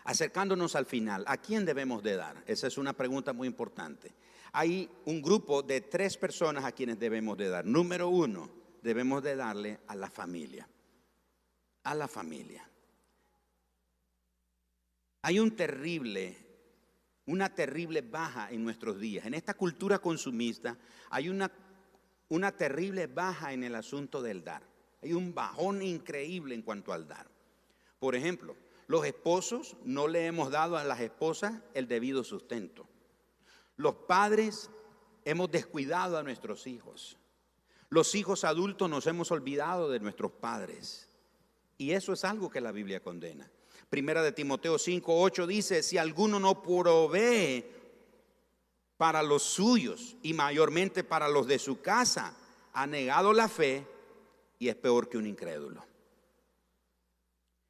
Acercándonos 0.04 0.74
al 0.74 0.86
final, 0.86 1.24
¿a 1.26 1.36
quién 1.36 1.66
debemos 1.66 2.02
de 2.02 2.16
dar? 2.16 2.42
Esa 2.46 2.66
es 2.66 2.78
una 2.78 2.94
pregunta 2.94 3.34
muy 3.34 3.46
importante 3.46 4.14
hay 4.52 4.88
un 5.04 5.22
grupo 5.22 5.62
de 5.62 5.80
tres 5.80 6.16
personas 6.16 6.64
a 6.64 6.72
quienes 6.72 6.98
debemos 6.98 7.36
de 7.36 7.48
dar. 7.48 7.64
Número 7.64 8.08
uno, 8.08 8.50
debemos 8.82 9.22
de 9.22 9.36
darle 9.36 9.80
a 9.86 9.94
la 9.94 10.10
familia. 10.10 10.68
A 11.84 11.94
la 11.94 12.08
familia. 12.08 12.68
Hay 15.22 15.40
un 15.40 15.54
terrible, 15.56 16.36
una 17.26 17.54
terrible 17.54 18.02
baja 18.02 18.50
en 18.50 18.64
nuestros 18.64 18.98
días. 18.98 19.26
En 19.26 19.34
esta 19.34 19.54
cultura 19.54 19.98
consumista 19.98 20.76
hay 21.10 21.28
una, 21.28 21.50
una 22.28 22.56
terrible 22.56 23.06
baja 23.06 23.52
en 23.52 23.64
el 23.64 23.74
asunto 23.74 24.22
del 24.22 24.44
dar. 24.44 24.62
Hay 25.02 25.12
un 25.12 25.34
bajón 25.34 25.82
increíble 25.82 26.54
en 26.54 26.62
cuanto 26.62 26.92
al 26.92 27.06
dar. 27.06 27.28
Por 27.98 28.14
ejemplo, 28.14 28.56
los 28.86 29.04
esposos 29.04 29.76
no 29.84 30.08
le 30.08 30.26
hemos 30.26 30.50
dado 30.50 30.76
a 30.76 30.84
las 30.84 31.00
esposas 31.00 31.60
el 31.74 31.88
debido 31.88 32.24
sustento. 32.24 32.87
Los 33.78 33.94
padres 33.94 34.70
hemos 35.24 35.50
descuidado 35.50 36.18
a 36.18 36.22
nuestros 36.22 36.66
hijos. 36.66 37.16
Los 37.88 38.14
hijos 38.14 38.44
adultos 38.44 38.90
nos 38.90 39.06
hemos 39.06 39.30
olvidado 39.30 39.88
de 39.88 40.00
nuestros 40.00 40.32
padres. 40.32 41.08
Y 41.78 41.92
eso 41.92 42.12
es 42.12 42.24
algo 42.24 42.50
que 42.50 42.60
la 42.60 42.72
Biblia 42.72 43.00
condena. 43.00 43.50
Primera 43.88 44.22
de 44.22 44.32
Timoteo 44.32 44.78
5, 44.78 45.22
8 45.22 45.46
dice, 45.46 45.82
si 45.82 45.96
alguno 45.96 46.40
no 46.40 46.60
provee 46.60 47.64
para 48.96 49.22
los 49.22 49.44
suyos 49.44 50.16
y 50.22 50.34
mayormente 50.34 51.04
para 51.04 51.28
los 51.28 51.46
de 51.46 51.60
su 51.60 51.80
casa, 51.80 52.36
ha 52.72 52.86
negado 52.86 53.32
la 53.32 53.48
fe 53.48 53.86
y 54.58 54.68
es 54.68 54.74
peor 54.74 55.08
que 55.08 55.18
un 55.18 55.26
incrédulo. 55.26 55.86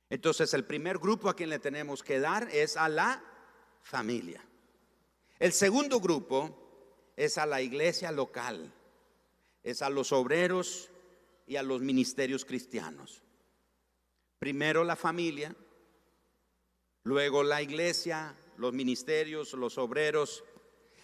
Entonces 0.09 0.55
el 0.55 0.65
primer 0.65 0.99
grupo 0.99 1.29
a 1.29 1.37
quien 1.37 1.51
le 1.51 1.59
tenemos 1.59 2.03
que 2.03 2.19
dar 2.19 2.49
es 2.51 2.79
a 2.79 2.89
la 2.89 3.23
familia. 3.83 4.43
El 5.39 5.53
segundo 5.53 6.01
grupo 6.01 7.13
es 7.17 7.39
a 7.39 7.47
la 7.47 7.63
iglesia 7.63 8.11
local, 8.11 8.73
es 9.63 9.83
a 9.83 9.91
los 9.91 10.13
obreros 10.13 10.91
y 11.47 11.57
a 11.57 11.63
los 11.63 11.81
ministerios 11.81 12.45
cristianos. 12.45 13.23
Primero 14.39 14.85
la 14.85 14.97
familia, 14.97 15.55
luego 17.05 17.43
la 17.43 17.63
iglesia, 17.63 18.35
los 18.57 18.73
ministerios, 18.73 19.53
los 19.55 19.79
obreros. 19.79 20.45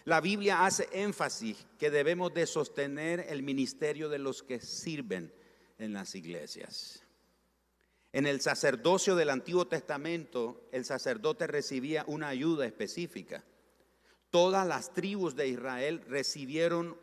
La 0.05 0.21
Biblia 0.21 0.67
hace 0.67 0.89
énfasis 0.93 1.65
que 1.79 1.91
debemos 1.91 2.35
de 2.35 2.47
sostener 2.47 3.27
el 3.29 3.43
ministerio 3.43 4.09
de 4.09 4.19
los 4.19 4.43
que 4.43 4.61
sirven 4.61 5.33
en 5.79 5.93
las 5.93 6.15
iglesias. 6.15 7.03
En 8.13 8.27
el 8.27 8.41
sacerdocio 8.41 9.17
del 9.17 9.31
Antiguo 9.31 9.67
Testamento, 9.67 10.69
el 10.73 10.85
sacerdote 10.85 11.47
recibía 11.47 12.05
una 12.07 12.29
ayuda 12.29 12.67
específica. 12.67 13.45
Todas 14.35 14.67
las 14.67 14.93
tribus 14.93 15.37
de 15.37 15.47
Israel 15.47 16.03
recibieron 16.09 16.97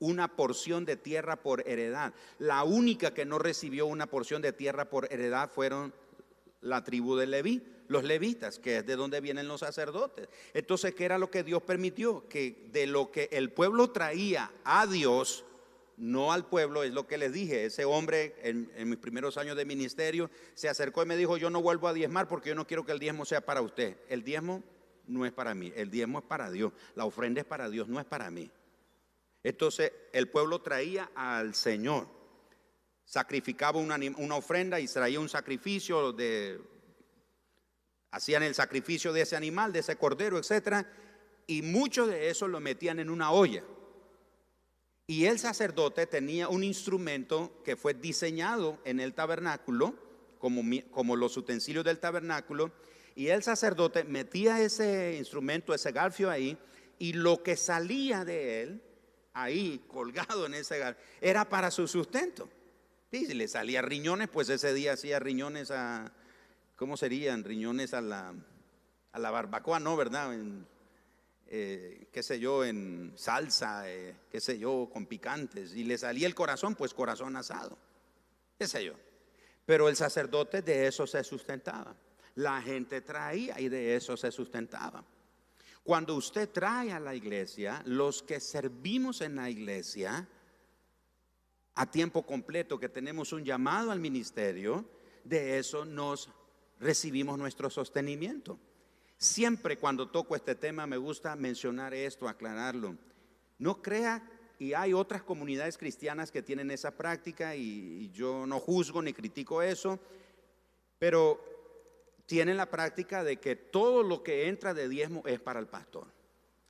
una 0.00 0.34
porción 0.34 0.84
de 0.84 0.96
tierra 0.96 1.36
por 1.36 1.62
heredad. 1.68 2.12
La 2.40 2.64
única 2.64 3.14
que 3.14 3.24
no 3.24 3.38
recibió 3.38 3.86
una 3.86 4.08
porción 4.08 4.42
de 4.42 4.52
tierra 4.52 4.90
por 4.90 5.06
heredad 5.12 5.48
fueron 5.52 5.94
la 6.60 6.82
tribu 6.82 7.14
de 7.14 7.28
Leví, 7.28 7.62
los 7.86 8.02
levitas, 8.02 8.58
que 8.58 8.78
es 8.78 8.84
de 8.84 8.96
donde 8.96 9.20
vienen 9.20 9.46
los 9.46 9.60
sacerdotes. 9.60 10.28
Entonces, 10.54 10.92
¿qué 10.96 11.04
era 11.04 11.18
lo 11.18 11.30
que 11.30 11.44
Dios 11.44 11.62
permitió? 11.62 12.26
Que 12.28 12.66
de 12.72 12.88
lo 12.88 13.12
que 13.12 13.28
el 13.30 13.52
pueblo 13.52 13.92
traía 13.92 14.50
a 14.64 14.88
Dios, 14.88 15.44
no 15.96 16.32
al 16.32 16.46
pueblo, 16.46 16.82
es 16.82 16.92
lo 16.92 17.06
que 17.06 17.16
les 17.16 17.32
dije. 17.32 17.66
Ese 17.66 17.84
hombre 17.84 18.34
en, 18.42 18.88
mis 18.88 18.98
primeros 18.98 19.36
años 19.36 19.56
de 19.56 19.64
ministerio 19.64 20.32
se 20.54 20.68
acercó 20.68 21.04
y 21.04 21.06
me 21.06 21.16
dijo, 21.16 21.36
yo 21.36 21.48
no 21.48 21.62
vuelvo 21.62 21.86
a 21.86 21.92
diezmar 21.92 22.26
porque 22.26 22.48
yo 22.48 22.56
no 22.56 22.66
quiero 22.66 22.84
que 22.84 22.90
el 22.90 22.98
diezmo 22.98 23.24
sea 23.24 23.40
para 23.40 23.62
usted. 23.62 23.98
El 24.08 24.24
diezmo 24.24 24.64
no 25.06 25.26
es 25.26 25.32
para 25.32 25.54
mí, 25.54 25.72
el 25.76 25.90
diezmo 25.90 26.20
es 26.20 26.24
para 26.24 26.50
Dios, 26.50 26.72
la 26.94 27.04
ofrenda 27.04 27.40
es 27.40 27.46
para 27.46 27.68
Dios, 27.68 27.88
no 27.88 28.00
es 28.00 28.06
para 28.06 28.30
mí. 28.30 28.50
Entonces 29.42 29.92
el 30.12 30.28
pueblo 30.28 30.60
traía 30.60 31.10
al 31.14 31.54
Señor, 31.54 32.06
sacrificaba 33.04 33.78
una, 33.78 33.98
una 34.16 34.36
ofrenda 34.36 34.78
y 34.80 34.86
traía 34.86 35.18
un 35.18 35.28
sacrificio 35.28 36.12
de, 36.12 36.60
hacían 38.12 38.42
el 38.42 38.54
sacrificio 38.54 39.12
de 39.12 39.22
ese 39.22 39.36
animal, 39.36 39.72
de 39.72 39.80
ese 39.80 39.96
cordero, 39.96 40.38
etcétera, 40.38 40.86
y 41.46 41.62
mucho 41.62 42.06
de 42.06 42.28
eso 42.28 42.46
lo 42.46 42.60
metían 42.60 43.00
en 43.00 43.10
una 43.10 43.32
olla. 43.32 43.64
Y 45.06 45.24
el 45.24 45.38
sacerdote 45.38 46.06
tenía 46.06 46.48
un 46.48 46.62
instrumento 46.62 47.60
que 47.64 47.76
fue 47.76 47.94
diseñado 47.94 48.78
en 48.84 49.00
el 49.00 49.14
tabernáculo, 49.14 49.94
como, 50.38 50.62
como 50.90 51.16
los 51.16 51.36
utensilios 51.36 51.84
del 51.84 51.98
tabernáculo, 51.98 52.72
y 53.14 53.28
el 53.28 53.42
sacerdote 53.42 54.04
metía 54.04 54.60
ese 54.60 55.16
instrumento, 55.16 55.74
ese 55.74 55.92
garfio 55.92 56.30
ahí, 56.30 56.56
y 56.98 57.12
lo 57.14 57.42
que 57.42 57.56
salía 57.56 58.24
de 58.24 58.62
él, 58.62 58.82
ahí 59.32 59.84
colgado 59.88 60.46
en 60.46 60.54
ese 60.54 60.78
garfio, 60.78 61.02
era 61.20 61.48
para 61.48 61.70
su 61.70 61.86
sustento. 61.88 62.48
Y 63.10 63.26
si 63.26 63.34
le 63.34 63.48
salía 63.48 63.82
riñones, 63.82 64.28
pues 64.28 64.48
ese 64.48 64.72
día 64.72 64.94
hacía 64.94 65.18
riñones 65.18 65.70
a, 65.70 66.12
¿cómo 66.76 66.96
serían? 66.96 67.44
Riñones 67.44 67.92
a 67.92 68.00
la, 68.00 68.34
a 69.12 69.18
la 69.18 69.30
barbacoa, 69.30 69.80
¿no? 69.80 69.96
¿Verdad? 69.96 70.34
Eh, 71.46 72.08
qué 72.10 72.22
sé 72.22 72.40
yo, 72.40 72.64
en 72.64 73.12
salsa, 73.16 73.90
eh, 73.90 74.16
qué 74.30 74.40
sé 74.40 74.58
yo, 74.58 74.88
con 74.90 75.04
picantes, 75.04 75.74
y 75.74 75.84
le 75.84 75.98
salía 75.98 76.26
el 76.26 76.34
corazón, 76.34 76.74
pues 76.74 76.94
corazón 76.94 77.36
asado, 77.36 77.76
qué 78.58 78.66
sé 78.66 78.86
yo. 78.86 78.94
Pero 79.66 79.90
el 79.90 79.96
sacerdote 79.96 80.62
de 80.62 80.86
eso 80.86 81.06
se 81.06 81.22
sustentaba. 81.22 81.94
La 82.36 82.60
gente 82.62 83.00
traía 83.00 83.60
y 83.60 83.68
de 83.68 83.96
eso 83.96 84.16
se 84.16 84.30
sustentaba. 84.30 85.04
Cuando 85.82 86.14
usted 86.14 86.48
trae 86.50 86.92
a 86.92 87.00
la 87.00 87.14
iglesia, 87.14 87.82
los 87.86 88.22
que 88.22 88.40
servimos 88.40 89.20
en 89.20 89.36
la 89.36 89.50
iglesia, 89.50 90.28
a 91.74 91.90
tiempo 91.90 92.24
completo, 92.24 92.78
que 92.78 92.88
tenemos 92.88 93.32
un 93.32 93.44
llamado 93.44 93.90
al 93.90 93.98
ministerio, 93.98 94.84
de 95.24 95.58
eso 95.58 95.84
nos 95.84 96.30
recibimos 96.78 97.38
nuestro 97.38 97.70
sostenimiento. 97.70 98.58
Siempre 99.16 99.76
cuando 99.76 100.08
toco 100.08 100.36
este 100.36 100.54
tema 100.54 100.86
me 100.86 100.96
gusta 100.96 101.34
mencionar 101.36 101.94
esto, 101.94 102.28
aclararlo. 102.28 102.96
No 103.58 103.80
crea, 103.80 104.22
y 104.62 104.74
hay 104.74 104.92
otras 104.92 105.22
comunidades 105.24 105.76
cristianas 105.76 106.30
que 106.30 106.40
tienen 106.40 106.70
esa 106.70 106.96
práctica 106.96 107.56
y, 107.56 108.10
yo 108.12 108.46
no 108.46 108.60
juzgo 108.60 109.02
ni 109.02 109.12
critico 109.12 109.60
eso, 109.60 109.98
pero 111.00 111.51
tienen 112.32 112.56
la 112.56 112.70
práctica 112.70 113.22
de 113.22 113.36
que 113.36 113.56
todo 113.56 114.02
lo 114.02 114.22
que 114.22 114.48
entra 114.48 114.72
de 114.72 114.88
diezmo 114.88 115.22
es 115.26 115.38
para 115.38 115.60
el 115.60 115.66
pastor. 115.66 116.06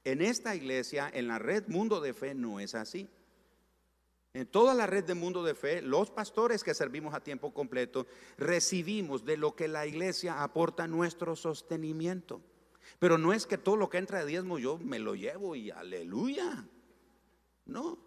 En 0.02 0.20
esta 0.20 0.56
iglesia, 0.56 1.08
en 1.14 1.28
la 1.28 1.38
red 1.38 1.68
Mundo 1.68 2.00
de 2.00 2.12
Fe, 2.14 2.34
no 2.34 2.58
es 2.58 2.74
así. 2.74 3.08
En 4.34 4.48
toda 4.48 4.74
la 4.74 4.88
red 4.88 5.04
de 5.04 5.14
Mundo 5.14 5.44
de 5.44 5.54
Fe, 5.54 5.80
los 5.80 6.10
pastores 6.10 6.64
que 6.64 6.74
servimos 6.74 7.14
a 7.14 7.22
tiempo 7.22 7.54
completo 7.54 8.08
recibimos 8.38 9.24
de 9.24 9.36
lo 9.36 9.54
que 9.54 9.68
la 9.68 9.86
iglesia 9.86 10.42
aporta 10.42 10.88
nuestro 10.88 11.36
sostenimiento. 11.36 12.40
Pero 12.98 13.16
no 13.16 13.32
es 13.32 13.46
que 13.46 13.56
todo 13.56 13.76
lo 13.76 13.88
que 13.88 13.98
entra 13.98 14.18
de 14.18 14.26
diezmo 14.26 14.58
yo 14.58 14.78
me 14.78 14.98
lo 14.98 15.14
llevo 15.14 15.54
y 15.54 15.70
aleluya. 15.70 16.66
No. 17.66 18.00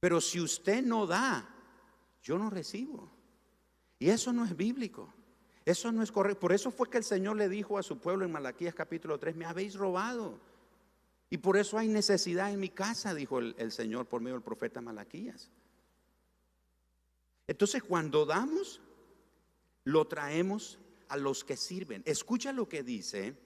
Pero 0.00 0.20
si 0.20 0.40
usted 0.40 0.82
no 0.82 1.06
da, 1.06 1.48
yo 2.24 2.38
no 2.38 2.50
recibo. 2.50 3.19
Y 4.00 4.10
eso 4.10 4.32
no 4.32 4.44
es 4.44 4.56
bíblico. 4.56 5.12
Eso 5.64 5.92
no 5.92 6.02
es 6.02 6.10
correcto. 6.10 6.40
Por 6.40 6.52
eso 6.52 6.72
fue 6.72 6.90
que 6.90 6.98
el 6.98 7.04
Señor 7.04 7.36
le 7.36 7.48
dijo 7.48 7.78
a 7.78 7.82
su 7.84 7.98
pueblo 7.98 8.24
en 8.24 8.32
Malaquías 8.32 8.74
capítulo 8.74 9.18
3, 9.20 9.36
me 9.36 9.44
habéis 9.44 9.74
robado. 9.74 10.40
Y 11.28 11.38
por 11.38 11.56
eso 11.56 11.78
hay 11.78 11.86
necesidad 11.86 12.50
en 12.50 12.58
mi 12.58 12.70
casa, 12.70 13.14
dijo 13.14 13.38
el, 13.38 13.70
Señor 13.70 14.06
por 14.06 14.20
medio 14.20 14.34
del 14.34 14.42
profeta 14.42 14.80
Malaquías. 14.80 15.50
Entonces 17.46 17.82
cuando 17.82 18.26
damos, 18.26 18.80
lo 19.84 20.06
traemos 20.08 20.78
a 21.08 21.16
los 21.16 21.44
que 21.44 21.56
sirven. 21.56 22.02
Escucha 22.06 22.52
lo 22.52 22.68
que 22.68 22.82
dice 22.82 23.36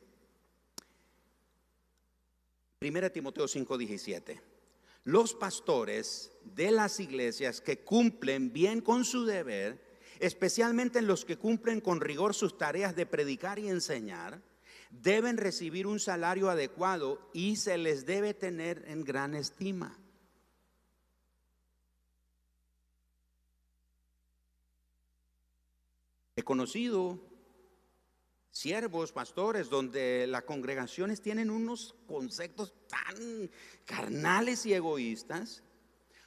1 2.80 3.10
Timoteo 3.10 3.46
5:17. 3.46 4.40
Los 5.04 5.34
pastores 5.34 6.30
de 6.44 6.70
las 6.70 7.00
iglesias 7.00 7.60
que 7.60 7.80
cumplen 7.80 8.52
bien 8.52 8.80
con 8.80 9.04
su 9.04 9.24
deber, 9.26 9.93
especialmente 10.20 11.02
los 11.02 11.24
que 11.24 11.36
cumplen 11.36 11.80
con 11.80 12.00
rigor 12.00 12.34
sus 12.34 12.56
tareas 12.56 12.96
de 12.96 13.06
predicar 13.06 13.58
y 13.58 13.68
enseñar, 13.68 14.40
deben 14.90 15.36
recibir 15.36 15.86
un 15.86 15.98
salario 15.98 16.50
adecuado 16.50 17.30
y 17.32 17.56
se 17.56 17.78
les 17.78 18.06
debe 18.06 18.34
tener 18.34 18.84
en 18.86 19.04
gran 19.04 19.34
estima. 19.34 19.98
He 26.36 26.42
conocido 26.42 27.20
siervos, 28.50 29.12
pastores, 29.12 29.70
donde 29.70 30.26
las 30.26 30.42
congregaciones 30.42 31.20
tienen 31.20 31.50
unos 31.50 31.94
conceptos 32.06 32.74
tan 32.88 33.50
carnales 33.84 34.66
y 34.66 34.74
egoístas, 34.74 35.62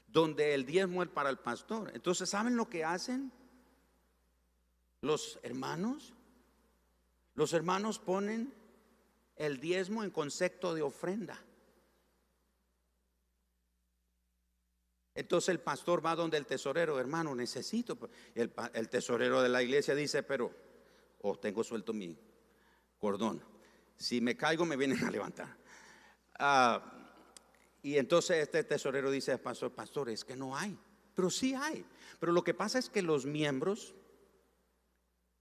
donde 0.07 0.53
el 0.53 0.65
diezmo 0.65 1.03
es 1.03 1.09
para 1.09 1.29
el 1.29 1.39
pastor. 1.39 1.91
Entonces, 1.93 2.29
¿saben 2.29 2.55
lo 2.55 2.69
que 2.69 2.85
hacen 2.85 3.31
los 5.01 5.39
hermanos? 5.43 6.13
Los 7.35 7.53
hermanos 7.53 7.99
ponen 7.99 8.53
el 9.35 9.59
diezmo 9.59 10.03
en 10.03 10.11
concepto 10.11 10.73
de 10.73 10.81
ofrenda. 10.81 11.39
Entonces 15.13 15.49
el 15.49 15.59
pastor 15.59 16.05
va 16.05 16.15
donde 16.15 16.37
el 16.37 16.45
tesorero, 16.45 16.99
hermano, 16.99 17.33
necesito. 17.33 17.97
El, 18.35 18.53
el 18.73 18.89
tesorero 18.89 19.41
de 19.41 19.49
la 19.49 19.63
iglesia 19.63 19.95
dice, 19.95 20.21
pero, 20.21 20.51
oh, 21.21 21.39
tengo 21.39 21.63
suelto 21.63 21.91
mi 21.91 22.17
cordón. 22.99 23.43
Si 23.95 24.21
me 24.21 24.37
caigo, 24.37 24.65
me 24.65 24.77
vienen 24.77 25.03
a 25.03 25.09
levantar. 25.09 25.57
Ah, 26.37 26.97
y 27.81 27.97
entonces 27.97 28.37
este 28.37 28.63
tesorero 28.63 29.09
dice, 29.09 29.37
pastor, 29.37 29.73
pastor, 29.73 30.09
es 30.09 30.23
que 30.23 30.35
no 30.35 30.55
hay. 30.55 30.77
pero 31.15 31.31
sí 31.31 31.55
hay. 31.55 31.83
Pero 32.19 32.31
lo 32.31 32.43
que 32.43 32.53
pasa 32.53 32.77
es 32.77 32.89
que 32.89 33.01
los 33.01 33.25
miembros 33.25 33.95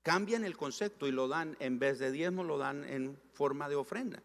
cambian 0.06 0.44
el 0.44 0.56
concepto 0.56 1.08
y 1.08 1.10
lo 1.10 1.26
dan, 1.26 1.56
en 1.58 1.80
vez 1.80 1.98
de 1.98 2.12
diezmo, 2.12 2.44
lo 2.44 2.58
dan 2.58 2.84
en 2.84 3.18
forma 3.32 3.68
de 3.68 3.74
ofrenda. 3.74 4.22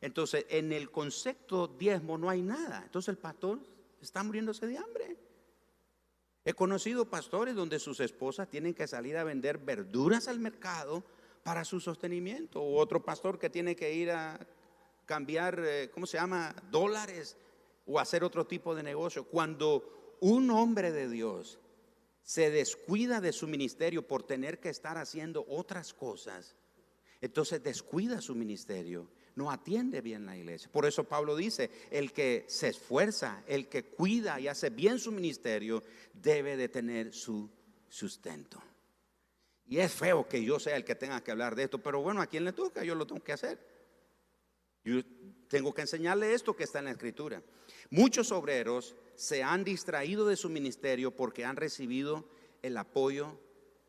Entonces, 0.00 0.44
en 0.48 0.72
el 0.72 0.90
concepto 0.90 1.68
diezmo 1.68 2.18
no 2.18 2.28
hay 2.28 2.42
nada. 2.42 2.82
Entonces 2.84 3.10
el 3.10 3.18
pastor 3.18 3.60
está 4.02 4.24
muriéndose 4.24 4.66
de 4.66 4.76
hambre. 4.76 5.16
He 6.44 6.52
conocido 6.52 7.08
pastores 7.08 7.54
donde 7.54 7.78
sus 7.78 8.00
esposas 8.00 8.48
tienen 8.48 8.74
que 8.74 8.88
salir 8.88 9.16
a 9.16 9.22
vender 9.22 9.58
verduras 9.58 10.26
al 10.26 10.40
mercado 10.40 11.04
para 11.44 11.64
su 11.64 11.78
sostenimiento. 11.78 12.60
O 12.60 12.80
otro 12.80 13.04
pastor 13.04 13.38
que 13.38 13.50
tiene 13.50 13.76
que 13.76 13.94
ir 13.94 14.10
a 14.10 14.36
cambiar, 15.06 15.62
eh, 15.64 15.90
¿cómo 15.94 16.06
se 16.06 16.16
llama? 16.16 16.56
Dólares 16.72 17.36
o 17.86 18.00
hacer 18.00 18.24
otro 18.24 18.48
tipo 18.48 18.74
de 18.74 18.82
negocio. 18.82 19.22
Cuando 19.22 20.16
un 20.18 20.50
hombre 20.50 20.90
de 20.90 21.08
Dios 21.08 21.60
se 22.30 22.48
descuida 22.48 23.20
de 23.20 23.32
su 23.32 23.48
ministerio 23.48 24.06
por 24.06 24.22
tener 24.22 24.60
que 24.60 24.68
estar 24.68 24.96
haciendo 24.98 25.44
otras 25.48 25.92
cosas, 25.92 26.54
entonces 27.20 27.60
descuida 27.60 28.20
su 28.20 28.36
ministerio, 28.36 29.10
no 29.34 29.50
atiende 29.50 30.00
bien 30.00 30.24
la 30.26 30.36
iglesia. 30.36 30.70
Por 30.70 30.86
eso 30.86 31.02
Pablo 31.02 31.34
dice, 31.34 31.72
el 31.90 32.12
que 32.12 32.44
se 32.46 32.68
esfuerza, 32.68 33.42
el 33.48 33.68
que 33.68 33.82
cuida 33.82 34.38
y 34.38 34.46
hace 34.46 34.70
bien 34.70 35.00
su 35.00 35.10
ministerio, 35.10 35.82
debe 36.14 36.56
de 36.56 36.68
tener 36.68 37.12
su 37.12 37.50
sustento. 37.88 38.62
Y 39.66 39.78
es 39.78 39.92
feo 39.92 40.28
que 40.28 40.44
yo 40.44 40.60
sea 40.60 40.76
el 40.76 40.84
que 40.84 40.94
tenga 40.94 41.24
que 41.24 41.32
hablar 41.32 41.56
de 41.56 41.64
esto, 41.64 41.78
pero 41.82 42.00
bueno, 42.00 42.22
a 42.22 42.28
quien 42.28 42.44
le 42.44 42.52
toca, 42.52 42.84
yo 42.84 42.94
lo 42.94 43.08
tengo 43.08 43.24
que 43.24 43.32
hacer. 43.32 43.58
Yo 44.84 45.02
tengo 45.48 45.74
que 45.74 45.80
enseñarle 45.80 46.32
esto 46.32 46.54
que 46.54 46.62
está 46.62 46.78
en 46.78 46.84
la 46.84 46.92
escritura. 46.92 47.42
Muchos 47.90 48.30
obreros 48.30 48.94
se 49.20 49.42
han 49.42 49.64
distraído 49.64 50.26
de 50.26 50.34
su 50.34 50.48
ministerio 50.48 51.14
porque 51.14 51.44
han 51.44 51.56
recibido 51.56 52.24
el 52.62 52.78
apoyo 52.78 53.38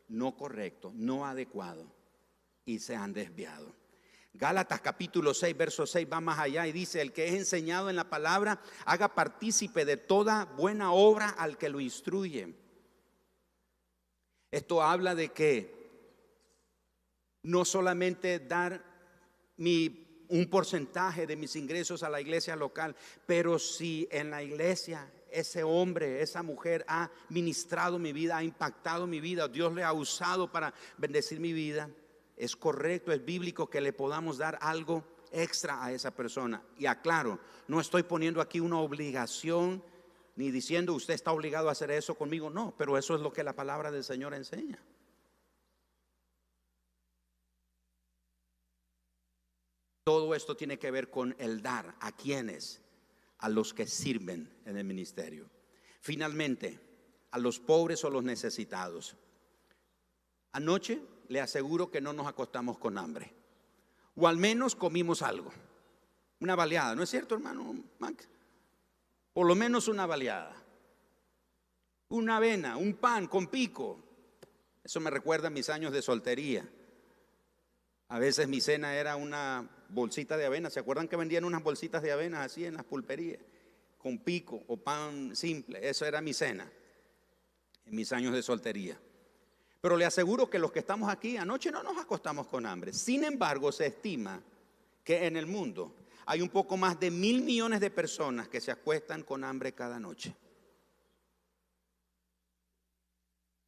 no 0.08 0.36
correcto, 0.36 0.92
no 0.94 1.24
adecuado 1.24 1.90
y 2.66 2.80
se 2.80 2.96
han 2.96 3.14
desviado. 3.14 3.74
Gálatas 4.34 4.82
capítulo 4.82 5.32
6, 5.32 5.56
verso 5.56 5.86
6 5.86 6.06
va 6.12 6.20
más 6.20 6.38
allá 6.38 6.66
y 6.66 6.72
dice, 6.72 7.00
el 7.00 7.14
que 7.14 7.28
es 7.28 7.32
enseñado 7.32 7.88
en 7.88 7.96
la 7.96 8.10
palabra, 8.10 8.60
haga 8.84 9.14
partícipe 9.14 9.86
de 9.86 9.96
toda 9.96 10.44
buena 10.44 10.92
obra 10.92 11.30
al 11.30 11.56
que 11.56 11.70
lo 11.70 11.80
instruye. 11.80 12.54
Esto 14.50 14.82
habla 14.82 15.14
de 15.14 15.30
que 15.30 15.74
no 17.42 17.64
solamente 17.64 18.38
dar 18.38 18.84
mi, 19.56 20.26
un 20.28 20.50
porcentaje 20.50 21.26
de 21.26 21.36
mis 21.36 21.56
ingresos 21.56 22.02
a 22.02 22.10
la 22.10 22.20
iglesia 22.20 22.54
local, 22.54 22.94
pero 23.24 23.58
si 23.58 24.06
en 24.10 24.28
la 24.28 24.42
iglesia 24.42 25.10
ese 25.32 25.62
hombre, 25.62 26.22
esa 26.22 26.42
mujer 26.42 26.84
ha 26.88 27.10
ministrado 27.28 27.98
mi 27.98 28.12
vida, 28.12 28.36
ha 28.36 28.44
impactado 28.44 29.06
mi 29.06 29.20
vida, 29.20 29.48
Dios 29.48 29.72
le 29.74 29.84
ha 29.84 29.92
usado 29.92 30.50
para 30.50 30.72
bendecir 30.98 31.40
mi 31.40 31.52
vida, 31.52 31.90
es 32.36 32.56
correcto, 32.56 33.12
es 33.12 33.24
bíblico 33.24 33.68
que 33.68 33.80
le 33.80 33.92
podamos 33.92 34.38
dar 34.38 34.58
algo 34.60 35.04
extra 35.30 35.84
a 35.84 35.92
esa 35.92 36.10
persona. 36.10 36.62
Y 36.78 36.86
aclaro, 36.86 37.38
no 37.68 37.80
estoy 37.80 38.02
poniendo 38.02 38.40
aquí 38.40 38.60
una 38.60 38.78
obligación 38.78 39.82
ni 40.36 40.50
diciendo 40.50 40.94
usted 40.94 41.14
está 41.14 41.32
obligado 41.32 41.68
a 41.68 41.72
hacer 41.72 41.90
eso 41.90 42.14
conmigo, 42.14 42.50
no, 42.50 42.74
pero 42.76 42.96
eso 42.96 43.14
es 43.14 43.20
lo 43.20 43.32
que 43.32 43.44
la 43.44 43.54
palabra 43.54 43.90
del 43.90 44.04
Señor 44.04 44.34
enseña. 44.34 44.82
Todo 50.04 50.34
esto 50.34 50.56
tiene 50.56 50.78
que 50.78 50.90
ver 50.90 51.10
con 51.10 51.36
el 51.38 51.62
dar 51.62 51.94
a 52.00 52.10
quienes, 52.12 52.80
a 53.42 53.48
los 53.48 53.74
que 53.74 53.86
sirven 53.86 54.48
en 54.64 54.76
el 54.76 54.84
ministerio. 54.84 55.50
Finalmente, 56.00 56.78
a 57.32 57.38
los 57.38 57.58
pobres 57.58 58.04
o 58.04 58.10
los 58.10 58.22
necesitados. 58.22 59.16
Anoche 60.52 61.02
le 61.28 61.40
aseguro 61.40 61.90
que 61.90 62.00
no 62.00 62.12
nos 62.12 62.26
acostamos 62.26 62.78
con 62.78 62.98
hambre, 62.98 63.34
o 64.14 64.28
al 64.28 64.36
menos 64.36 64.76
comimos 64.76 65.22
algo, 65.22 65.52
una 66.40 66.54
baleada, 66.54 66.94
¿no 66.94 67.02
es 67.02 67.10
cierto, 67.10 67.34
hermano 67.34 67.74
Max? 67.98 68.28
Por 69.32 69.46
lo 69.46 69.54
menos 69.54 69.88
una 69.88 70.06
baleada. 70.06 70.56
Una 72.10 72.36
avena, 72.36 72.76
un 72.76 72.94
pan 72.94 73.26
con 73.26 73.46
pico. 73.46 73.98
Eso 74.84 75.00
me 75.00 75.10
recuerda 75.10 75.48
a 75.48 75.50
mis 75.50 75.70
años 75.70 75.92
de 75.92 76.02
soltería. 76.02 76.68
A 78.08 78.18
veces 78.18 78.46
mi 78.46 78.60
cena 78.60 78.94
era 78.94 79.16
una 79.16 79.68
bolsita 79.92 80.36
de 80.36 80.46
avena. 80.46 80.70
¿Se 80.70 80.80
acuerdan 80.80 81.08
que 81.08 81.16
vendían 81.16 81.44
unas 81.44 81.62
bolsitas 81.62 82.02
de 82.02 82.12
avena 82.12 82.42
así 82.42 82.64
en 82.64 82.74
las 82.74 82.84
pulperías? 82.84 83.40
Con 83.98 84.18
pico 84.18 84.62
o 84.66 84.76
pan 84.76 85.36
simple. 85.36 85.86
Eso 85.88 86.04
era 86.04 86.20
mi 86.20 86.32
cena 86.32 86.70
en 87.86 87.94
mis 87.94 88.12
años 88.12 88.32
de 88.32 88.42
soltería. 88.42 88.98
Pero 89.80 89.96
le 89.96 90.04
aseguro 90.04 90.48
que 90.48 90.58
los 90.58 90.72
que 90.72 90.78
estamos 90.78 91.10
aquí 91.10 91.36
anoche 91.36 91.70
no 91.70 91.82
nos 91.82 91.98
acostamos 91.98 92.46
con 92.46 92.66
hambre. 92.66 92.92
Sin 92.92 93.24
embargo, 93.24 93.72
se 93.72 93.86
estima 93.86 94.40
que 95.04 95.26
en 95.26 95.36
el 95.36 95.46
mundo 95.46 95.94
hay 96.26 96.40
un 96.40 96.48
poco 96.48 96.76
más 96.76 96.98
de 97.00 97.10
mil 97.10 97.42
millones 97.42 97.80
de 97.80 97.90
personas 97.90 98.48
que 98.48 98.60
se 98.60 98.70
acuestan 98.70 99.22
con 99.22 99.42
hambre 99.44 99.72
cada 99.72 99.98
noche. 99.98 100.34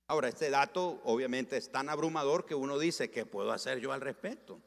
Ahora, 0.07 0.29
este 0.29 0.51
dato 0.51 1.01
obviamente 1.05 1.57
es 1.57 1.73
tan 1.73 1.89
abrumador 1.89 2.45
que 2.45 2.55
uno 2.55 2.79
dice, 2.79 3.11
¿qué 3.11 3.27
puedo 3.27 3.53
hacer 3.53 3.81
yo 3.81 3.93
al 3.93 4.01
respecto? 4.01 4.61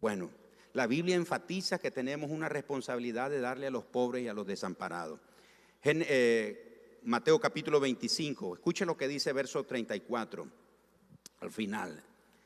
Bueno, 0.00 0.30
la 0.74 0.86
Biblia 0.86 1.16
enfatiza 1.16 1.78
que 1.78 1.90
tenemos 1.90 2.30
una 2.30 2.48
responsabilidad 2.48 3.30
de 3.30 3.40
darle 3.40 3.68
a 3.68 3.70
los 3.70 3.84
pobres 3.84 4.24
y 4.24 4.28
a 4.28 4.34
los 4.34 4.46
desamparados. 4.46 5.20
Eh, 5.82 6.98
Mateo 7.04 7.40
capítulo 7.40 7.80
25, 7.80 8.56
escuche 8.56 8.84
lo 8.84 8.96
que 8.96 9.08
dice 9.08 9.32
verso 9.32 9.64
34 9.64 10.46
al 11.40 11.50
final. 11.50 12.02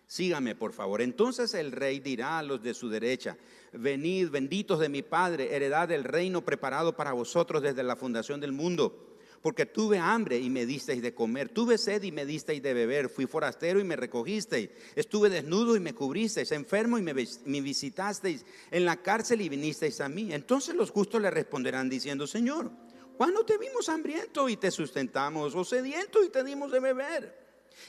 Sígame, 0.07 0.55
por 0.55 0.72
favor. 0.72 1.03
Entonces 1.03 1.55
el 1.55 1.72
rey 1.72 2.01
dirá 2.01 2.38
a 2.38 2.42
los 2.42 2.62
de 2.62 2.74
su 2.74 2.88
derecha, 2.88 3.36
venid, 3.72 4.30
benditos 4.30 4.78
de 4.80 4.88
mi 4.88 5.03
Padre, 5.03 5.55
heredad 5.55 5.88
del 5.88 6.05
reino 6.05 6.44
preparado 6.44 6.94
para 6.94 7.12
vosotros 7.12 7.62
desde 7.62 7.82
la 7.82 7.96
fundación 7.96 8.40
del 8.40 8.53
mundo. 8.53 9.10
Porque 9.43 9.64
tuve 9.64 9.99
hambre 9.99 10.38
y 10.38 10.51
me 10.51 10.66
disteis 10.66 11.01
de 11.01 11.14
comer, 11.14 11.49
tuve 11.49 11.78
sed 11.78 12.03
y 12.03 12.12
me 12.12 12.26
disteis 12.26 12.62
de 12.62 12.74
beber, 12.74 13.09
fui 13.09 13.26
forastero 13.26 13.80
y 13.80 13.84
me 13.84 13.97
recogisteis, 13.97 14.68
estuve 14.95 15.30
desnudo 15.30 15.76
y 15.76 15.80
me 15.80 15.95
cubristeis, 15.95 16.53
enfermo 16.53 16.99
y 16.99 17.03
me, 17.03 17.14
visitasteis, 17.14 18.45
en 18.70 18.84
la 18.84 18.97
cárcel 19.01 19.41
y 19.41 19.49
vinisteis 19.49 20.03
a 20.03 20.11
mí. 20.11 20.34
Entonces 20.34 20.74
los 20.74 20.91
justos 20.91 21.22
le 21.22 21.30
responderán 21.30 21.88
diciendo, 21.88 22.26
Señor, 22.26 22.70
¿cuándo 23.16 23.47
te 23.47 23.57
vimos 23.57 23.88
hambriento 23.88 24.47
y 24.51 24.59
te 24.59 24.70
sustentamos, 24.70 25.55
o 25.55 25.64
sediento 25.64 26.22
y 26.22 26.28
te 26.28 26.45
dimos 26.45 26.70
de 26.70 26.80
beber? 26.80 27.41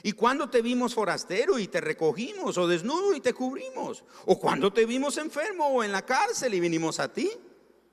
¿Y 0.02 0.12
cuando 0.12 0.48
te 0.48 0.62
vimos 0.62 0.94
forastero 0.94 1.58
y 1.58 1.68
te 1.68 1.82
recogimos, 1.82 2.56
o 2.56 2.66
desnudo 2.66 3.14
y 3.14 3.20
te 3.20 3.34
cubrimos? 3.34 4.04
¿O 4.24 4.38
cuando 4.38 4.72
te 4.72 4.86
vimos 4.86 5.18
enfermo 5.18 5.66
o 5.66 5.84
en 5.84 5.92
la 5.92 6.06
cárcel 6.06 6.54
y 6.54 6.60
vinimos 6.60 6.98
a 6.98 7.12
ti? 7.12 7.30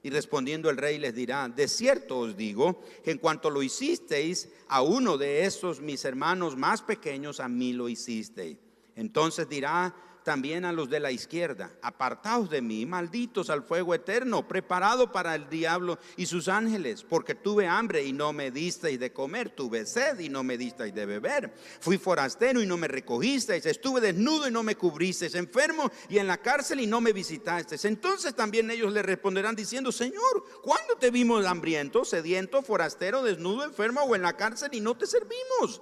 Y 0.02 0.10
respondiendo 0.10 0.70
el 0.70 0.78
rey 0.78 0.98
les 0.98 1.14
dirá, 1.14 1.50
de 1.50 1.68
cierto 1.68 2.20
os 2.20 2.38
digo, 2.38 2.82
que 3.04 3.12
en 3.12 3.18
cuanto 3.18 3.50
lo 3.50 3.62
hicisteis 3.62 4.50
a 4.70 4.82
uno 4.82 5.18
de 5.18 5.46
esos 5.46 5.82
mis 5.82 6.06
hermanos 6.06 6.56
más 6.56 6.82
pequeños, 6.82 7.40
a 7.40 7.50
mí 7.50 7.74
lo 7.74 7.90
hicisteis. 7.90 8.58
Entonces 8.96 9.50
dirá 9.50 9.94
también 10.24 10.66
a 10.66 10.72
los 10.72 10.90
de 10.90 11.00
la 11.00 11.12
izquierda, 11.12 11.72
apartaos 11.82 12.50
de 12.50 12.62
mí, 12.62 12.86
malditos 12.86 13.50
al 13.50 13.64
fuego 13.64 13.94
eterno, 13.94 14.48
preparado 14.48 15.12
para 15.12 15.36
el 15.36 15.50
diablo 15.50 15.98
y 16.18 16.26
sus 16.26 16.48
ángeles, 16.48 17.04
porque 17.04 17.36
tuve 17.36 17.68
hambre 17.68 18.04
y 18.04 18.14
no 18.14 18.34
me 18.34 18.52
disteis 18.52 19.00
de 19.00 19.14
comer, 19.14 19.50
tuve 19.50 19.86
sed 19.86 20.20
y 20.20 20.30
no 20.30 20.44
me 20.44 20.58
disteis 20.58 20.94
de 20.94 21.06
beber, 21.06 21.54
fui 21.80 21.98
forastero 21.98 22.62
y 22.62 22.66
no 22.66 22.78
me 22.78 22.88
recogisteis, 22.88 23.66
estuve 23.66 24.02
desnudo 24.02 24.48
y 24.48 24.52
no 24.52 24.64
me 24.64 24.76
cubristeis, 24.76 25.36
enfermo 25.36 25.92
y 26.10 26.18
en 26.18 26.28
la 26.28 26.38
cárcel 26.38 26.80
y 26.80 26.88
no 26.88 27.02
me 27.02 27.14
visitasteis. 27.14 27.86
Entonces 27.86 28.36
también 28.36 28.70
ellos 28.72 28.94
le 28.94 29.02
responderán 29.02 29.56
diciendo, 29.56 29.92
Señor, 29.92 30.44
¿cuándo 30.62 30.96
te 30.96 31.12
vimos 31.12 31.46
hambriento, 31.46 32.06
sediento, 32.06 32.62
forastero, 32.62 33.24
desnudo, 33.24 33.64
enfermo 33.64 34.02
o 34.02 34.16
en 34.16 34.22
la 34.22 34.36
cárcel 34.36 34.70
y 34.74 34.82
no 34.82 34.96
te 34.98 35.08
servimos? 35.08 35.82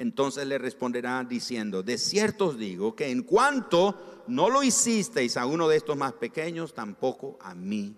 Entonces 0.00 0.46
le 0.46 0.56
responderá 0.56 1.22
diciendo, 1.24 1.82
de 1.82 1.98
cierto 1.98 2.46
os 2.46 2.58
digo 2.58 2.96
que 2.96 3.10
en 3.10 3.22
cuanto 3.22 4.24
no 4.28 4.48
lo 4.48 4.62
hicisteis 4.62 5.36
a 5.36 5.44
uno 5.44 5.68
de 5.68 5.76
estos 5.76 5.94
más 5.94 6.14
pequeños, 6.14 6.72
tampoco 6.72 7.36
a 7.38 7.54
mí 7.54 7.94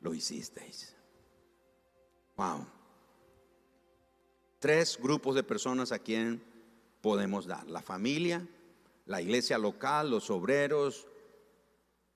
lo 0.00 0.14
hicisteis. 0.14 0.96
Wow. 2.38 2.64
Tres 4.60 4.98
grupos 4.98 5.34
de 5.34 5.42
personas 5.42 5.92
a 5.92 5.98
quien 5.98 6.42
podemos 7.02 7.44
dar. 7.44 7.68
La 7.68 7.82
familia, 7.82 8.48
la 9.04 9.20
iglesia 9.20 9.58
local, 9.58 10.08
los 10.08 10.30
obreros, 10.30 11.06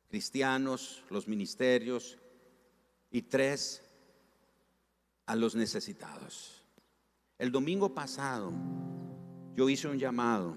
cristianos, 0.09 1.05
los 1.11 1.29
ministerios. 1.29 2.17
Y 3.11 3.21
tres, 3.21 3.83
a 5.27 5.37
los 5.37 5.55
necesitados. 5.55 6.64
El 7.39 7.51
domingo 7.51 7.93
pasado 7.93 8.53
yo 9.57 9.69
hice 9.69 9.89
un 9.89 9.99
llamado. 9.99 10.57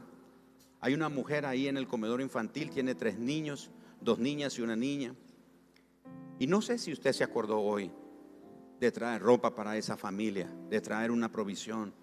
Hay 0.79 0.93
una 0.93 1.09
mujer 1.09 1.45
ahí 1.45 1.67
en 1.67 1.77
el 1.77 1.87
comedor 1.87 2.21
infantil, 2.21 2.69
tiene 2.69 2.93
tres 2.93 3.17
niños, 3.17 3.71
dos 3.99 4.19
niñas 4.19 4.57
y 4.57 4.61
una 4.61 4.75
niña. 4.75 5.15
Y 6.39 6.45
no 6.45 6.61
sé 6.61 6.77
si 6.77 6.93
usted 6.93 7.13
se 7.13 7.23
acordó 7.23 7.59
hoy, 7.59 7.91
de 8.79 8.91
traer 8.91 9.23
ropa 9.23 9.55
para 9.55 9.75
esa 9.75 9.97
familia, 9.97 10.47
de 10.69 10.79
traer 10.79 11.09
una 11.09 11.31
provisión. 11.31 11.93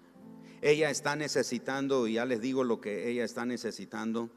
Ella 0.61 0.89
está 0.89 1.15
necesitando, 1.15 2.05
y 2.07 2.13
ya 2.13 2.25
les 2.25 2.41
digo 2.41 2.65
lo 2.65 2.81
que 2.81 3.09
ella 3.09 3.23
está 3.23 3.45
necesitando, 3.45 4.29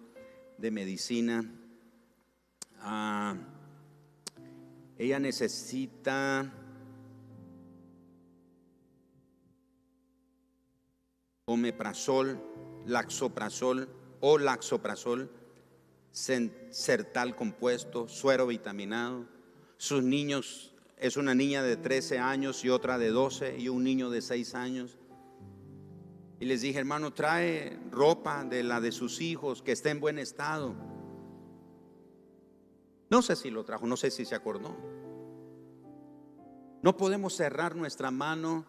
de 0.57 0.71
medicina. 0.71 1.45
Ah, 2.79 3.37
ella 4.99 5.19
necesita 5.19 6.53
omeprazol, 11.49 12.39
laxoprazol 12.87 13.89
o 14.21 14.39
laxoprazol, 14.39 15.31
sertal 16.13 17.35
compuesto, 17.35 18.07
suero 18.09 18.47
vitaminado. 18.47 19.27
Sus 19.79 20.03
niños, 20.03 20.75
es 20.97 21.17
una 21.17 21.35
niña 21.35 21.63
de 21.63 21.77
13 21.77 22.19
años 22.19 22.65
y 22.65 22.71
otra 22.71 22.99
de 22.99 23.09
12 23.11 23.59
y 23.59 23.69
un 23.69 23.83
niño 23.83 24.11
de 24.11 24.21
6 24.21 24.55
años. 24.55 24.99
Y 26.41 26.45
les 26.45 26.61
dije, 26.61 26.79
hermano, 26.79 27.13
trae 27.13 27.79
ropa 27.91 28.45
de 28.45 28.63
la 28.63 28.81
de 28.81 28.93
sus 28.93 29.21
hijos 29.21 29.63
que 29.63 29.73
esté 29.73 29.91
en 29.91 30.01
buen 30.01 30.19
estado. 30.19 30.75
No 33.11 33.23
sé 33.23 33.37
si 33.37 33.51
lo 33.51 33.65
trajo, 33.65 33.87
no 33.87 33.97
sé 33.97 34.11
si 34.11 34.25
se 34.25 34.35
acordó. 34.35 34.77
No 36.83 36.97
podemos 36.97 37.35
cerrar 37.35 37.75
nuestra 37.75 38.11
mano 38.11 38.67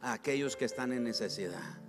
a 0.00 0.12
aquellos 0.12 0.56
que 0.56 0.64
están 0.64 0.92
en 0.92 1.04
necesidad. 1.04 1.85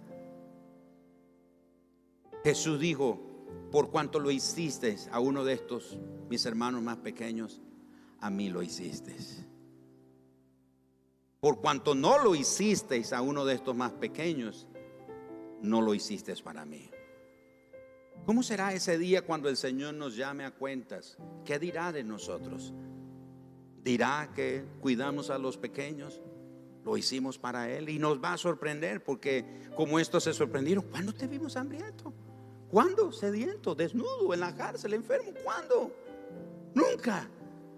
Jesús 2.47 2.79
dijo, 2.79 3.19
por 3.73 3.91
cuanto 3.91 4.21
lo 4.21 4.31
hiciste 4.31 4.95
a 5.11 5.19
uno 5.19 5.43
de 5.43 5.51
estos, 5.51 5.99
mis 6.29 6.45
hermanos 6.45 6.81
más 6.81 6.95
pequeños, 6.95 7.59
a 8.21 8.29
mí 8.29 8.47
lo 8.47 8.63
hiciste. 8.63 9.13
Por 11.41 11.59
cuanto 11.59 11.93
no 11.93 12.23
lo 12.23 12.35
hicisteis 12.35 13.11
a 13.11 13.21
uno 13.21 13.43
de 13.43 13.55
estos 13.55 13.75
más 13.75 13.91
pequeños, 13.91 14.65
no 15.61 15.81
lo 15.81 15.93
hiciste 15.93 16.33
para 16.41 16.63
mí. 16.63 16.89
¿Cómo 18.25 18.41
será 18.43 18.71
ese 18.71 18.97
día 18.97 19.25
cuando 19.25 19.49
el 19.49 19.57
Señor 19.57 19.95
nos 19.95 20.15
llame 20.15 20.45
a 20.45 20.51
cuentas? 20.51 21.17
¿Qué 21.43 21.59
dirá 21.59 21.91
de 21.91 22.05
nosotros? 22.05 22.73
¿Dirá 23.83 24.31
que 24.33 24.63
cuidamos 24.79 25.31
a 25.31 25.37
los 25.37 25.57
pequeños? 25.57 26.21
Lo 26.85 26.95
hicimos 26.95 27.37
para 27.37 27.69
Él 27.69 27.89
y 27.89 27.99
nos 27.99 28.23
va 28.23 28.31
a 28.31 28.37
sorprender 28.37 29.03
porque 29.03 29.67
como 29.75 29.99
estos 29.99 30.23
se 30.23 30.33
sorprendieron, 30.33 30.85
¿cuándo 30.85 31.13
te 31.13 31.27
vimos 31.27 31.57
hambriento? 31.57 32.13
¿Cuándo? 32.69 33.11
Sediento, 33.11 33.75
desnudo, 33.75 34.33
en 34.33 34.39
la 34.39 34.55
cárcel, 34.55 34.93
enfermo. 34.93 35.31
¿Cuándo? 35.43 35.91
Nunca. 36.73 37.29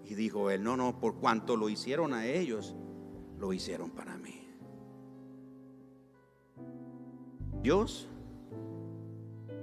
Y 0.04 0.14
dijo 0.14 0.50
él, 0.50 0.62
no, 0.62 0.76
no, 0.76 0.98
por 0.98 1.16
cuanto 1.16 1.56
lo 1.56 1.68
hicieron 1.68 2.12
a 2.12 2.26
ellos, 2.26 2.74
lo 3.38 3.52
hicieron 3.52 3.90
para 3.90 4.16
mí. 4.16 4.48
Dios, 7.62 8.08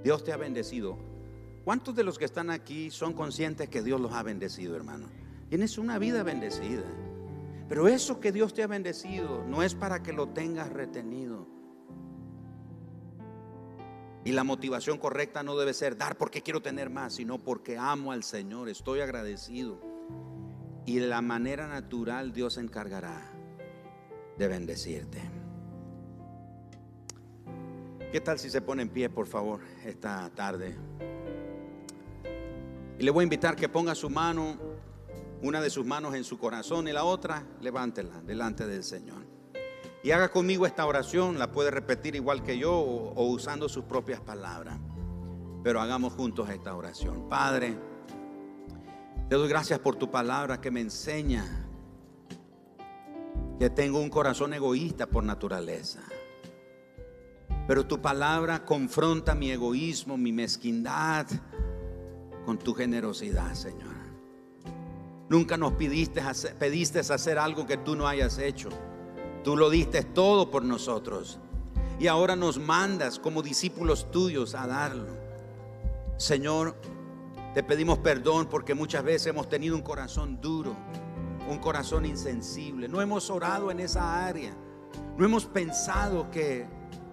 Dios 0.02 0.24
te 0.24 0.32
ha 0.32 0.36
bendecido. 0.36 0.96
¿Cuántos 1.64 1.94
de 1.94 2.04
los 2.04 2.18
que 2.18 2.24
están 2.24 2.48
aquí 2.48 2.90
son 2.90 3.12
conscientes 3.12 3.68
que 3.68 3.82
Dios 3.82 4.00
los 4.00 4.12
ha 4.12 4.22
bendecido, 4.22 4.74
hermano? 4.74 5.08
Tienes 5.50 5.76
una 5.76 5.98
vida 5.98 6.22
bendecida. 6.22 6.84
Pero 7.68 7.86
eso 7.86 8.18
que 8.20 8.32
Dios 8.32 8.54
te 8.54 8.62
ha 8.62 8.66
bendecido 8.66 9.44
no 9.44 9.62
es 9.62 9.74
para 9.74 10.02
que 10.02 10.14
lo 10.14 10.28
tengas 10.30 10.72
retenido. 10.72 11.46
Y 14.28 14.32
la 14.32 14.44
motivación 14.44 14.98
correcta 14.98 15.42
no 15.42 15.56
debe 15.56 15.72
ser 15.72 15.96
dar 15.96 16.18
porque 16.18 16.42
quiero 16.42 16.60
tener 16.60 16.90
más, 16.90 17.14
sino 17.14 17.38
porque 17.38 17.78
amo 17.78 18.12
al 18.12 18.22
Señor, 18.22 18.68
estoy 18.68 19.00
agradecido. 19.00 19.80
Y 20.84 20.98
de 20.98 21.06
la 21.06 21.22
manera 21.22 21.66
natural 21.66 22.30
Dios 22.30 22.52
se 22.52 22.60
encargará 22.60 23.32
de 24.36 24.46
bendecirte. 24.46 25.22
¿Qué 28.12 28.20
tal 28.20 28.38
si 28.38 28.50
se 28.50 28.60
pone 28.60 28.82
en 28.82 28.90
pie, 28.90 29.08
por 29.08 29.26
favor, 29.26 29.62
esta 29.86 30.28
tarde? 30.34 30.76
Y 32.98 33.02
le 33.02 33.10
voy 33.10 33.22
a 33.22 33.24
invitar 33.24 33.56
que 33.56 33.70
ponga 33.70 33.94
su 33.94 34.10
mano, 34.10 34.58
una 35.40 35.62
de 35.62 35.70
sus 35.70 35.86
manos 35.86 36.14
en 36.14 36.24
su 36.24 36.36
corazón 36.38 36.86
y 36.86 36.92
la 36.92 37.04
otra, 37.04 37.46
levántela 37.62 38.20
delante 38.20 38.66
del 38.66 38.84
Señor. 38.84 39.27
Y 40.02 40.12
haga 40.12 40.30
conmigo 40.30 40.64
esta 40.64 40.86
oración, 40.86 41.38
la 41.38 41.50
puede 41.50 41.70
repetir 41.70 42.14
igual 42.14 42.42
que 42.42 42.56
yo 42.56 42.72
o, 42.72 43.24
usando 43.26 43.68
sus 43.68 43.84
propias 43.84 44.20
palabras. 44.20 44.78
Pero 45.62 45.80
hagamos 45.80 46.12
juntos 46.12 46.48
esta 46.50 46.74
oración. 46.74 47.28
Padre, 47.28 47.76
te 49.28 49.34
doy 49.34 49.48
gracias 49.48 49.80
por 49.80 49.96
tu 49.96 50.10
palabra 50.10 50.60
que 50.60 50.70
me 50.70 50.80
enseña 50.80 51.44
que 53.58 53.70
tengo 53.70 53.98
un 54.00 54.08
corazón 54.08 54.54
egoísta 54.54 55.06
por 55.06 55.24
naturaleza. 55.24 56.00
Pero 57.66 57.84
tu 57.86 58.00
palabra 58.00 58.64
confronta 58.64 59.34
mi 59.34 59.50
egoísmo, 59.50 60.16
mi 60.16 60.32
mezquindad 60.32 61.26
con 62.46 62.56
tu 62.58 62.72
generosidad, 62.72 63.52
Señor. 63.54 63.98
Nunca 65.28 65.58
nos 65.58 65.72
pediste 65.72 66.20
hacer, 66.20 66.54
pediste 66.54 67.00
hacer 67.00 67.38
algo 67.38 67.66
que 67.66 67.76
tú 67.76 67.96
no 67.96 68.06
hayas 68.06 68.38
hecho. 68.38 68.70
Tú 69.44 69.56
lo 69.56 69.70
diste 69.70 70.02
todo 70.02 70.50
por 70.50 70.64
nosotros. 70.64 71.38
Y 71.98 72.06
ahora 72.06 72.36
nos 72.36 72.58
mandas 72.58 73.18
como 73.18 73.42
discípulos 73.42 74.10
tuyos 74.10 74.54
a 74.54 74.66
darlo. 74.66 75.08
Señor, 76.16 76.76
te 77.54 77.62
pedimos 77.62 77.98
perdón 77.98 78.46
porque 78.46 78.74
muchas 78.74 79.02
veces 79.02 79.28
hemos 79.28 79.48
tenido 79.48 79.74
un 79.74 79.82
corazón 79.82 80.40
duro, 80.40 80.76
un 81.48 81.58
corazón 81.58 82.06
insensible. 82.06 82.88
No 82.88 83.00
hemos 83.00 83.30
orado 83.30 83.70
en 83.70 83.80
esa 83.80 84.26
área. 84.26 84.54
No 85.16 85.24
hemos 85.24 85.46
pensado 85.46 86.30
que 86.30 86.66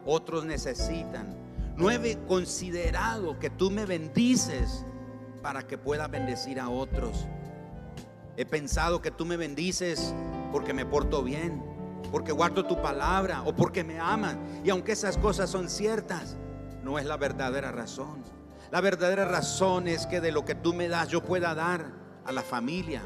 otros 0.06 0.46
necesitan. 0.46 1.36
No 1.78 1.90
he 1.90 2.18
considerado 2.28 3.40
que 3.40 3.50
tú 3.50 3.72
me 3.72 3.86
bendices 3.86 4.86
para 5.42 5.68
que 5.68 5.78
pueda 5.78 6.08
bendecir 6.08 6.60
a 6.60 6.70
otros. 6.70 7.28
He 8.38 8.46
pensado 8.46 9.02
que 9.02 9.12
tú 9.12 9.26
me 9.26 9.38
bendices 9.38 10.14
porque 10.52 10.74
me 10.74 10.86
porto 10.86 11.24
bien, 11.24 11.64
porque 12.12 12.32
guardo 12.32 12.66
tu 12.66 12.82
palabra 12.82 13.44
o 13.44 13.56
porque 13.56 13.84
me 13.84 14.00
amas. 14.00 14.36
Y 14.64 14.70
aunque 14.70 14.94
esas 14.94 15.18
cosas 15.18 15.50
son 15.50 15.70
ciertas, 15.70 16.36
no 16.84 17.00
es 17.00 17.06
la 17.06 17.18
verdadera 17.18 17.72
razón. 17.72 18.24
La 18.72 18.82
verdadera 18.82 19.26
razón 19.26 19.88
es 19.88 20.06
que 20.08 20.22
de 20.22 20.32
lo 20.32 20.46
que 20.46 20.56
tú 20.56 20.74
me 20.74 20.88
das 20.88 21.10
yo 21.10 21.24
pueda 21.24 21.54
dar 21.54 21.86
a 22.26 22.32
la 22.32 22.42
familia, 22.42 23.02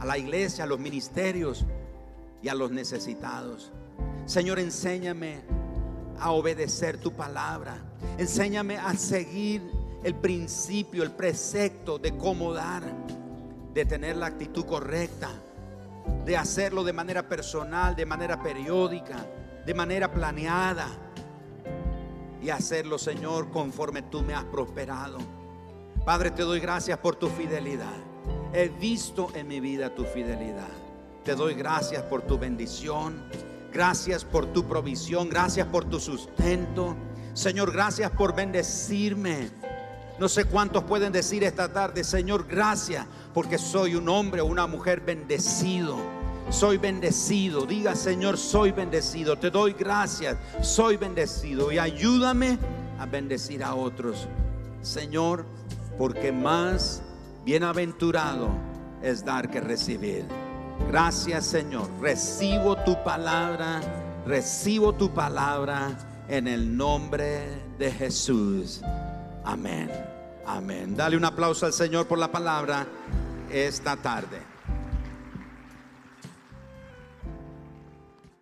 a 0.00 0.06
la 0.06 0.18
iglesia, 0.18 0.64
a 0.64 0.66
los 0.66 0.78
ministerios 0.78 1.64
y 2.42 2.48
a 2.48 2.54
los 2.54 2.70
necesitados. 2.70 3.72
Señor, 4.26 4.58
enséñame 4.58 5.42
a 6.18 6.30
obedecer 6.30 6.98
tu 6.98 7.12
palabra. 7.12 7.76
Enséñame 8.18 8.76
a 8.76 8.94
seguir 8.94 9.62
el 10.02 10.14
principio, 10.14 11.02
el 11.02 11.12
precepto 11.12 11.98
de 11.98 12.16
cómo 12.16 12.52
dar, 12.52 12.82
de 13.72 13.84
tener 13.84 14.16
la 14.16 14.26
actitud 14.26 14.64
correcta, 14.64 15.30
de 16.24 16.36
hacerlo 16.36 16.84
de 16.84 16.92
manera 16.92 17.28
personal, 17.28 17.94
de 17.94 18.06
manera 18.06 18.42
periódica, 18.42 19.16
de 19.64 19.74
manera 19.74 20.10
planeada 20.10 20.88
y 22.42 22.50
hacerlo, 22.50 22.98
Señor, 22.98 23.50
conforme 23.50 24.02
tú 24.02 24.22
me 24.22 24.34
has 24.34 24.44
prosperado. 24.44 25.18
Padre, 26.04 26.30
te 26.30 26.42
doy 26.42 26.60
gracias 26.60 26.98
por 26.98 27.16
tu 27.16 27.28
fidelidad. 27.28 27.94
He 28.52 28.68
visto 28.68 29.28
en 29.34 29.48
mi 29.48 29.60
vida 29.60 29.94
tu 29.94 30.04
fidelidad. 30.04 30.68
Te 31.24 31.34
doy 31.34 31.54
gracias 31.54 32.02
por 32.02 32.22
tu 32.22 32.38
bendición. 32.38 33.24
Gracias 33.74 34.24
por 34.24 34.46
tu 34.46 34.68
provisión, 34.68 35.28
gracias 35.28 35.66
por 35.66 35.84
tu 35.84 35.98
sustento. 35.98 36.94
Señor, 37.32 37.72
gracias 37.72 38.10
por 38.12 38.32
bendecirme. 38.32 39.50
No 40.18 40.28
sé 40.28 40.44
cuántos 40.44 40.84
pueden 40.84 41.12
decir 41.12 41.42
esta 41.42 41.72
tarde, 41.72 42.04
Señor, 42.04 42.46
gracias, 42.46 43.06
porque 43.32 43.58
soy 43.58 43.96
un 43.96 44.08
hombre 44.08 44.40
o 44.40 44.46
una 44.46 44.66
mujer 44.66 45.00
bendecido. 45.00 45.96
Soy 46.50 46.76
bendecido. 46.76 47.66
Diga, 47.66 47.94
Señor, 47.96 48.36
soy 48.36 48.70
bendecido. 48.70 49.36
Te 49.36 49.50
doy 49.50 49.72
gracias. 49.72 50.36
Soy 50.60 50.96
bendecido. 50.96 51.72
Y 51.72 51.78
ayúdame 51.78 52.58
a 52.98 53.06
bendecir 53.06 53.64
a 53.64 53.74
otros. 53.74 54.28
Señor, 54.82 55.46
porque 55.98 56.32
más 56.32 57.02
bienaventurado 57.44 58.50
es 59.02 59.24
dar 59.24 59.50
que 59.50 59.60
recibir. 59.60 60.26
Gracias 60.88 61.46
Señor. 61.46 61.88
Recibo 62.00 62.76
tu 62.76 63.02
palabra. 63.02 63.80
Recibo 64.26 64.92
tu 64.92 65.12
palabra 65.12 65.96
en 66.28 66.48
el 66.48 66.76
nombre 66.76 67.62
de 67.78 67.90
Jesús. 67.90 68.82
Amén. 69.44 69.90
Amén. 70.46 70.96
Dale 70.96 71.16
un 71.16 71.24
aplauso 71.24 71.66
al 71.66 71.72
Señor 71.72 72.06
por 72.06 72.18
la 72.18 72.30
palabra 72.30 72.86
esta 73.50 73.96
tarde. 73.96 74.53